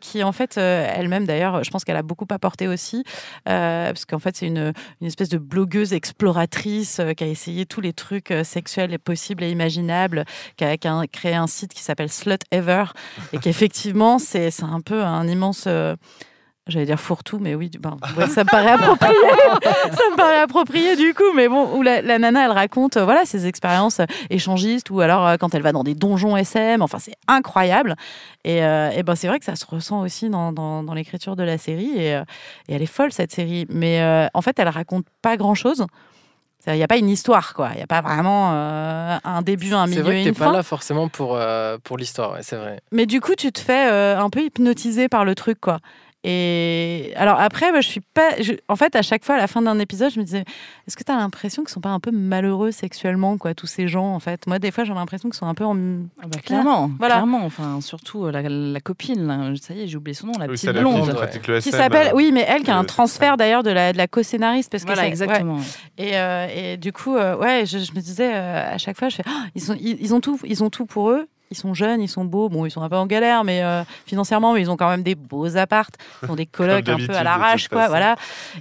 qui 0.00 0.22
en 0.22 0.32
fait, 0.32 0.56
elle-même 0.56 1.26
d'ailleurs, 1.26 1.62
je 1.62 1.70
pense 1.70 1.84
qu'elle 1.84 1.96
a 1.96 2.02
beaucoup 2.02 2.26
apporté 2.30 2.68
aussi, 2.68 3.04
parce 3.44 4.04
qu'en 4.04 4.18
fait, 4.18 4.36
c'est 4.36 4.46
une, 4.46 4.72
une 5.00 5.06
espèce 5.06 5.28
de 5.28 5.38
blogueuse 5.38 5.92
exploratrice 5.92 7.00
qui 7.16 7.24
a 7.24 7.26
essayé 7.26 7.66
tous 7.66 7.80
les 7.80 7.92
trucs 7.92 8.32
sexuels 8.44 8.92
et 8.92 8.98
possibles 8.98 9.44
et 9.44 9.50
imaginables, 9.50 10.24
qui 10.56 10.64
a, 10.64 10.76
qui 10.76 10.88
a 10.88 11.02
créé 11.10 11.34
un 11.34 11.46
site 11.46 11.74
qui 11.74 11.82
s'appelle 11.82 12.10
Slut 12.10 12.38
Ever, 12.50 12.84
et 13.32 13.38
qu'effectivement, 13.38 14.18
c'est 14.18 14.62
un 14.62 14.80
peu 14.80 15.02
un 15.02 15.26
immense. 15.28 15.68
J'allais 16.68 16.86
dire 16.86 16.98
fourre-tout, 16.98 17.38
mais 17.38 17.54
oui, 17.54 17.70
ben, 17.78 17.96
ouais, 18.16 18.26
ça 18.26 18.42
me 18.42 18.50
paraît 18.50 18.72
approprié. 18.72 19.14
ça 19.62 20.02
me 20.10 20.16
paraît 20.16 20.40
approprié 20.40 20.96
du 20.96 21.14
coup, 21.14 21.32
mais 21.36 21.48
bon, 21.48 21.76
où 21.76 21.82
la, 21.82 22.02
la 22.02 22.18
nana, 22.18 22.46
elle 22.46 22.50
raconte, 22.50 22.96
euh, 22.96 23.04
voilà, 23.04 23.24
ses 23.24 23.46
expériences 23.46 24.00
euh, 24.00 24.06
échangistes, 24.30 24.90
ou 24.90 25.00
alors 25.00 25.24
euh, 25.28 25.36
quand 25.36 25.54
elle 25.54 25.62
va 25.62 25.70
dans 25.70 25.84
des 25.84 25.94
donjons 25.94 26.36
SM. 26.36 26.82
Enfin, 26.82 26.98
c'est 26.98 27.14
incroyable. 27.28 27.94
Et, 28.44 28.58
et 28.58 29.02
ben, 29.04 29.14
c'est 29.14 29.26
vrai 29.28 29.38
que 29.38 29.44
ça 29.44 29.56
se 29.56 29.64
ressent 29.66 30.00
aussi 30.00 30.28
dans, 30.28 30.52
dans, 30.52 30.82
dans 30.82 30.94
l'écriture 30.94 31.34
de 31.36 31.42
la 31.42 31.58
série. 31.58 31.90
Et, 31.96 32.10
et 32.68 32.74
elle 32.74 32.82
est 32.82 32.86
folle 32.86 33.12
cette 33.12 33.32
série, 33.32 33.66
mais 33.68 34.28
en 34.34 34.40
fait, 34.40 34.56
elle 34.60 34.68
raconte 34.68 35.06
pas 35.20 35.36
grand-chose. 35.36 35.84
Il 36.68 36.74
n'y 36.74 36.82
a 36.82 36.88
pas 36.88 36.96
une 36.96 37.08
histoire, 37.08 37.54
quoi. 37.54 37.70
Il 37.74 37.76
n'y 37.76 37.82
a 37.82 37.86
pas 37.86 38.00
vraiment 38.00 38.50
euh, 38.52 39.18
un 39.22 39.42
début, 39.42 39.72
un 39.72 39.84
C'est 39.86 39.90
milieu 39.90 40.02
vrai 40.02 40.22
et 40.22 40.24
que 40.32 40.32
fin. 40.36 40.46
pas 40.46 40.52
là 40.52 40.62
forcément 40.64 41.08
pour, 41.08 41.36
euh, 41.36 41.78
pour 41.82 41.96
l'histoire, 41.96 42.32
ouais, 42.32 42.42
c'est 42.42 42.56
vrai. 42.56 42.80
Mais 42.90 43.06
du 43.06 43.20
coup, 43.20 43.34
tu 43.36 43.52
te 43.52 43.60
fais 43.60 43.88
euh, 43.90 44.18
un 44.18 44.30
peu 44.30 44.40
hypnotiser 44.42 45.08
par 45.08 45.24
le 45.24 45.34
truc, 45.36 45.60
quoi. 45.60 45.78
Et 46.28 47.12
alors 47.14 47.38
après, 47.40 47.70
moi, 47.70 47.80
je 47.80 47.88
suis 47.88 48.00
pas. 48.00 48.30
je- 48.40 48.54
En 48.68 48.74
fait, 48.74 48.96
à 48.96 49.02
chaque 49.02 49.24
fois, 49.24 49.36
à 49.36 49.38
la 49.38 49.46
fin 49.46 49.62
d'un 49.62 49.78
épisode, 49.78 50.10
je 50.10 50.18
me 50.18 50.24
disais, 50.24 50.44
est-ce 50.86 50.96
que 50.96 51.04
tu 51.04 51.12
as 51.12 51.16
l'impression 51.16 51.62
qu'ils 51.62 51.70
sont 51.70 51.80
pas 51.80 51.90
un 51.90 52.00
peu 52.00 52.10
malheureux 52.10 52.72
sexuellement, 52.72 53.38
quoi, 53.38 53.54
tous 53.54 53.68
ces 53.68 53.86
gens, 53.86 54.12
en 54.12 54.18
fait? 54.18 54.44
Moi, 54.48 54.58
des 54.58 54.72
fois, 54.72 54.82
j'ai 54.82 54.92
l'impression 54.92 55.28
qu'ils 55.28 55.38
sont 55.38 55.46
un 55.46 55.54
peu 55.54 55.64
en. 55.64 55.76
Ah 56.20 56.26
bah, 56.26 56.38
clairement, 56.44 56.90
Voilà. 56.98 57.14
clairement. 57.14 57.44
Enfin, 57.44 57.80
surtout 57.80 58.24
euh, 58.26 58.32
la, 58.32 58.42
la 58.42 58.80
copine, 58.80 59.24
là. 59.26 59.52
ça 59.62 59.72
y 59.74 59.82
est, 59.82 59.86
j'ai 59.86 59.96
oublié 59.96 60.14
son 60.14 60.26
nom, 60.26 60.32
la 60.38 60.46
Oui, 60.46 60.52
petite 60.54 60.66
la 60.72 60.80
blonde. 60.80 61.04
fille 61.30 61.60
qui 61.62 61.70
s'appelle, 61.70 62.08
euh, 62.08 62.16
oui, 62.16 62.32
mais 62.32 62.44
elle 62.48 62.62
qui 62.64 62.70
a 62.72 62.76
un 62.76 62.82
euh, 62.82 62.86
transfert 62.86 63.36
d'ailleurs 63.36 63.62
de 63.62 63.70
la, 63.70 63.92
de 63.92 63.98
la 63.98 64.08
co-scénariste. 64.08 64.72
Parce 64.72 64.82
que 64.84 64.88
Voilà, 64.88 65.06
exactement. 65.06 65.56
ouais. 65.58 65.62
Et, 65.98 66.16
euh, 66.18 66.48
et 66.52 66.76
du 66.76 66.92
coup, 66.92 67.14
euh, 67.14 67.36
ouais, 67.36 67.64
je, 67.66 67.78
je 67.78 67.92
me 67.92 68.00
disais 68.00 68.32
euh, 68.34 68.74
à 68.74 68.78
chaque 68.78 68.98
fois, 68.98 69.08
je 69.10 69.16
fais, 69.16 69.24
Ah, 69.26 69.44
ils, 69.54 69.62
sont, 69.62 69.76
ils, 69.80 69.96
ils 70.00 70.12
ont 70.14 70.20
tout, 70.20 70.38
ils 70.44 70.64
ont 70.64 70.70
tout 70.70 70.86
pour 70.86 71.10
eux. 71.10 71.28
Ils 71.50 71.56
sont 71.56 71.74
jeunes, 71.74 72.00
ils 72.00 72.08
sont 72.08 72.24
beaux. 72.24 72.48
Bon, 72.48 72.66
ils 72.66 72.70
sont 72.70 72.82
un 72.82 72.88
peu 72.88 72.96
en 72.96 73.06
galère, 73.06 73.44
mais 73.44 73.62
euh, 73.62 73.82
financièrement, 74.06 74.52
mais 74.54 74.60
ils 74.62 74.70
ont 74.70 74.76
quand 74.76 74.88
même 74.90 75.02
des 75.02 75.14
beaux 75.14 75.56
appartes. 75.56 75.94
Ils 76.22 76.30
ont 76.30 76.34
des 76.36 76.46
colocs 76.46 76.88
un 76.88 76.96
peu 76.96 77.14
à 77.14 77.22
l'arrache, 77.22 77.68
quoi. 77.68 77.88
Voilà. 77.88 78.16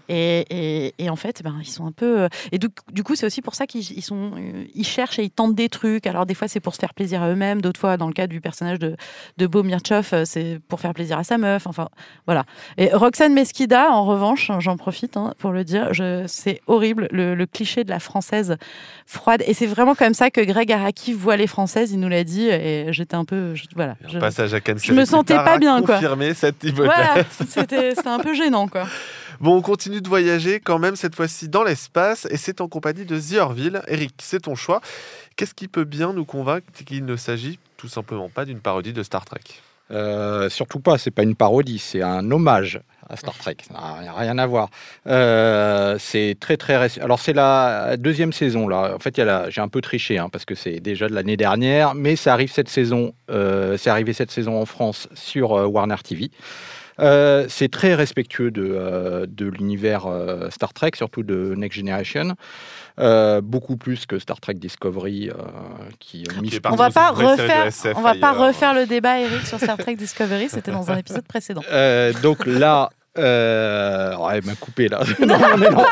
Et, 0.10 0.46
et, 0.50 0.94
et 1.00 1.10
en 1.10 1.16
fait, 1.16 1.42
ben, 1.44 1.56
ils 1.62 1.66
sont 1.70 1.86
un 1.86 1.92
peu. 1.92 2.22
euh, 2.22 2.28
Et 2.52 2.60
du, 2.60 2.68
du 2.92 3.04
coup, 3.04 3.16
c'est 3.16 3.26
aussi 3.26 3.42
pour 3.42 3.56
ça 3.56 3.66
qu'ils 3.68 3.92
ils 3.92 4.02
sont, 4.02 4.32
euh, 4.38 4.66
ils 4.74 4.86
cherchent 4.86 5.20
et 5.20 5.24
ils 5.24 5.32
tentent 5.32 5.56
des 5.56 5.70
trucs. 5.70 6.08
Alors 6.08 6.26
des 6.26 6.34
fois, 6.34 6.48
c'est 6.48 6.60
pour 6.60 6.74
se 6.76 6.80
faire 6.80 6.94
plaisir 6.94 7.22
à 7.24 7.30
eux-mêmes. 7.30 7.62
D'autres 7.62 7.80
fois, 7.80 7.98
dans 7.98 8.08
le 8.08 8.14
cas 8.14 8.28
du 8.28 8.42
personnage 8.42 8.80
de, 8.80 8.96
de 9.38 9.48
Beau 9.48 9.64
Mirchoff, 9.64 10.14
c'est 10.26 10.60
pour 10.68 10.80
faire 10.80 10.94
plaisir 10.94 11.18
à 11.18 11.24
sa 11.24 11.38
meuf. 11.38 11.68
Enfin, 11.68 11.90
voilà. 12.26 12.44
Et 12.78 12.94
Roxane 12.94 13.34
Mesquida, 13.34 13.92
en 13.92 14.06
revanche, 14.06 14.52
j'en 14.60 14.78
profite 14.78 15.18
hein, 15.18 15.34
pour 15.40 15.52
le 15.52 15.64
dire, 15.64 15.90
c'est 16.28 16.62
horrible, 16.68 17.08
le, 17.12 17.36
le 17.36 17.46
cliché 17.46 17.84
de 17.84 17.90
la 17.90 18.00
française 18.00 18.58
froide. 19.06 19.44
Et 19.48 19.54
c'est 19.54 19.66
vraiment 19.68 19.96
comme 19.96 20.14
ça 20.14 20.30
que 20.32 20.42
Greg 20.42 20.72
Araki 20.72 21.14
voit 21.14 21.38
les 21.38 21.48
françaises, 21.48 21.92
il 21.92 22.00
nous 22.00 22.10
l'a 22.10 22.24
dit, 22.24 22.48
et 22.48 22.75
j'étais 22.90 23.16
un 23.16 23.26
peu. 23.26 23.56
je- 23.56 23.66
voilà. 23.76 23.96
Un 24.06 24.10
je- 24.10 24.20
passage 24.20 24.54
à 24.54 24.62
Cannes 24.62 24.80
je 24.82 24.94
me 24.94 25.06
sentais 25.06 25.36
pas 25.36 25.54
a 25.54 25.58
bien, 25.58 25.82
quoi. 25.82 25.96
confirmé 25.96 26.34
cette 26.34 26.64
hypothèse. 26.64 26.92
Voilà, 26.96 27.24
c'était 27.50 27.96
c'était 27.96 28.08
un 28.08 28.20
peu 28.20 28.34
gênant, 28.34 28.68
quoi. 28.68 28.86
Bon, 29.42 29.58
on 29.58 29.62
continue 29.62 30.00
de 30.02 30.08
voyager 30.08 30.60
quand 30.62 30.80
même, 30.80 30.96
cette 30.96 31.14
fois-ci 31.16 31.50
dans 31.50 31.64
l'espace, 31.64 32.26
et 32.32 32.38
c'est 32.38 32.62
en 32.62 32.68
compagnie 32.70 33.04
de 33.06 33.20
The 33.20 33.38
Orville. 33.40 33.82
Eric, 33.88 34.14
c'est 34.22 34.44
ton 34.44 34.56
choix. 34.56 34.80
Qu'est-ce 35.36 35.54
qui 35.54 35.68
peut 35.68 35.84
bien 35.84 36.14
nous 36.14 36.24
convaincre 36.26 36.66
qu'il 36.86 37.04
ne 37.06 37.16
s'agit 37.18 37.60
tout 37.76 37.90
simplement 37.90 38.30
pas 38.30 38.46
d'une 38.46 38.60
parodie 38.62 38.94
de 38.94 39.04
Star 39.04 39.26
Trek? 39.26 39.42
Euh, 39.92 40.50
surtout 40.50 40.80
pas, 40.80 40.98
c'est 40.98 41.12
pas 41.12 41.24
une 41.24 41.36
parodie, 41.36 41.78
c'est 41.80 42.02
un 42.02 42.32
hommage 42.32 42.80
à 43.10 43.16
Star 43.16 43.38
Trek. 43.38 43.58
Ça 43.68 43.74
n'a 43.74 44.14
rien 44.14 44.38
à 44.38 44.46
voir. 44.46 44.70
Euh, 45.08 45.98
c'est 46.00 46.38
très 46.40 46.58
très 46.58 46.78
récent. 46.78 47.02
Alors 47.02 47.20
c'est 47.20 47.34
la 47.34 47.98
deuxième 47.98 48.34
saison 48.34 48.68
là. 48.68 48.94
En 48.96 49.00
fait, 49.00 49.22
j'ai 49.50 49.62
un 49.62 49.68
peu 49.68 49.82
triché 49.82 50.18
hein, 50.18 50.30
parce 50.32 50.46
que 50.46 50.56
c'est 50.56 50.80
déjà 50.80 51.08
de 51.08 51.14
l'année 51.14 51.38
dernière, 51.38 51.96
mais 51.96 52.16
ça 52.16 52.34
arrive 52.34 52.52
cette 52.52 52.70
saison. 52.70 53.14
euh, 53.30 53.78
c'est 53.78 53.90
arrivé 53.90 54.14
cette 54.14 54.32
saison 54.32 54.60
en 54.60 54.66
France 54.66 55.08
sur 55.14 55.54
euh, 55.54 55.66
Warner 55.66 55.96
TV. 56.04 56.30
Euh, 57.00 57.46
c'est 57.50 57.70
très 57.70 57.94
respectueux 57.94 58.52
de, 58.52 58.66
euh, 58.66 59.26
de 59.28 59.46
l'univers 59.48 60.06
euh, 60.08 60.50
Star 60.50 60.74
Trek, 60.74 60.92
surtout 60.96 61.24
de 61.24 61.54
Next 61.56 61.78
Generation. 61.78 62.36
Euh, 62.98 63.42
beaucoup 63.42 63.76
plus 63.76 64.06
que 64.06 64.20
Star 64.20 64.40
Trek 64.40 64.54
Discovery, 64.54 65.30
euh, 65.30 65.34
qui 66.00 66.24
mise 66.42 66.60
On 66.66 66.76
va 66.76 66.90
pas 66.90 67.10
refaire, 67.10 67.70
on 67.96 68.02
va 68.02 68.16
pas 68.16 68.32
refaire 68.32 68.74
le 68.74 68.86
débat, 68.86 69.20
Eric, 69.20 69.46
sur 69.46 69.60
Star 69.60 69.78
Trek 69.78 69.96
Discovery. 69.96 70.48
C'était 70.50 70.72
dans 70.72 70.90
un 70.92 70.98
épisode 70.98 71.26
précédent. 71.28 71.62
Euh, 71.72 72.14
donc 72.24 72.46
là, 72.46 72.90
elle 73.16 74.46
m'a 74.46 74.56
coupé 74.60 74.88
là. 74.88 75.02
Non, 75.20 75.38
mais 75.58 75.70
non. 75.70 75.84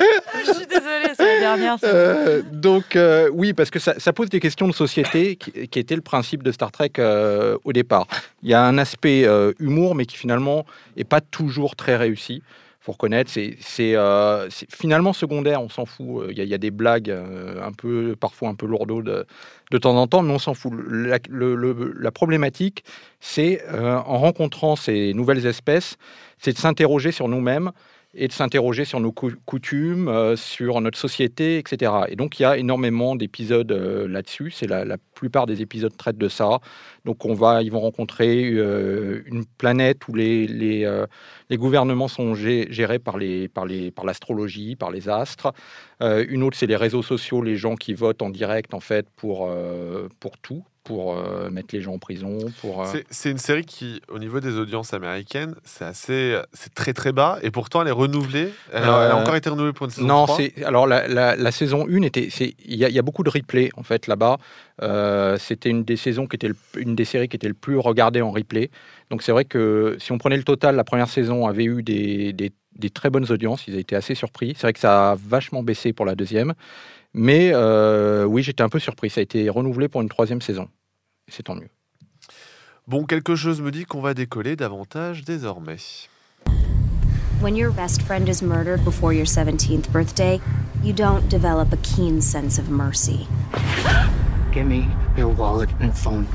Je 0.00 0.52
suis 0.52 0.66
désolée, 0.66 1.14
c'est 1.14 1.34
la 1.34 1.40
dernière. 1.40 1.76
Euh, 1.84 2.42
donc 2.52 2.96
euh, 2.96 3.28
oui, 3.32 3.52
parce 3.52 3.70
que 3.70 3.78
ça, 3.78 4.12
pose 4.12 4.28
des 4.28 4.40
questions 4.40 4.68
de 4.68 4.72
société, 4.72 5.36
qui, 5.36 5.68
qui 5.68 5.78
était 5.78 5.96
le 5.96 6.02
principe 6.02 6.42
de 6.42 6.52
Star 6.52 6.72
Trek 6.72 6.92
euh, 6.98 7.56
au 7.64 7.72
départ. 7.72 8.06
Il 8.42 8.48
y 8.48 8.54
a 8.54 8.62
un 8.62 8.78
aspect 8.78 9.26
humour, 9.58 9.94
mais 9.94 10.06
qui 10.06 10.16
finalement 10.16 10.64
est 10.96 11.04
pas 11.04 11.20
toujours 11.20 11.76
très 11.76 11.96
réussi. 11.96 12.42
Faut 12.80 12.92
reconnaître, 12.92 13.30
c'est 13.30 13.58
finalement 14.70 15.12
secondaire, 15.12 15.60
on 15.60 15.68
s'en 15.68 15.84
fout. 15.84 16.26
Il 16.30 16.42
y, 16.42 16.54
a- 16.54 16.58
des 16.58 16.70
blagues 16.70 17.10
un 17.10 17.72
peu, 17.72 18.16
parfois 18.18 18.48
un 18.48 18.54
peu 18.54 18.66
lourdeaux 18.66 19.02
de, 19.02 19.26
de 19.70 19.78
temps 19.78 19.96
en 19.96 20.06
temps, 20.06 20.22
mais 20.22 20.32
on 20.32 20.38
s'en 20.38 20.54
fout. 20.54 20.72
La, 20.88 22.10
problématique, 22.10 22.84
c'est 23.20 23.62
en 23.70 24.18
rencontrant 24.18 24.76
ces 24.76 25.12
nouvelles 25.12 25.44
espèces, 25.44 25.96
c'est 26.38 26.52
de 26.52 26.58
s'interroger 26.58 27.12
sur 27.12 27.28
nous-mêmes 27.28 27.72
et 28.18 28.28
de 28.28 28.32
s'interroger 28.32 28.84
sur 28.84 29.00
nos 29.00 29.12
cou- 29.12 29.32
coutumes, 29.46 30.08
euh, 30.08 30.36
sur 30.36 30.80
notre 30.80 30.98
société, 30.98 31.58
etc. 31.58 31.92
Et 32.08 32.16
donc 32.16 32.38
il 32.38 32.42
y 32.42 32.44
a 32.46 32.56
énormément 32.58 33.16
d'épisodes 33.16 33.70
euh, 33.72 34.08
là-dessus. 34.08 34.50
C'est 34.50 34.66
la, 34.66 34.96
plupart 35.14 35.46
des 35.46 35.62
épisodes 35.62 35.96
traitent 35.96 36.18
de 36.18 36.28
ça. 36.28 36.58
Donc 37.04 37.24
on 37.24 37.34
va, 37.34 37.62
ils 37.62 37.72
vont 37.72 37.80
rencontrer 37.80 38.50
euh, 38.52 39.22
une 39.26 39.44
planète 39.46 40.06
où 40.08 40.14
les, 40.14 40.46
les, 40.46 40.88
les 41.50 41.56
gouvernements 41.56 42.06
sont 42.08 42.34
gé- 42.34 42.70
gérés 42.70 42.98
par 43.00 43.18
les 43.18 43.48
par 43.48 43.66
les 43.66 43.90
par 43.90 44.04
l'astrologie, 44.04 44.76
par 44.76 44.90
les 44.92 45.08
astres. 45.08 45.52
Une 46.00 46.42
autre, 46.44 46.56
c'est 46.56 46.66
les 46.68 46.76
réseaux 46.76 47.02
sociaux, 47.02 47.42
les 47.42 47.56
gens 47.56 47.74
qui 47.74 47.94
votent 47.94 48.22
en 48.22 48.30
direct 48.30 48.74
en 48.74 48.80
fait 48.80 49.06
pour 49.16 49.50
pour 50.20 50.38
tout, 50.38 50.64
pour 50.84 51.16
euh, 51.18 51.50
mettre 51.50 51.74
les 51.74 51.82
gens 51.82 51.92
en 51.94 51.98
prison, 51.98 52.38
pour. 52.60 52.82
euh, 52.82 52.86
C'est- 53.10 53.30
une 53.30 53.38
série 53.38 53.64
qui, 53.64 54.00
au 54.08 54.18
niveau 54.18 54.40
des 54.40 54.56
audiences 54.56 54.94
américaines, 54.94 55.54
c'est 55.64 55.84
assez, 55.84 56.38
c'est 56.54 56.72
très 56.74 56.92
très 56.94 57.12
bas, 57.12 57.38
et 57.42 57.50
pourtant 57.50 57.82
elle 57.82 57.88
est 57.88 57.90
renouvelée. 57.90 58.50
Elle, 58.72 58.84
a- 58.84 59.04
elle 59.04 59.10
a 59.10 59.16
Euh, 59.16 59.20
encore 59.20 59.34
été 59.36 59.50
renouvelée 59.50 59.72
pour 59.74 59.84
une 59.86 59.90
saison 59.92 60.06
Non, 60.06 60.24
3. 60.24 60.36
c'est 60.38 60.64
alors 60.64 60.86
la, 60.86 61.06
la- 61.08 61.36
la 61.36 61.50
saison 61.52 61.86
1 61.88 62.02
était 62.02 62.28
il 62.64 62.74
y, 62.76 62.84
a- 62.84 62.88
il 62.88 62.94
y 62.94 62.98
a 62.98 63.02
beaucoup 63.02 63.22
de 63.22 63.30
replay 63.30 63.70
en 63.76 63.82
fait 63.82 64.06
là-bas. 64.06 64.38
C'était 65.38 65.70
une 65.70 65.84
des 65.84 65.96
saisons 65.96 66.26
qui 66.26 66.36
était 66.36 66.48
le- 66.48 66.56
une 66.76 66.94
des 66.94 67.04
séries 67.04 67.28
qui 67.28 67.36
était 67.36 67.48
le 67.48 67.54
plus 67.54 67.78
regardée 67.78 68.22
en 68.22 68.30
replay. 68.30 68.70
Donc 69.10 69.22
c'est 69.22 69.32
vrai 69.32 69.44
que 69.44 69.96
si 69.98 70.12
on 70.12 70.18
prenait 70.18 70.36
le 70.36 70.44
total, 70.44 70.76
la 70.76 70.84
première 70.84 71.08
saison 71.08 71.46
avait 71.46 71.64
eu 71.64 71.82
des, 71.82 72.32
des- 72.32 72.52
des 72.76 72.90
très 72.90 73.10
bonnes 73.10 73.30
audiences. 73.32 73.66
Ils 73.66 73.76
étaient 73.76 73.96
assez 73.96 74.14
surpris. 74.14 74.52
C'est 74.54 74.62
vrai 74.62 74.72
que 74.72 74.78
ça 74.78 75.12
a 75.12 75.14
vachement 75.16 75.62
baissé 75.62 75.92
pour 75.92 76.06
la 76.06 76.14
deuxième, 76.14 76.54
mais 77.14 77.50
euh, 77.52 78.24
oui, 78.24 78.42
j'étais 78.42 78.62
un 78.62 78.68
peu 78.68 78.78
surpris. 78.78 79.10
Ça 79.10 79.20
a 79.20 79.22
été 79.22 79.48
renouvelé 79.48 79.88
pour 79.88 80.02
une 80.02 80.08
troisième 80.08 80.40
saison. 80.40 80.68
Et 81.26 81.32
C'est 81.32 81.42
tant 81.42 81.54
mieux. 81.54 81.68
Bon, 82.86 83.04
quelque 83.04 83.36
chose 83.36 83.60
me 83.60 83.70
dit 83.70 83.84
qu'on 83.84 84.00
va 84.00 84.14
décoller 84.14 84.56
davantage 84.56 85.24
désormais. 85.24 85.76
When 87.40 87.54
your 87.54 87.70
best 87.70 88.02
friend 88.02 88.28
is 88.28 88.42
murdered 88.42 88.84
before 88.84 89.12
your 89.12 89.26
17th 89.26 89.90
birthday, 89.92 90.40
you 90.82 90.92
don't 90.92 91.28
develop 91.28 91.72
a 91.72 91.76
keen 91.78 92.20
sense 92.20 92.58
of 92.58 92.68
mercy. 92.68 93.28
Give 94.52 94.66
me 94.66 94.88
your 95.16 95.28
wallet 95.28 95.68
and 95.80 95.92
phone. 95.92 96.26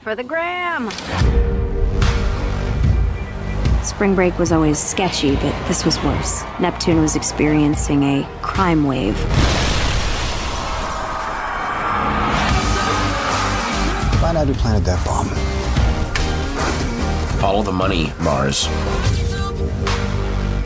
For 0.00 0.16
the 0.16 0.24
gram! 0.24 0.88
Spring 3.88 4.14
break 4.14 4.38
was 4.38 4.52
always 4.52 4.78
sketchy, 4.78 5.34
but 5.36 5.66
this 5.66 5.86
was 5.86 5.98
worse. 6.04 6.44
Neptune 6.60 7.00
was 7.00 7.16
experiencing 7.16 8.02
a 8.02 8.28
crime 8.42 8.84
wave. 8.84 9.16
Find 14.20 14.36
out 14.36 14.46
who 14.46 14.52
planted 14.52 14.84
that 14.84 15.02
bomb. 15.06 15.28
Follow 17.40 17.62
the 17.62 17.72
money, 17.72 18.12
Mars. 18.20 18.68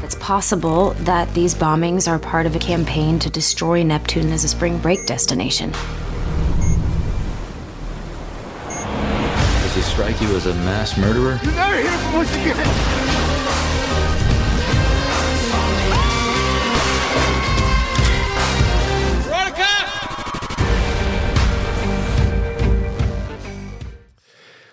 It's 0.03 0.17
possible 0.17 0.91
that 1.05 1.33
these 1.33 1.55
bombings 1.55 2.11
are 2.11 2.19
part 2.19 2.47
of 2.47 2.57
a 2.57 2.59
campaign 2.59 3.21
to 3.21 3.31
destroy 3.31 3.85
Neptune 3.85 4.33
as 4.33 4.43
a 4.43 4.49
spring 4.49 4.79
break 4.79 5.07
destination. 5.07 5.73
Strike 9.93 10.19
you 10.23 10.35
as 10.35 10.47
a 10.47 10.55
mass 10.65 10.97
murderer? 10.97 11.39
You 11.45 11.51
never 11.51 11.77
hear 11.77 11.99
from 11.99 12.21
us 12.23 12.35
again! 12.35 12.57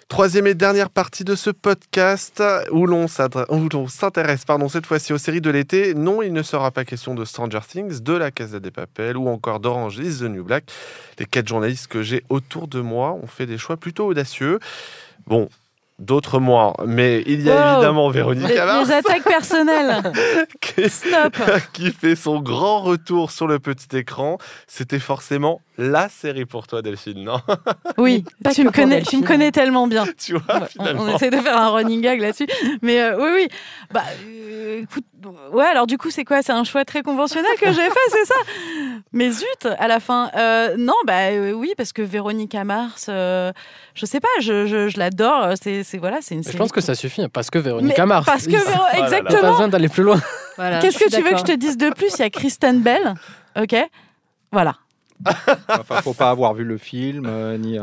Troisième 0.07 0.47
et 0.47 0.53
dernière 0.53 0.89
partie 0.89 1.23
de 1.23 1.35
ce 1.35 1.49
podcast 1.49 2.43
où 2.71 2.87
l'on 2.87 3.07
s'intéresse 3.07 4.43
pardon, 4.43 4.67
cette 4.67 4.85
fois-ci 4.85 5.13
aux 5.13 5.17
séries 5.17 5.39
de 5.39 5.49
l'été. 5.49 5.93
Non, 5.93 6.21
il 6.21 6.33
ne 6.33 6.43
sera 6.43 6.71
pas 6.71 6.83
question 6.83 7.15
de 7.15 7.23
Stranger 7.23 7.59
Things, 7.65 8.01
de 8.01 8.13
La 8.13 8.31
Casa 8.31 8.59
des 8.59 8.71
Papel 8.71 9.15
ou 9.15 9.29
encore 9.29 9.61
d'Orange 9.61 9.97
is 9.99 10.19
the 10.19 10.23
New 10.23 10.43
Black. 10.43 10.65
Les 11.19 11.25
quatre 11.25 11.47
journalistes 11.47 11.87
que 11.87 12.03
j'ai 12.03 12.23
autour 12.27 12.67
de 12.67 12.81
moi 12.81 13.13
ont 13.13 13.27
fait 13.27 13.45
des 13.45 13.57
choix 13.57 13.77
plutôt 13.77 14.07
audacieux. 14.07 14.59
Bon, 15.29 15.47
d'autres 15.99 16.39
moins, 16.39 16.73
mais 16.85 17.23
il 17.27 17.41
y 17.41 17.51
a 17.51 17.55
Wow. 17.55 17.73
évidemment 17.75 18.09
Véronique 18.09 18.47
Les, 18.47 18.55
les 18.55 18.91
attaques 18.91 19.23
personnelles. 19.23 20.11
qui, 20.61 20.89
Stop. 20.89 21.37
qui 21.73 21.91
fait 21.91 22.15
son 22.15 22.39
grand 22.39 22.81
retour 22.81 23.31
sur 23.31 23.45
le 23.47 23.59
petit 23.59 23.95
écran. 23.95 24.37
C'était 24.67 24.99
forcément 24.99 25.61
la 25.81 26.09
série 26.09 26.45
pour 26.45 26.67
toi, 26.67 26.81
Delphine, 26.81 27.23
non 27.23 27.39
Oui, 27.97 28.23
Pas 28.43 28.51
tu 28.53 28.61
que 28.61 28.67
me, 28.67 28.71
connais, 28.71 28.97
Delphine. 28.97 29.19
tu 29.19 29.23
me 29.23 29.27
connais 29.27 29.51
tellement 29.51 29.87
bien. 29.87 30.05
Tu 30.17 30.33
vois, 30.33 30.43
On, 30.61 30.65
finalement. 30.65 31.03
on 31.03 31.15
essaie 31.15 31.29
de 31.29 31.37
faire 31.37 31.57
un 31.57 31.69
running 31.69 32.01
gag 32.01 32.19
là-dessus. 32.21 32.47
Mais 32.81 33.01
euh, 33.01 33.17
oui, 33.17 33.29
oui. 33.35 33.47
Bah, 33.91 34.03
euh, 34.25 34.81
écoute, 34.83 35.05
ouais, 35.53 35.65
alors 35.65 35.87
du 35.87 35.97
coup, 35.97 36.09
c'est 36.11 36.25
quoi? 36.25 36.41
C'est 36.41 36.51
un 36.51 36.63
choix 36.63 36.83
très 36.85 37.01
conventionnel 37.01 37.51
que 37.59 37.67
j'ai 37.71 37.85
fait, 37.89 38.09
c'est 38.09 38.25
ça? 38.25 38.35
Mais 39.13 39.31
zut, 39.31 39.67
à 39.79 39.87
la 39.87 39.99
fin. 39.99 40.29
Euh, 40.35 40.75
non, 40.77 40.93
bah 41.07 41.29
euh, 41.31 41.51
oui, 41.53 41.73
parce 41.77 41.93
que 41.93 42.01
Véronique 42.01 42.55
Mars, 42.55 43.07
euh, 43.09 43.51
je 43.95 44.05
sais 44.05 44.19
pas, 44.19 44.27
je, 44.41 44.65
je, 44.67 44.89
je 44.89 44.99
l'adore. 44.99 45.53
C'est 45.61 45.83
c'est- 45.83 45.97
voilà, 45.97 46.17
c'est 46.21 46.35
une 46.35 46.41
Je 46.43 46.47
série. 46.47 46.57
pense 46.57 46.71
que 46.71 46.81
ça 46.81 46.95
suffit, 46.95 47.21
hein, 47.23 47.29
parce 47.31 47.49
que 47.49 47.57
Véronique 47.59 47.97
Mais 47.97 48.05
Mars. 48.05 48.25
parce 48.25 48.45
que 48.45 48.51
Véro- 48.51 48.57
y 48.93 48.97
a 48.97 48.99
pas 48.99 48.99
exactement. 49.05 49.51
besoin 49.51 49.67
d'aller 49.69 49.89
plus 49.89 50.03
loin. 50.03 50.19
Voilà, 50.57 50.79
Qu'est-ce 50.79 50.99
je 50.99 51.05
que 51.05 51.09
tu 51.15 51.21
veux 51.21 51.31
que 51.31 51.37
je 51.37 51.43
te 51.43 51.51
dise 51.55 51.77
de 51.77 51.89
plus? 51.91 52.11
Il 52.17 52.19
y 52.19 52.25
a 52.25 52.29
Kristen 52.29 52.81
Bell, 52.81 53.15
ok? 53.57 53.75
Voilà. 54.51 54.75
Enfin, 55.69 56.01
faut 56.01 56.13
pas 56.13 56.29
avoir 56.29 56.53
vu 56.53 56.63
le 56.63 56.77
film 56.77 57.25
euh, 57.27 57.57
ni. 57.57 57.77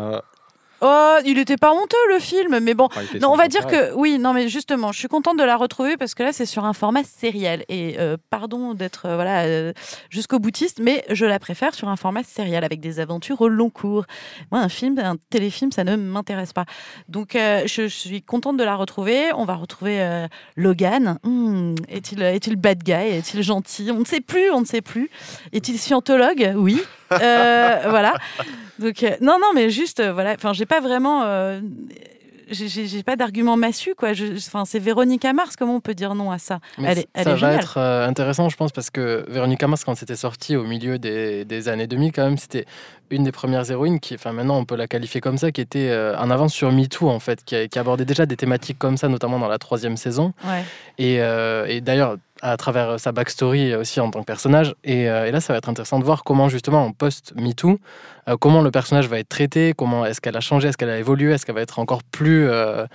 Oh, 0.82 1.16
il 1.24 1.38
était 1.38 1.56
pas 1.56 1.72
honteux 1.72 1.96
le 2.10 2.18
film, 2.18 2.58
mais 2.60 2.74
bon. 2.74 2.88
Fait 2.90 3.18
Non, 3.18 3.30
on 3.32 3.36
va 3.36 3.48
dire 3.48 3.66
que 3.66 3.94
oui, 3.94 4.18
non, 4.18 4.34
mais 4.34 4.48
justement, 4.48 4.92
je 4.92 4.98
suis 4.98 5.08
contente 5.08 5.38
de 5.38 5.42
la 5.44 5.56
retrouver 5.56 5.96
parce 5.96 6.14
que 6.14 6.22
là, 6.22 6.32
c'est 6.32 6.44
sur 6.44 6.64
un 6.64 6.74
format 6.74 7.02
sériel. 7.04 7.64
Et 7.68 7.96
euh, 7.98 8.16
pardon 8.30 8.74
d'être 8.74 9.06
euh, 9.06 9.14
voilà 9.14 9.44
euh, 9.44 9.72
jusqu'au 10.10 10.38
boutiste, 10.38 10.80
mais 10.80 11.04
je 11.10 11.24
la 11.24 11.38
préfère 11.38 11.74
sur 11.74 11.88
un 11.88 11.96
format 11.96 12.22
sériel 12.24 12.62
avec 12.62 12.80
des 12.80 13.00
aventures 13.00 13.40
au 13.40 13.48
long 13.48 13.70
cours. 13.70 14.04
Moi, 14.52 14.60
un 14.60 14.68
film, 14.68 14.98
un 14.98 15.16
téléfilm, 15.30 15.72
ça 15.72 15.84
ne 15.84 15.96
m'intéresse 15.96 16.52
pas. 16.52 16.66
Donc, 17.08 17.30
je, 17.32 17.64
je 17.66 17.86
suis 17.86 18.22
contente 18.22 18.56
de 18.58 18.64
la 18.64 18.76
retrouver. 18.76 19.32
On 19.34 19.44
va 19.44 19.54
retrouver 19.54 20.26
Logan. 20.56 21.18
Hmm, 21.22 21.74
est-il 21.88 22.22
est-il 22.22 22.56
bad 22.56 22.82
guy? 22.82 22.92
Est-il 22.92 23.42
gentil? 23.42 23.90
On 23.90 24.00
ne 24.00 24.04
sait 24.04 24.20
plus. 24.20 24.50
On 24.50 24.60
ne 24.60 24.66
sait 24.66 24.82
plus. 24.82 25.10
Est-il 25.52 25.78
scientologue? 25.78 26.52
Oui. 26.56 26.82
Voilà. 27.10 28.14
Donc 28.78 29.02
euh, 29.02 29.10
non, 29.20 29.38
non, 29.40 29.48
mais 29.54 29.70
juste 29.70 30.00
euh, 30.00 30.12
voilà. 30.12 30.32
Enfin, 30.34 30.52
j'ai 30.52 30.66
pas 30.66 30.80
vraiment. 30.80 31.22
euh, 31.24 31.60
j'ai- 32.48 33.02
pas 33.02 33.16
d'argument 33.16 33.56
massu 33.56 33.94
quoi. 33.96 34.12
Je- 34.12 34.36
Enfin, 34.36 34.64
c'est 34.64 34.78
Véronique 34.78 35.24
Mars. 35.34 35.56
Comment 35.56 35.74
on 35.76 35.80
peut 35.80 35.94
dire 35.94 36.14
non 36.14 36.30
à 36.30 36.38
ça 36.38 36.60
Mais 36.78 36.88
Elle 36.92 36.98
est, 37.00 37.08
elle 37.14 37.24
ça 37.24 37.30
est 37.30 37.32
va 37.32 37.38
géniale. 37.38 37.54
être 37.56 37.78
intéressant, 37.78 38.48
je 38.48 38.56
pense, 38.56 38.70
parce 38.70 38.90
que 38.90 39.24
Véronique 39.28 39.64
Mars, 39.64 39.82
quand 39.84 39.96
c'était 39.96 40.14
sorti 40.14 40.54
au 40.54 40.62
milieu 40.64 40.98
des, 40.98 41.44
des 41.44 41.68
années 41.68 41.88
2000, 41.88 42.12
quand 42.12 42.22
même, 42.24 42.38
c'était 42.38 42.64
une 43.10 43.24
des 43.24 43.32
premières 43.32 43.68
héroïnes 43.68 43.98
qui, 43.98 44.14
enfin 44.14 44.32
maintenant 44.32 44.58
on 44.58 44.64
peut 44.64 44.76
la 44.76 44.86
qualifier 44.86 45.20
comme 45.20 45.38
ça, 45.38 45.50
qui 45.50 45.60
était 45.60 45.92
en 46.18 46.30
avance 46.30 46.52
sur 46.52 46.70
MeToo, 46.70 47.08
en 47.08 47.18
fait, 47.20 47.42
qui, 47.44 47.56
abordait 47.78 48.04
déjà 48.04 48.26
des 48.26 48.36
thématiques 48.36 48.78
comme 48.78 48.96
ça, 48.96 49.08
notamment 49.08 49.38
dans 49.40 49.48
la 49.48 49.58
troisième 49.58 49.96
saison. 49.96 50.32
Ouais. 50.44 50.62
Et, 50.98 51.20
euh, 51.22 51.66
et 51.66 51.80
d'ailleurs, 51.80 52.16
à 52.42 52.56
travers 52.56 53.00
sa 53.00 53.12
backstory 53.12 53.74
aussi 53.74 54.00
en 54.00 54.10
tant 54.10 54.20
que 54.20 54.26
personnage. 54.26 54.74
Et, 54.84 55.08
euh, 55.08 55.26
et 55.26 55.30
là, 55.30 55.40
ça 55.40 55.52
va 55.52 55.58
être 55.58 55.68
intéressant 55.68 55.98
de 55.98 56.04
voir 56.04 56.24
comment, 56.24 56.48
justement, 56.48 56.84
en 56.84 56.92
post-MeToo, 56.92 57.78
euh, 58.28 58.36
comment 58.36 58.62
le 58.62 58.70
personnage 58.70 59.08
va 59.08 59.18
être 59.18 59.28
traité, 59.28 59.72
comment 59.76 60.04
est-ce 60.04 60.20
qu'elle 60.20 60.36
a 60.36 60.40
changé, 60.40 60.68
est-ce 60.68 60.76
qu'elle 60.76 60.90
a 60.90 60.98
évolué, 60.98 61.32
est-ce 61.32 61.46
qu'elle 61.46 61.54
va 61.54 61.62
être 61.62 61.78
encore 61.78 62.02
plus, 62.02 62.48
euh, 62.48 62.86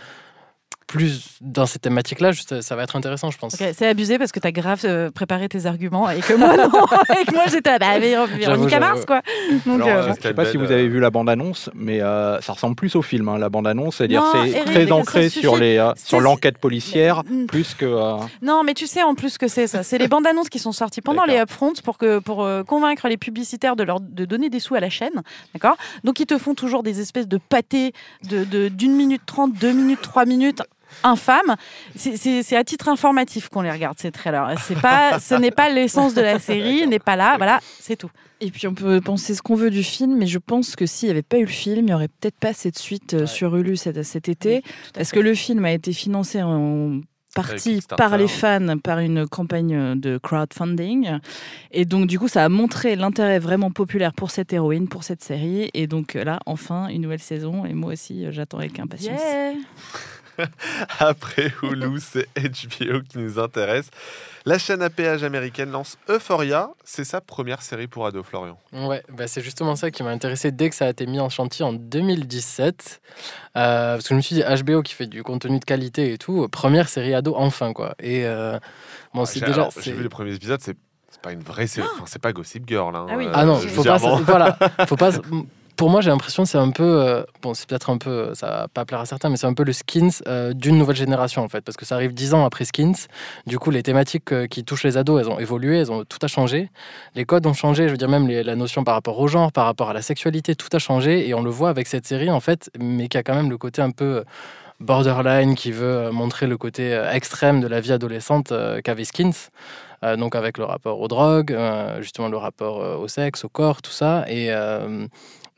plus 0.91 1.37
dans 1.41 1.65
ces 1.65 1.79
thématiques-là. 1.79 2.31
Juste, 2.31 2.61
ça 2.61 2.75
va 2.75 2.83
être 2.83 2.95
intéressant, 2.95 3.31
je 3.31 3.37
pense. 3.37 3.55
C'est 3.55 3.87
abusé 3.87 4.17
parce 4.19 4.31
que 4.31 4.39
tu 4.39 4.47
as 4.47 4.51
grave 4.51 4.81
euh, 4.83 5.09
préparé 5.11 5.47
tes 5.49 5.65
arguments 5.65 6.09
et 6.09 6.19
que 6.19 6.33
moi 6.33 6.55
non. 6.57 6.69
et 7.21 7.25
que 7.25 7.33
moi 7.33 7.43
j'étais 7.49 7.69
là, 7.71 7.79
bah, 7.79 7.99
Véro- 7.99 8.27
Véronique. 8.27 8.79
Mars 8.79 9.05
quoi. 9.05 9.21
Donc, 9.65 9.81
Alors, 9.81 9.87
euh, 9.87 9.91
euh, 10.09 10.13
je 10.15 10.21
sais 10.21 10.33
pas 10.33 10.45
si 10.45 10.57
vous 10.57 10.71
avez 10.71 10.87
vu 10.87 10.99
la 10.99 11.09
bande-annonce, 11.09 11.69
mais 11.73 12.01
euh, 12.01 12.39
ça 12.41 12.53
ressemble 12.53 12.75
plus 12.75 12.95
au 12.95 13.01
film, 13.01 13.29
hein, 13.29 13.37
la 13.37 13.49
bande-annonce. 13.49 13.95
C'est-à-dire 13.97 14.23
c'est 14.51 14.65
très 14.65 14.91
ancré 14.91 15.29
sur 15.29 15.55
les 15.57 15.77
euh, 15.77 15.91
sur 15.95 16.19
l'enquête 16.19 16.57
policière, 16.57 17.23
Mm. 17.29 17.45
plus 17.45 17.73
que. 17.73 17.85
euh, 17.85 18.17
Non, 18.41 18.63
mais 18.63 18.73
tu 18.73 18.87
sais 18.87 19.01
en 19.03 19.15
plus 19.15 19.37
que 19.37 19.47
c'est 19.47 19.67
ça. 19.67 19.83
C'est 19.83 19.97
les 19.97 20.07
bandes 20.07 20.27
annonces 20.27 20.49
qui 20.49 20.59
sont 20.59 20.71
sorties 20.71 21.01
pendant 21.01 21.23
les 21.25 21.37
upfronts 21.37 21.73
pour 21.83 21.97
que 21.97 22.19
pour 22.19 22.43
euh, 22.43 22.63
convaincre 22.63 23.07
les 23.07 23.17
publicitaires 23.17 23.75
de 23.75 23.83
leur 23.83 23.99
de 24.01 24.25
donner 24.25 24.49
des 24.49 24.59
sous 24.59 24.75
à 24.75 24.79
la 24.79 24.89
chaîne, 24.89 25.21
d'accord? 25.53 25.77
Donc 26.03 26.19
ils 26.19 26.25
te 26.25 26.37
font 26.37 26.53
toujours 26.55 26.83
des 26.83 26.99
espèces 26.99 27.27
de 27.27 27.37
pâtés 27.37 27.93
de 28.29 28.43
de- 28.43 28.67
d'une 28.67 28.95
minute 28.95 29.21
trente, 29.25 29.53
deux 29.53 29.71
minutes, 29.71 30.01
trois 30.01 30.25
minutes 30.25 30.61
infâmes. 31.03 31.55
C'est- 31.95 32.55
à 32.55 32.63
titre 32.63 32.89
informatif 32.89 33.49
qu'on 33.49 33.61
les 33.61 33.71
regarde 33.71 33.97
ces 33.99 34.11
trailers. 34.11 34.55
C'est 34.65 34.79
pas, 34.79 35.19
ce 35.19 35.35
n'est 35.35 35.51
pas 35.51 35.69
l'essence 35.69 36.13
de 36.13 36.21
la 36.21 36.39
série, 36.39 36.85
n'est 36.87 36.99
pas 36.99 37.15
là. 37.15 37.35
Voilà, 37.37 37.59
c'est 37.79 37.95
tout. 37.95 38.09
Et 38.43 38.49
puis 38.51 38.67
on 38.67 38.73
peut 38.73 38.99
penser 39.01 39.35
ce 39.35 39.41
qu'on 39.41 39.55
veut 39.55 39.69
du 39.69 39.83
film, 39.83 40.17
mais 40.17 40.25
je 40.27 40.39
pense 40.39 40.75
que 40.75 40.85
s'il 40.85 41.07
n'y 41.07 41.11
avait 41.11 41.21
pas 41.21 41.37
eu 41.37 41.41
le 41.41 41.47
film, 41.47 41.77
il 41.79 41.85
n'y 41.85 41.93
aurait 41.93 42.07
peut-être 42.07 42.37
pas 42.39 42.53
cette 42.53 42.77
suite 42.79 43.13
euh, 43.13 43.27
sur 43.27 43.55
Hulu 43.55 43.77
cet, 43.77 44.01
cet 44.03 44.29
été, 44.29 44.63
parce 44.95 45.11
que 45.11 45.19
le 45.19 45.33
film 45.35 45.63
a 45.65 45.71
été 45.71 45.93
financé 45.93 46.41
en 46.41 47.01
partie 47.35 47.81
par 47.97 48.17
les 48.17 48.27
fans, 48.27 48.77
par 48.83 48.99
une 48.99 49.27
campagne 49.27 49.97
de 49.97 50.17
crowdfunding. 50.17 51.19
Et 51.71 51.85
donc 51.85 52.07
du 52.07 52.17
coup, 52.19 52.27
ça 52.27 52.43
a 52.43 52.49
montré 52.49 52.95
l'intérêt 52.95 53.39
vraiment 53.39 53.69
populaire 53.71 54.11
pour 54.13 54.31
cette 54.31 54.51
héroïne, 54.53 54.87
pour 54.89 55.03
cette 55.03 55.23
série. 55.23 55.69
Et 55.73 55.85
donc 55.87 56.15
là, 56.15 56.39
enfin, 56.47 56.87
une 56.87 57.03
nouvelle 57.03 57.19
saison. 57.21 57.65
Et 57.65 57.73
moi 57.73 57.93
aussi, 57.93 58.25
euh, 58.25 58.31
j'attends 58.31 58.57
avec 58.57 58.79
impatience. 58.79 59.21
Yeah. 59.21 59.53
Après 60.99 61.53
Hulu, 61.63 61.99
c'est 61.99 62.27
HBO 62.35 63.01
qui 63.07 63.17
nous 63.17 63.39
intéresse. 63.39 63.89
La 64.45 64.57
chaîne 64.57 64.81
à 64.81 64.89
péage 64.89 65.23
américaine 65.23 65.69
lance 65.71 65.97
Euphoria. 66.09 66.71
C'est 66.83 67.03
sa 67.03 67.21
première 67.21 67.61
série 67.61 67.87
pour 67.87 68.05
ado, 68.07 68.23
Florian. 68.23 68.57
Ouais, 68.73 69.03
bah 69.11 69.27
c'est 69.27 69.41
justement 69.41 69.75
ça 69.75 69.91
qui 69.91 70.01
m'a 70.03 70.09
intéressé 70.09 70.51
dès 70.51 70.69
que 70.69 70.75
ça 70.75 70.85
a 70.85 70.89
été 70.89 71.05
mis 71.05 71.19
en 71.19 71.29
chantier 71.29 71.63
en 71.63 71.73
2017. 71.73 73.01
Euh, 73.57 73.93
parce 73.95 74.03
que 74.07 74.09
je 74.09 74.15
me 74.15 74.21
suis 74.21 74.35
dit, 74.35 74.43
HBO 74.63 74.81
qui 74.81 74.93
fait 74.95 75.07
du 75.07 75.21
contenu 75.23 75.59
de 75.59 75.65
qualité 75.65 76.13
et 76.13 76.17
tout, 76.17 76.47
première 76.49 76.89
série 76.89 77.13
ado 77.13 77.35
enfin, 77.37 77.73
quoi. 77.73 77.93
Et 77.99 78.25
euh, 78.25 78.57
bon, 79.13 79.25
c'est 79.25 79.39
J'ai 79.39 79.45
déjà. 79.45 79.69
j'ai 79.79 79.91
vu 79.91 80.01
les 80.03 80.09
premiers 80.09 80.33
épisodes, 80.33 80.59
c'est 80.61 80.77
pas 81.21 81.33
une 81.33 81.43
vraie 81.43 81.67
série. 81.67 81.87
Enfin, 81.93 82.05
c'est 82.07 82.21
pas 82.21 82.33
Gossip 82.33 82.67
Girl. 82.67 82.95
hein, 82.95 83.05
euh, 83.09 83.31
Ah 83.33 83.45
non, 83.45 83.57
faut 83.57 83.83
pas, 83.83 83.97
voilà, 83.97 84.57
faut 84.87 84.95
pas. 84.95 85.11
Pour 85.81 85.89
moi, 85.89 86.01
j'ai 86.01 86.11
l'impression 86.11 86.43
que 86.43 86.49
c'est 86.49 86.59
un 86.59 86.69
peu, 86.69 86.83
euh, 86.83 87.23
bon, 87.41 87.55
c'est 87.55 87.67
peut-être 87.67 87.89
un 87.89 87.97
peu, 87.97 88.35
ça 88.35 88.45
va 88.45 88.67
pas 88.67 88.85
plaire 88.85 88.99
à 88.99 89.07
certains, 89.07 89.29
mais 89.29 89.35
c'est 89.35 89.47
un 89.47 89.55
peu 89.55 89.63
le 89.63 89.73
Skins 89.73 90.11
euh, 90.27 90.53
d'une 90.53 90.77
nouvelle 90.77 90.95
génération 90.95 91.41
en 91.41 91.49
fait, 91.49 91.61
parce 91.61 91.75
que 91.75 91.87
ça 91.87 91.95
arrive 91.95 92.13
dix 92.13 92.35
ans 92.35 92.45
après 92.45 92.65
Skins. 92.65 93.07
Du 93.47 93.57
coup, 93.57 93.71
les 93.71 93.81
thématiques 93.81 94.31
euh, 94.31 94.45
qui 94.45 94.63
touchent 94.63 94.83
les 94.83 94.97
ados, 94.97 95.19
elles 95.19 95.31
ont 95.31 95.39
évolué, 95.39 95.79
elles 95.79 95.91
ont 95.91 96.03
tout 96.05 96.19
a 96.21 96.27
changé. 96.27 96.69
Les 97.15 97.25
codes 97.25 97.47
ont 97.47 97.53
changé, 97.53 97.87
je 97.87 97.93
veux 97.93 97.97
dire 97.97 98.09
même 98.09 98.27
la 98.27 98.55
notion 98.55 98.83
par 98.83 98.93
rapport 98.93 99.17
au 99.17 99.27
genre, 99.27 99.51
par 99.51 99.65
rapport 99.65 99.89
à 99.89 99.93
la 99.93 100.03
sexualité, 100.03 100.53
tout 100.53 100.69
a 100.71 100.77
changé, 100.77 101.27
et 101.27 101.33
on 101.33 101.41
le 101.41 101.49
voit 101.49 101.69
avec 101.69 101.87
cette 101.87 102.05
série 102.05 102.29
en 102.29 102.41
fait, 102.41 102.69
mais 102.79 103.07
qui 103.07 103.17
a 103.17 103.23
quand 103.23 103.33
même 103.33 103.49
le 103.49 103.57
côté 103.57 103.81
un 103.81 103.89
peu 103.89 104.23
borderline, 104.81 105.55
qui 105.55 105.71
veut 105.71 105.97
euh, 105.97 106.11
montrer 106.11 106.45
le 106.45 106.57
côté 106.57 106.93
euh, 106.93 107.11
extrême 107.11 107.59
de 107.59 107.67
la 107.67 107.79
vie 107.79 107.91
adolescente 107.91 108.51
euh, 108.51 108.81
qu'avait 108.81 109.05
Skins. 109.05 109.49
Euh, 110.03 110.15
donc 110.15 110.35
avec 110.35 110.57
le 110.57 110.63
rapport 110.63 110.99
aux 110.99 111.07
drogues, 111.07 111.53
euh, 111.53 112.01
justement 112.01 112.27
le 112.27 112.37
rapport 112.37 112.81
euh, 112.81 112.97
au 112.97 113.07
sexe, 113.07 113.45
au 113.45 113.49
corps, 113.49 113.81
tout 113.81 113.91
ça. 113.91 114.25
Et, 114.27 114.47
euh, 114.51 115.07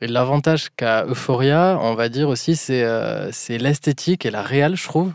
l'avantage 0.00 0.70
qu'a 0.76 1.04
Euphoria, 1.06 1.78
on 1.80 1.94
va 1.94 2.08
dire 2.08 2.28
aussi, 2.28 2.56
c'est 2.56 2.82
euh, 2.82 3.30
l'esthétique 3.48 4.26
et 4.26 4.30
la 4.30 4.42
réelle, 4.42 4.76
je 4.76 4.84
trouve. 4.84 5.12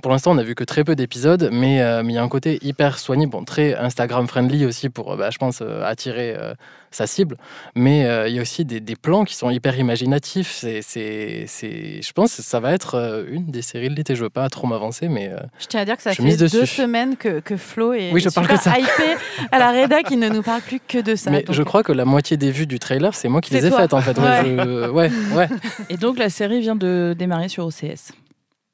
Pour 0.00 0.12
l'instant, 0.12 0.30
on 0.30 0.34
n'a 0.36 0.44
vu 0.44 0.54
que 0.54 0.62
très 0.62 0.84
peu 0.84 0.94
d'épisodes, 0.94 1.48
mais 1.52 1.82
euh, 1.82 2.04
mais 2.04 2.12
il 2.12 2.16
y 2.16 2.18
a 2.18 2.22
un 2.22 2.28
côté 2.28 2.60
hyper 2.62 3.00
soigné, 3.00 3.26
bon, 3.26 3.42
très 3.44 3.74
Instagram-friendly 3.74 4.64
aussi 4.64 4.90
pour, 4.90 5.10
euh, 5.12 5.16
bah, 5.16 5.30
je 5.30 5.38
pense, 5.38 5.58
euh, 5.60 5.82
attirer 5.84 6.36
euh, 6.38 6.54
sa 6.92 7.08
cible. 7.08 7.36
Mais 7.74 8.06
euh, 8.06 8.28
il 8.28 8.36
y 8.36 8.38
a 8.38 8.42
aussi 8.42 8.64
des, 8.64 8.78
des 8.78 8.94
plans 8.94 9.24
qui 9.24 9.34
sont 9.34 9.50
hyper 9.50 9.76
imaginatifs. 9.76 10.52
C'est, 10.52 10.82
c'est, 10.82 11.46
c'est- 11.48 12.00
je 12.00 12.12
pense 12.12 12.36
que 12.36 12.42
ça 12.42 12.60
va 12.60 12.74
être 12.74 12.94
euh, 12.94 13.24
une 13.28 13.46
des 13.46 13.60
séries 13.60 13.88
de 13.88 13.96
l'été. 13.96 14.14
Je 14.14 14.22
veux 14.22 14.30
pas 14.30 14.48
trop 14.50 14.68
m'avancer, 14.68 15.08
mais 15.08 15.30
euh, 15.32 15.38
Je 15.58 15.66
tiens 15.66 15.80
à 15.80 15.84
dire 15.84 15.96
que 15.96 16.02
ça 16.04 16.12
je 16.12 16.22
fait 16.22 16.36
deux 16.36 16.44
dessus. 16.48 16.66
semaines 16.66 17.16
que, 17.16 17.40
que 17.40 17.56
Flo 17.56 17.92
est 17.92 18.12
Oui, 18.12 18.20
je 18.20 18.28
parle 18.28 18.46
super 18.46 18.56
que 18.58 18.62
ça. 18.62 18.78
hypé 18.78 19.16
à 19.50 19.58
la 19.58 19.72
rédac, 19.72 20.06
il 20.12 20.20
ne 20.20 20.28
nous 20.28 20.42
parle 20.42 20.60
plus 20.62 20.78
que 20.78 20.98
de 20.98 21.16
ça. 21.16 21.32
Mais 21.32 21.42
donc- 21.42 21.56
je 21.56 21.62
crois 21.64 21.82
que 21.82 21.90
la 21.90 22.04
moitié 22.04 22.36
des 22.36 22.52
vues 22.52 22.68
du 22.68 22.78
trailer, 22.78 23.14
c'est 23.16 23.26
moi 23.28 23.40
qui 23.40 23.52
les 23.52 23.66
ai 23.66 23.70
toi. 23.70 23.80
faites 23.80 23.94
en 23.94 24.00
fait. 24.00 24.16
Ouais, 24.16 24.24
Ouais. 24.28 24.44
je- 24.46 24.90
ouais, 24.90 25.10
ouais. 25.34 25.48
Et 25.90 25.96
donc 25.96 26.20
la 26.20 26.30
série 26.30 26.60
vient 26.60 26.76
de 26.76 27.16
démarrer 27.18 27.48
sur 27.48 27.66
OCS. 27.66 28.12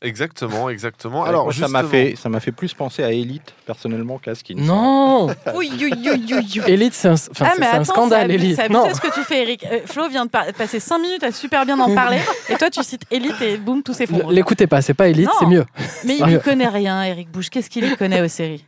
Exactement, 0.04 0.68
exactement. 0.68 1.22
Ouais, 1.22 1.28
Alors, 1.30 1.44
moi, 1.44 1.52
ça 1.52 1.66
m'a 1.66 1.82
fait, 1.82 2.14
ça 2.16 2.28
m'a 2.28 2.38
fait 2.38 2.52
plus 2.52 2.74
penser 2.74 3.02
à 3.02 3.10
Elite 3.10 3.54
personnellement 3.64 4.18
qu'à 4.18 4.34
Skins. 4.34 4.60
Non 4.60 5.26
Oui, 5.54 5.72
oui, 5.80 5.92
oui, 5.92 6.24
oui, 6.30 6.34
oui. 6.56 6.62
Elite, 6.66 6.92
c'est 6.92 7.08
un, 7.08 7.14
ah, 7.14 7.52
mais 7.58 7.64
c'est 7.64 7.64
un 7.64 7.72
attends, 7.72 7.84
scandale, 7.84 8.30
Elite. 8.30 8.56
C'est 8.56 8.94
ce 8.94 9.00
que 9.00 9.12
tu 9.14 9.22
fais, 9.22 9.42
Eric. 9.42 9.64
Euh, 9.64 9.80
Flo 9.86 10.08
vient 10.08 10.26
de 10.26 10.30
par- 10.30 10.52
passer 10.52 10.78
5 10.78 10.98
minutes 10.98 11.24
à 11.24 11.32
super 11.32 11.64
bien 11.64 11.80
en 11.80 11.94
parler, 11.94 12.20
et 12.50 12.56
toi 12.56 12.68
tu 12.68 12.82
cites 12.84 13.04
Elite 13.10 13.40
et 13.40 13.56
boum, 13.56 13.82
tout 13.82 13.94
s'effondre. 13.94 14.30
L'écoutez 14.30 14.66
pas, 14.66 14.82
c'est 14.82 14.94
pas 14.94 15.08
Elite, 15.08 15.30
c'est 15.38 15.46
mieux. 15.46 15.64
Mais 16.04 16.18
il 16.18 16.26
ne 16.26 16.38
connaît 16.38 16.68
rien, 16.68 17.02
Eric 17.02 17.30
Bouche. 17.30 17.48
Qu'est-ce 17.48 17.70
qu'il 17.70 17.84
y 17.90 17.96
connaît 17.96 18.20
aux 18.20 18.28
séries? 18.28 18.64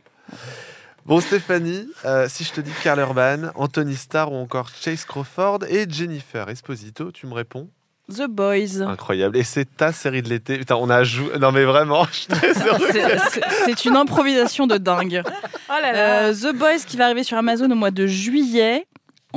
Bon, 1.05 1.21
Stéphanie, 1.21 1.87
euh, 2.03 2.27
si 2.27 2.43
je 2.43 2.51
te 2.51 2.59
dis 2.59 2.71
Karl 2.83 2.99
Urban, 2.99 3.51
Anthony 3.55 3.95
Starr 3.95 4.29
ou 4.33 4.35
encore 4.35 4.69
Chase 4.69 5.05
Crawford 5.05 5.59
et 5.69 5.85
Jennifer 5.89 6.49
Esposito, 6.49 7.13
tu 7.13 7.27
me 7.27 7.33
réponds? 7.33 7.69
The 8.09 8.27
Boys. 8.27 8.81
Incroyable. 8.81 9.35
Et 9.37 9.43
c'est 9.43 9.65
ta 9.75 9.91
série 9.91 10.21
de 10.21 10.29
l'été. 10.29 10.57
Putain, 10.59 10.75
on 10.75 10.89
a 10.89 11.03
joué. 11.03 11.37
Non, 11.39 11.51
mais 11.51 11.65
vraiment, 11.65 12.05
je 12.11 12.13
suis 12.15 12.27
très. 12.27 12.53
C'est- 12.53 13.19
c'est- 13.31 13.41
C'est 13.65 13.85
une 13.85 13.95
improvisation 13.97 14.65
de 14.67 14.77
dingue. 14.77 15.23
Oh 15.69 15.73
là 15.81 15.91
Euh, 16.29 16.33
The 16.33 16.55
Boys 16.55 16.79
qui 16.87 16.95
va 16.97 17.05
arriver 17.05 17.23
sur 17.23 17.37
Amazon 17.37 17.69
au 17.69 17.75
mois 17.75 17.91
de 17.91 18.07
juillet. 18.07 18.87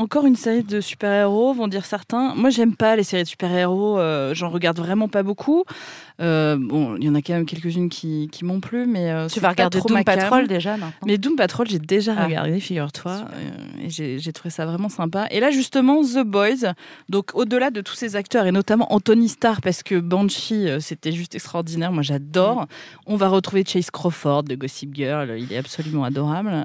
Encore 0.01 0.25
une 0.25 0.35
série 0.37 0.63
de 0.63 0.81
super-héros, 0.81 1.53
vont 1.53 1.69
dire 1.69 1.85
certains. 1.85 2.35
Moi, 2.35 2.49
j'aime 2.49 2.75
pas 2.75 2.97
les 2.97 3.03
séries 3.03 3.25
de 3.25 3.29
super-héros. 3.29 3.99
euh, 3.99 4.33
J'en 4.35 4.49
regarde 4.49 4.79
vraiment 4.79 5.09
pas 5.09 5.23
beaucoup. 5.23 5.65
Euh, 6.23 6.57
bon, 6.59 6.97
il 6.97 7.05
y 7.05 7.09
en 7.11 7.15
a 7.15 7.21
quand 7.21 7.35
même 7.35 7.45
quelques-unes 7.45 7.91
qui, 7.91 8.29
qui 8.33 8.45
m'ont 8.47 8.61
plu, 8.61 8.87
mais 8.87 9.11
euh, 9.11 9.27
Tu 9.29 9.41
vas 9.41 9.51
regarder 9.51 9.79
Doom 9.81 9.99
ma. 9.99 10.05
Patrol 10.05 10.49
déjà 10.49 10.73
maintenant 10.79 10.93
Mais 11.07 11.19
Doom 11.19 11.37
Patrol, 11.37 11.67
j'ai 11.69 11.79
déjà 11.79 12.15
Ah. 12.17 12.25
regardé, 12.25 12.61
figure-toi, 12.61 13.13
euh, 13.35 13.87
et 13.87 13.91
j'ai 14.19 14.33
trouvé 14.33 14.49
ça 14.51 14.65
vraiment 14.65 14.89
sympa. 14.89 15.27
Et 15.31 15.39
là, 15.41 15.51
justement, 15.51 16.03
The 16.03 16.25
Boys, 16.25 16.73
donc 17.11 17.31
au-delà 17.35 17.71
de 17.71 17.83
tous 17.83 17.95
ces 17.95 18.17
acteurs, 18.17 18.47
et 18.47 18.53
notamment 18.53 18.91
Anthony 18.93 19.29
Starr, 19.29 19.61
parce 19.61 19.83
que 19.83 19.97
Banshee, 20.01 20.69
c'était 20.81 21.13
juste 21.13 21.35
extraordinaire, 21.35 21.93
moi 21.93 22.03
j'adore. 22.03 22.67
On 23.07 23.17
va 23.17 23.29
retrouver 23.29 23.65
Chase 23.67 23.91
Crawford 23.91 24.45
de 24.45 24.55
Gossip 24.55 24.95
Girl, 24.95 25.31
il 25.39 25.53
est 25.53 25.59
absolument 25.59 26.05
adorable. 26.05 26.65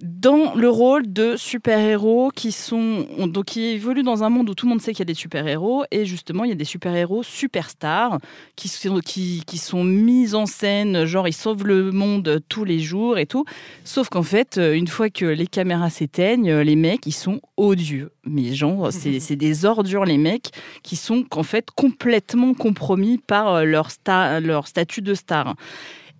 Dans 0.00 0.54
le 0.54 0.68
rôle 0.68 1.12
de 1.12 1.34
super-héros 1.36 2.30
qui 2.32 2.52
sont 2.52 3.04
donc 3.26 3.46
qui 3.46 3.64
évoluent 3.64 4.04
dans 4.04 4.22
un 4.22 4.28
monde 4.28 4.48
où 4.48 4.54
tout 4.54 4.66
le 4.66 4.70
monde 4.70 4.80
sait 4.80 4.92
qu'il 4.92 5.00
y 5.00 5.02
a 5.02 5.06
des 5.06 5.14
super-héros 5.14 5.86
et 5.90 6.04
justement 6.04 6.44
il 6.44 6.50
y 6.50 6.52
a 6.52 6.54
des 6.56 6.64
super-héros 6.64 7.24
superstars 7.24 8.20
qui 8.54 8.68
sont 8.68 9.00
qui, 9.00 9.42
qui 9.44 9.58
sont 9.58 9.82
mis 9.82 10.36
en 10.36 10.46
scène 10.46 11.04
genre 11.04 11.26
ils 11.26 11.32
sauvent 11.32 11.66
le 11.66 11.90
monde 11.90 12.40
tous 12.48 12.62
les 12.62 12.78
jours 12.78 13.18
et 13.18 13.26
tout. 13.26 13.44
Sauf 13.82 14.08
qu'en 14.08 14.22
fait 14.22 14.56
euh, 14.56 14.72
une 14.72 14.86
fois 14.86 15.10
que 15.10 15.24
les 15.24 15.48
caméras 15.48 15.90
s'éteignent 15.90 16.60
les 16.60 16.76
mecs 16.76 17.04
ils 17.04 17.10
sont 17.10 17.40
odieux. 17.56 18.12
Mais 18.24 18.54
genre 18.54 18.88
c'est 18.92 19.18
c'est 19.18 19.34
des 19.34 19.64
ordures 19.64 20.04
les 20.04 20.18
mecs 20.18 20.50
qui 20.84 20.94
sont 20.94 21.24
qu'en 21.24 21.42
fait 21.42 21.72
complètement 21.72 22.54
compromis 22.54 23.18
par 23.18 23.52
euh, 23.52 23.64
leur 23.64 23.90
star 23.90 24.40
leur 24.40 24.68
statut 24.68 25.02
de 25.02 25.14
star 25.14 25.56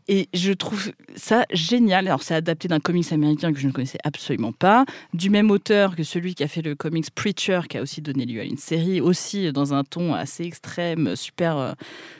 et 0.09 0.29
je 0.33 0.53
trouve 0.53 0.91
ça 1.17 1.45
génial. 1.53 2.07
Alors, 2.07 2.23
c'est 2.23 2.35
adapté 2.35 2.67
d'un 2.67 2.81
comics 2.81 3.13
américain 3.13 3.53
que 3.53 3.59
je 3.61 3.67
ne 3.67 3.73
connaissais 3.73 3.99
absolument 4.05 4.53
pas, 4.53 4.87
du 5.13 5.29
même 5.31 5.51
auteur 5.51 5.95
que 5.95 6.03
celui 6.03 6.35
qui 6.35 6.43
a 6.43 6.49
fait 6.49 6.63
le 6.63 6.75
comics 6.75 7.11
Preacher, 7.15 7.61
qui 7.69 7.77
a 7.77 7.83
aussi 7.83 8.01
donné 8.01 8.25
lieu 8.25 8.41
à 8.41 8.45
une 8.45 8.57
série, 8.57 9.01
aussi 9.01 9.53
dans 9.53 9.75
un 9.75 9.85
ton 9.85 10.15
assez 10.15 10.45
extrême, 10.45 11.15
super, 11.15 11.59
euh, 11.59 11.73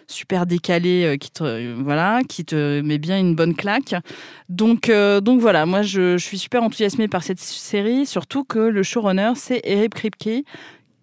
super 0.07 0.47
décalé, 0.47 1.05
euh, 1.05 1.17
qui 1.17 1.31
te, 1.31 1.45
euh, 1.45 1.75
voilà, 1.79 2.21
qui 2.29 2.45
te 2.45 2.81
met 2.81 2.99
bien 2.99 3.19
une 3.19 3.35
bonne 3.35 3.55
claque. 3.55 3.95
Donc, 4.49 4.89
euh, 4.89 5.21
donc 5.21 5.41
voilà, 5.41 5.67
moi, 5.67 5.83
je, 5.83 6.19
suis 6.19 6.39
super 6.39 6.63
enthousiasmée 6.63 7.09
par 7.09 7.23
cette 7.23 7.41
série, 7.41 8.05
surtout 8.05 8.45
que 8.45 8.59
le 8.59 8.83
showrunner, 8.83 9.33
c'est 9.37 9.61
Eric 9.65 9.95
Kripke, 9.95 10.45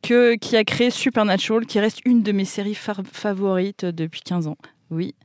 qui 0.01 0.55
a 0.55 0.63
créé 0.63 0.91
Supernatural, 0.91 1.65
qui 1.65 1.79
reste 1.79 2.01
une 2.05 2.21
de 2.21 2.31
mes 2.31 2.45
séries 2.45 2.75
fa- 2.75 2.93
favorites 3.11 3.85
depuis 3.85 4.21
15 4.21 4.45
ans. 4.45 4.57
Oui. 4.91 5.15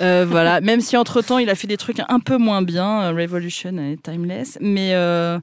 Euh, 0.00 0.24
voilà, 0.28 0.60
même 0.62 0.80
si 0.80 0.96
entre-temps, 0.96 1.38
il 1.38 1.50
a 1.50 1.54
fait 1.54 1.66
des 1.66 1.76
trucs 1.76 2.00
un 2.08 2.20
peu 2.20 2.36
moins 2.36 2.62
bien, 2.62 3.02
euh, 3.02 3.12
Revolution 3.12 3.76
et 3.78 3.96
Timeless. 3.96 4.58
Mais, 4.60 4.94
euh, 4.94 5.38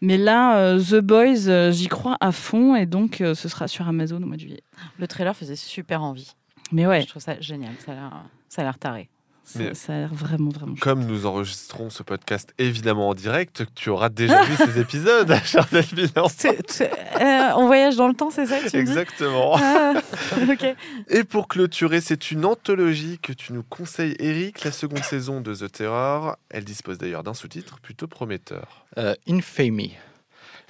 mais 0.00 0.16
là, 0.16 0.58
euh, 0.58 0.80
The 0.80 0.96
Boys, 0.96 1.70
j'y 1.72 1.88
crois 1.88 2.16
à 2.20 2.32
fond 2.32 2.74
et 2.74 2.86
donc 2.86 3.16
ce 3.18 3.48
sera 3.48 3.68
sur 3.68 3.86
Amazon 3.88 4.22
au 4.22 4.26
mois 4.26 4.36
de 4.36 4.40
juillet. 4.40 4.62
Le 4.98 5.06
trailer 5.06 5.36
faisait 5.36 5.56
super 5.56 6.02
envie. 6.02 6.32
Mais 6.72 6.86
ouais. 6.86 7.02
Je 7.02 7.08
trouve 7.08 7.22
ça 7.22 7.40
génial. 7.40 7.72
Ça 8.48 8.62
a 8.62 8.64
l'air 8.64 8.78
taré. 8.78 9.08
Ça, 9.52 9.58
Mais- 9.58 9.74
ça 9.74 9.92
a 9.94 9.96
l'air 9.98 10.14
vraiment, 10.14 10.50
vraiment 10.50 10.74
chouette. 10.76 10.80
Comme 10.82 11.04
nous 11.06 11.26
enregistrons 11.26 11.90
ce 11.90 12.04
podcast 12.04 12.54
évidemment 12.58 13.08
en 13.08 13.14
direct, 13.14 13.64
tu 13.74 13.90
auras 13.90 14.08
déjà 14.08 14.44
vu 14.44 14.54
ces 14.54 14.78
épisodes. 14.80 15.28
Euh, 17.20 17.50
on 17.56 17.66
voyage 17.66 17.96
dans 17.96 18.06
le 18.08 18.14
temps, 18.14 18.30
c'est 18.30 18.46
ça 18.46 18.58
que 18.60 18.68
tu 18.70 18.76
me 18.76 18.82
dis? 18.84 18.90
Exactement. 18.90 19.56
Ah. 19.56 19.94
Et 21.08 21.24
pour 21.24 21.48
clôturer, 21.48 22.00
c'est 22.00 22.30
une 22.30 22.44
anthologie 22.44 23.18
que 23.20 23.32
tu 23.32 23.52
nous 23.52 23.62
conseilles, 23.64 24.14
Eric, 24.20 24.62
la 24.64 24.72
seconde 24.72 25.02
saison 25.04 25.40
de 25.40 25.54
The 25.54 25.70
Terror. 25.70 26.36
Elle 26.48 26.64
dispose 26.64 26.98
d'ailleurs 26.98 27.22
d'un 27.24 27.34
sous-titre 27.34 27.78
plutôt 27.80 28.06
prometteur. 28.06 28.86
Euh, 28.98 29.14
Infamy. 29.28 29.96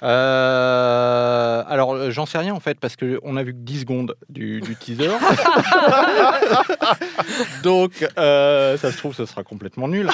Euh, 0.03 1.63
alors, 1.67 1.93
euh, 1.93 2.11
j'en 2.11 2.25
sais 2.25 2.39
rien 2.39 2.55
en 2.55 2.59
fait, 2.59 2.79
parce 2.79 2.95
qu'on 2.95 3.37
a 3.37 3.43
vu 3.43 3.53
que 3.53 3.59
10 3.59 3.81
secondes 3.81 4.15
du, 4.29 4.61
teaser. 4.79 5.09
Donc, 7.63 8.07
euh, 8.17 8.77
ça 8.77 8.91
se 8.91 8.97
trouve, 8.97 9.13
ce 9.13 9.25
sera 9.25 9.43
complètement 9.43 9.87
nul. 9.87 10.09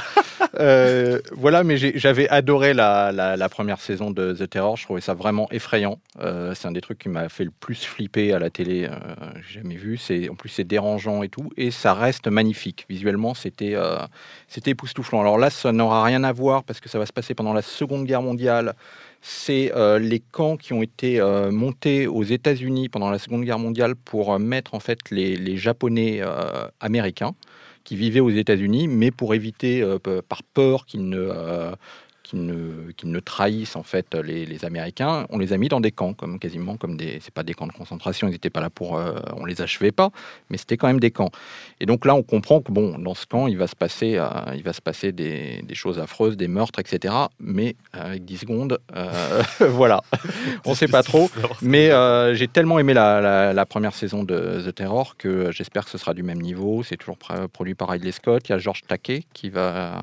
Voilà, 1.31 1.63
mais 1.63 1.77
j'avais 1.77 2.27
adoré 2.29 2.73
la, 2.73 3.49
première 3.49 3.79
saison 3.79 4.11
de 4.11 4.33
The 4.33 4.49
Terror. 4.49 4.75
Je 4.75 4.83
trouvais 4.83 5.01
ça 5.01 5.13
vraiment 5.13 5.47
effrayant. 5.51 5.99
C'est 6.19 6.67
un 6.67 6.71
des 6.71 6.81
trucs 6.81 6.99
qui 6.99 7.09
m'a 7.09 7.29
fait 7.29 7.45
le 7.45 7.51
plus 7.51 7.85
flipper 7.85 8.33
à 8.33 8.39
la 8.39 8.49
télé. 8.49 8.89
J'ai 9.47 9.61
jamais 9.61 9.75
vu. 9.75 9.99
En 10.29 10.35
plus 10.35 10.49
c'est 10.49 10.63
dérangeant 10.63 11.23
et 11.23 11.29
tout, 11.29 11.49
et 11.57 11.71
ça 11.71 11.93
reste 11.93 12.27
magnifique. 12.27 12.85
Visuellement, 12.89 13.33
c'était 13.33 13.75
c'était 14.47 14.71
époustouflant. 14.71 15.21
Alors 15.21 15.37
là, 15.37 15.49
ça 15.49 15.71
n'aura 15.71 16.03
rien 16.03 16.23
à 16.23 16.31
voir 16.31 16.63
parce 16.63 16.79
que 16.79 16.89
ça 16.89 16.99
va 16.99 17.05
se 17.05 17.13
passer 17.13 17.33
pendant 17.33 17.53
la 17.53 17.61
Seconde 17.61 18.05
Guerre 18.05 18.21
mondiale. 18.21 18.75
C'est 19.21 19.71
euh, 19.75 19.99
les 19.99 20.19
camps 20.19 20.57
qui 20.57 20.73
ont 20.73 20.81
été 20.81 21.19
euh, 21.19 21.51
montés 21.51 22.07
aux 22.07 22.23
États-Unis 22.23 22.89
pendant 22.89 23.09
la 23.09 23.19
Seconde 23.19 23.43
Guerre 23.43 23.59
mondiale 23.59 23.95
pour 23.95 24.33
euh, 24.33 24.39
mettre 24.39 24.73
en 24.73 24.79
fait 24.79 24.99
les, 25.11 25.57
Japonais 25.57 26.21
américains 26.79 27.33
qui 27.83 27.95
vivaient 27.95 28.19
aux 28.19 28.29
États-Unis, 28.29 28.87
mais 28.87 29.11
pour 29.11 29.33
éviter, 29.33 29.83
par 30.27 30.43
peur 30.43 30.85
qu'ils 30.85 31.09
ne, 31.09 31.31
euh, 32.33 32.91
qu'ils 32.95 33.09
ne, 33.09 33.15
ne 33.15 33.19
trahissent 33.19 33.75
en 33.75 33.83
fait 33.83 34.15
les, 34.15 34.65
Américains. 34.65 35.25
On 35.29 35.37
les 35.37 35.53
a 35.53 35.57
mis 35.57 35.69
dans 35.69 35.79
des 35.79 35.91
camps, 35.91 36.13
comme 36.13 36.39
quasiment 36.39 36.77
comme 36.77 36.97
des. 36.97 37.19
C'est 37.21 37.33
pas 37.33 37.43
des 37.43 37.53
camps 37.53 37.67
de 37.67 37.71
concentration, 37.71 38.27
ils 38.27 38.31
n'étaient 38.31 38.49
pas 38.49 38.61
là 38.61 38.69
pour. 38.69 38.97
euh, 38.97 39.19
on 39.35 39.45
les 39.45 39.61
achevait 39.61 39.91
pas, 39.91 40.11
mais 40.49 40.57
c'était 40.57 40.77
quand 40.77 40.87
même 40.87 40.99
des 40.99 41.11
camps. 41.11 41.31
Et 41.79 41.85
donc 41.85 42.05
là, 42.05 42.15
on 42.15 42.23
comprend 42.23 42.61
que 42.61 42.71
bon, 42.71 42.97
dans 42.97 43.13
ce 43.13 43.25
camp, 43.25 43.47
il 43.47 43.57
va 43.57 43.67
se 43.67 43.75
passer, 43.75 44.17
euh, 44.17 44.27
il 44.55 44.63
va 44.63 44.73
se 44.73 44.81
passer 44.81 45.11
des, 45.11 45.63
choses 45.73 45.99
affreuses, 45.99 46.37
des 46.37 46.47
meurtres, 46.47 46.79
etc. 46.79 47.13
Mais 47.39 47.75
avec 47.93 48.25
10 48.25 48.37
secondes, 48.39 48.79
euh, 48.95 49.43
voilà, 49.59 50.01
on 50.65 50.73
sait 50.73 50.87
pas 50.87 51.03
trop. 51.03 51.29
Mais 51.61 51.91
euh, 51.91 52.33
j'ai 52.33 52.47
tellement 52.47 52.79
aimé 52.79 52.93
la, 52.93 53.65
première 53.67 53.93
saison 53.93 54.23
de 54.23 54.63
The 54.65 54.73
Terror 54.73 55.17
que 55.17 55.51
j'espère 55.51 55.85
que 55.85 55.91
ce 55.91 55.97
sera 55.97 56.13
du 56.13 56.23
même 56.23 56.41
niveau. 56.41 56.83
C'est 56.83 56.97
toujours 56.97 57.17
pr- 57.17 57.47
produit 57.47 57.75
par 57.75 57.89
Ridley 57.89 58.11
Scott. 58.11 58.47
Il 58.47 58.53
y 58.53 58.55
a 58.55 58.57
George 58.57 58.81
Takei 58.87 59.25
qui 59.33 59.49
va. 59.49 60.01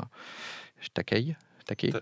Takei? 0.92 1.34
Takei. 1.66 1.92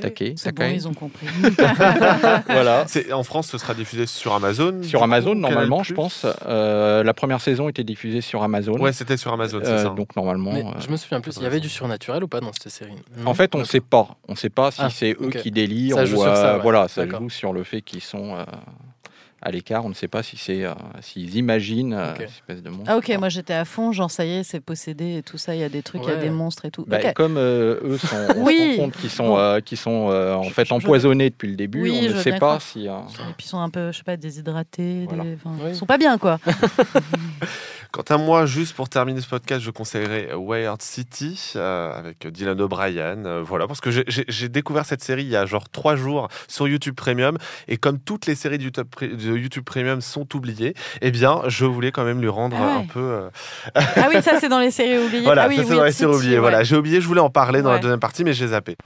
Takei. 0.00 0.34
C'est 0.36 0.52
bon, 0.54 0.70
ils 0.72 0.86
ont 0.86 0.92
compris. 0.94 1.26
voilà. 2.46 2.84
En 3.12 3.22
France, 3.22 3.48
ce 3.48 3.58
sera 3.58 3.74
diffusé 3.74 4.06
sur 4.06 4.34
Amazon. 4.34 4.82
Sur 4.82 5.02
Amazon, 5.02 5.34
normalement, 5.34 5.82
je 5.82 5.94
pense. 5.94 6.26
Euh, 6.46 7.02
la 7.02 7.14
première 7.14 7.40
saison 7.40 7.68
était 7.68 7.84
diffusée 7.84 8.20
sur 8.20 8.42
Amazon. 8.42 8.72
Ouais, 8.78 8.92
c'était 8.92 9.16
sur 9.16 9.32
Amazon, 9.32 9.60
c'est 9.62 9.70
Euh, 9.70 9.84
ça. 9.84 9.88
Donc 9.90 10.14
normalement. 10.16 10.52
Mais 10.52 10.64
euh, 10.64 10.78
je 10.78 10.90
me 10.90 10.96
souviens 10.96 11.20
plus, 11.20 11.36
il 11.36 11.42
y 11.42 11.46
avait 11.46 11.60
du 11.60 11.68
surnaturel 11.68 12.22
ou 12.22 12.28
pas 12.28 12.40
dans 12.40 12.52
cette 12.52 12.70
série? 12.70 12.92
En 13.24 13.34
fait, 13.34 13.54
on 13.54 13.58
ne 13.60 13.64
sait 13.64 13.80
pas. 13.80 14.08
On 14.28 14.32
ne 14.32 14.36
sait 14.36 14.50
pas 14.50 14.70
si 14.70 14.80
Ah, 14.82 14.90
c'est 14.90 15.16
eux 15.20 15.30
qui 15.30 15.50
délirent 15.50 15.96
Ça 15.96 16.04
joue 16.04 16.18
ou 16.18 16.22
sur 16.22 16.36
ça, 16.36 16.50
euh, 16.52 16.56
ouais. 16.56 16.62
voilà, 16.62 16.88
ça 16.88 17.06
joue 17.06 17.30
sur 17.30 17.52
le 17.52 17.62
fait 17.64 17.80
qu'ils 17.82 18.02
sont 18.02 18.34
euh, 18.36 18.44
à 19.42 19.50
l'écart. 19.50 19.84
On 19.84 19.88
ne 19.88 19.94
sait 19.94 20.08
pas 20.08 20.22
si 20.22 20.36
c'est 20.36 20.64
euh, 20.64 20.72
s'ils 21.00 21.36
imaginent 21.36 21.94
euh, 21.94 22.14
une 22.16 22.22
espèce 22.22 22.62
de 22.62 22.68
monstre. 22.70 22.84
Ah 22.88 22.96
ok, 22.98 23.08
moi 23.18 23.28
j'étais 23.28 23.54
à 23.54 23.64
fond, 23.64 23.92
genre 23.92 24.10
ça 24.10 24.24
y 24.24 24.30
est, 24.32 24.42
c'est 24.42 24.60
possédé 24.60 25.16
et 25.18 25.22
tout 25.22 25.38
ça, 25.38 25.54
il 25.54 25.60
y 25.60 25.64
a 25.64 25.68
des 25.68 25.82
trucs, 25.82 26.02
il 26.04 26.08
y 26.10 26.12
a 26.12 26.16
des 26.16 26.30
monstres 26.30 26.64
et 26.66 26.70
tout. 26.70 26.84
Bah. 26.86 27.12
Comme 27.14 27.36
euh, 27.36 27.78
eux 27.84 27.98
sont, 27.98 28.16
on 28.36 28.44
Oui. 28.44 28.56
se 28.76 28.80
rend 28.80 28.84
compte 28.86 28.96
qu'ils 28.96 29.10
sont, 29.10 29.36
euh, 29.38 29.60
qu'ils 29.60 29.78
sont 29.78 30.08
euh, 30.10 30.34
en 30.34 30.44
fait 30.44 30.70
empoisonnés 30.72 31.30
depuis 31.30 31.48
le 31.50 31.56
début, 31.56 31.82
Oui, 31.82 32.08
on 32.12 32.16
ne 32.16 32.20
sait 32.22 32.30
pas 32.32 32.36
croire. 32.38 32.62
si. 32.62 32.88
euh, 32.88 32.98
Et 32.98 33.32
puis 33.36 33.46
ils 33.46 33.48
sont 33.48 33.60
un 33.60 33.70
peu, 33.70 33.92
je 33.92 33.98
sais 33.98 34.04
pas, 34.04 34.16
déshydratés, 34.16 35.06
Voilà. 35.08 35.24
des- 35.24 35.36
enfin, 35.44 35.56
ils 35.68 35.74
sont 35.74 35.86
pas 35.86 35.98
bien 35.98 36.18
quoi. 36.18 36.38
Quant 37.92 38.02
à 38.08 38.18
moi, 38.18 38.46
juste 38.46 38.74
pour 38.76 38.88
terminer 38.88 39.20
ce 39.20 39.26
podcast, 39.28 39.62
je 39.64 39.70
conseillerais 39.72 40.28
Weird 40.38 40.80
City 40.80 41.54
euh, 41.56 41.92
avec 41.98 42.24
Dylan 42.28 42.60
O'Brien. 42.60 43.24
euh, 43.26 43.42
voilà, 43.44 43.66
parce 43.66 43.80
que 43.80 43.90
j'ai- 43.90 44.48
découvert 44.48 44.84
cette 44.84 45.02
série 45.02 45.22
il 45.24 45.28
y 45.30 45.36
a 45.36 45.44
genre 45.46 45.68
trois 45.68 45.96
jours 45.96 46.28
sur 46.46 46.68
YouTube 46.68 46.94
Premium. 46.94 47.36
Et 47.66 47.76
comme 47.78 47.98
toutes 47.98 48.26
les 48.26 48.34
séries 48.36 48.58
de 48.58 48.64
YouTube, 48.64 48.86
Pre- 48.96 49.12
de 49.30 49.36
YouTube 49.38 49.64
Premium 49.64 50.00
sont 50.00 50.26
oubliées, 50.36 50.74
eh 51.00 51.10
bien, 51.10 51.42
je 51.46 51.64
voulais 51.64 51.92
quand 51.92 52.04
même 52.04 52.20
lui 52.20 52.28
rendre 52.28 52.56
Ah 52.60 52.64
ouais. 52.66 52.82
un 52.82 52.86
peu. 52.86 53.00
euh, 53.00 53.28
ah 53.76 54.08
oui, 54.12 54.22
ça 54.22 54.32
c'est 54.40 54.48
dans 54.48 54.58
les 54.60 54.70
séries 54.70 54.98
oubliées. 55.06 55.22
Voilà, 55.24 55.44
ah 55.44 55.48
oui, 55.48 55.56
ça 55.56 55.62
c'est 55.62 55.68
Weird 55.68 55.78
dans 55.80 55.84
les 55.84 55.92
séries 55.92 56.14
oubliées. 56.14 56.38
Voilà, 56.38 56.62
j'ai 56.64 56.76
oublié, 56.76 57.00
je 57.00 57.06
voulais 57.06 57.20
en 57.20 57.30
parler 57.30 57.62
dans 57.62 57.72
la 57.72 57.78
deuxième 57.78 58.00
partie, 58.00 58.24
mais 58.24 58.32
j'ai 58.32 58.48
zappé. 58.48 58.76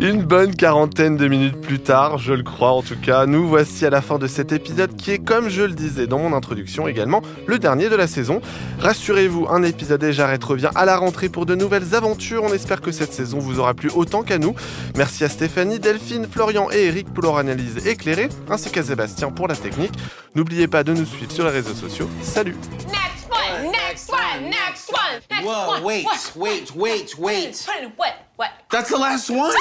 Une 0.00 0.22
bonne 0.22 0.54
quarantaine 0.54 1.16
de 1.16 1.26
minutes 1.26 1.60
plus 1.60 1.80
tard, 1.80 2.18
je 2.18 2.32
le 2.32 2.44
crois 2.44 2.70
en 2.70 2.82
tout 2.82 2.96
cas, 2.96 3.26
nous 3.26 3.48
voici 3.48 3.84
à 3.84 3.90
la 3.90 4.00
fin 4.00 4.16
de 4.18 4.28
cet 4.28 4.52
épisode 4.52 4.94
qui 4.94 5.10
est, 5.10 5.18
comme 5.18 5.48
je 5.48 5.62
le 5.62 5.72
disais 5.72 6.06
dans 6.06 6.20
mon 6.20 6.32
introduction, 6.34 6.86
également 6.86 7.20
le 7.46 7.58
dernier 7.58 7.88
de 7.88 7.96
la 7.96 8.06
saison. 8.06 8.40
Rassurez-vous, 8.78 9.48
un 9.50 9.64
épisode 9.64 10.04
et 10.04 10.12
j'arrête 10.12 10.44
revient 10.44 10.70
à 10.76 10.84
la 10.84 10.96
rentrée 10.96 11.28
pour 11.28 11.46
de 11.46 11.56
nouvelles 11.56 11.96
aventures. 11.96 12.44
On 12.44 12.52
espère 12.52 12.80
que 12.80 12.92
cette 12.92 13.12
saison 13.12 13.40
vous 13.40 13.58
aura 13.58 13.74
plu 13.74 13.90
autant 13.92 14.22
qu'à 14.22 14.38
nous. 14.38 14.54
Merci 14.96 15.24
à 15.24 15.28
Stéphanie, 15.28 15.80
Delphine, 15.80 16.28
Florian 16.30 16.68
et 16.70 16.84
Eric 16.84 17.12
pour 17.12 17.24
leur 17.24 17.36
analyse 17.36 17.84
éclairée, 17.84 18.28
ainsi 18.48 18.70
qu'à 18.70 18.84
Sébastien 18.84 19.32
pour 19.32 19.48
la 19.48 19.56
technique. 19.56 19.94
N'oubliez 20.36 20.68
pas 20.68 20.84
de 20.84 20.92
nous 20.92 21.06
suivre 21.06 21.32
sur 21.32 21.44
les 21.44 21.50
réseaux 21.50 21.74
sociaux. 21.74 22.08
Salut 22.22 22.54
Next 22.86 23.28
one, 23.32 23.72
next 23.72 24.12
one, 24.12 24.44
next 24.48 24.92
one, 24.92 25.20
next 25.28 25.44
Whoa, 25.44 25.72
one. 25.72 25.82
wait, 25.82 26.04
what, 26.36 26.72
wait, 26.76 26.76
wait, 26.76 27.18
wait. 27.18 27.66
What? 27.98 28.27
What? 28.38 28.52
That's 28.70 28.88
the 28.88 28.98
last 28.98 29.30
one. 29.30 29.52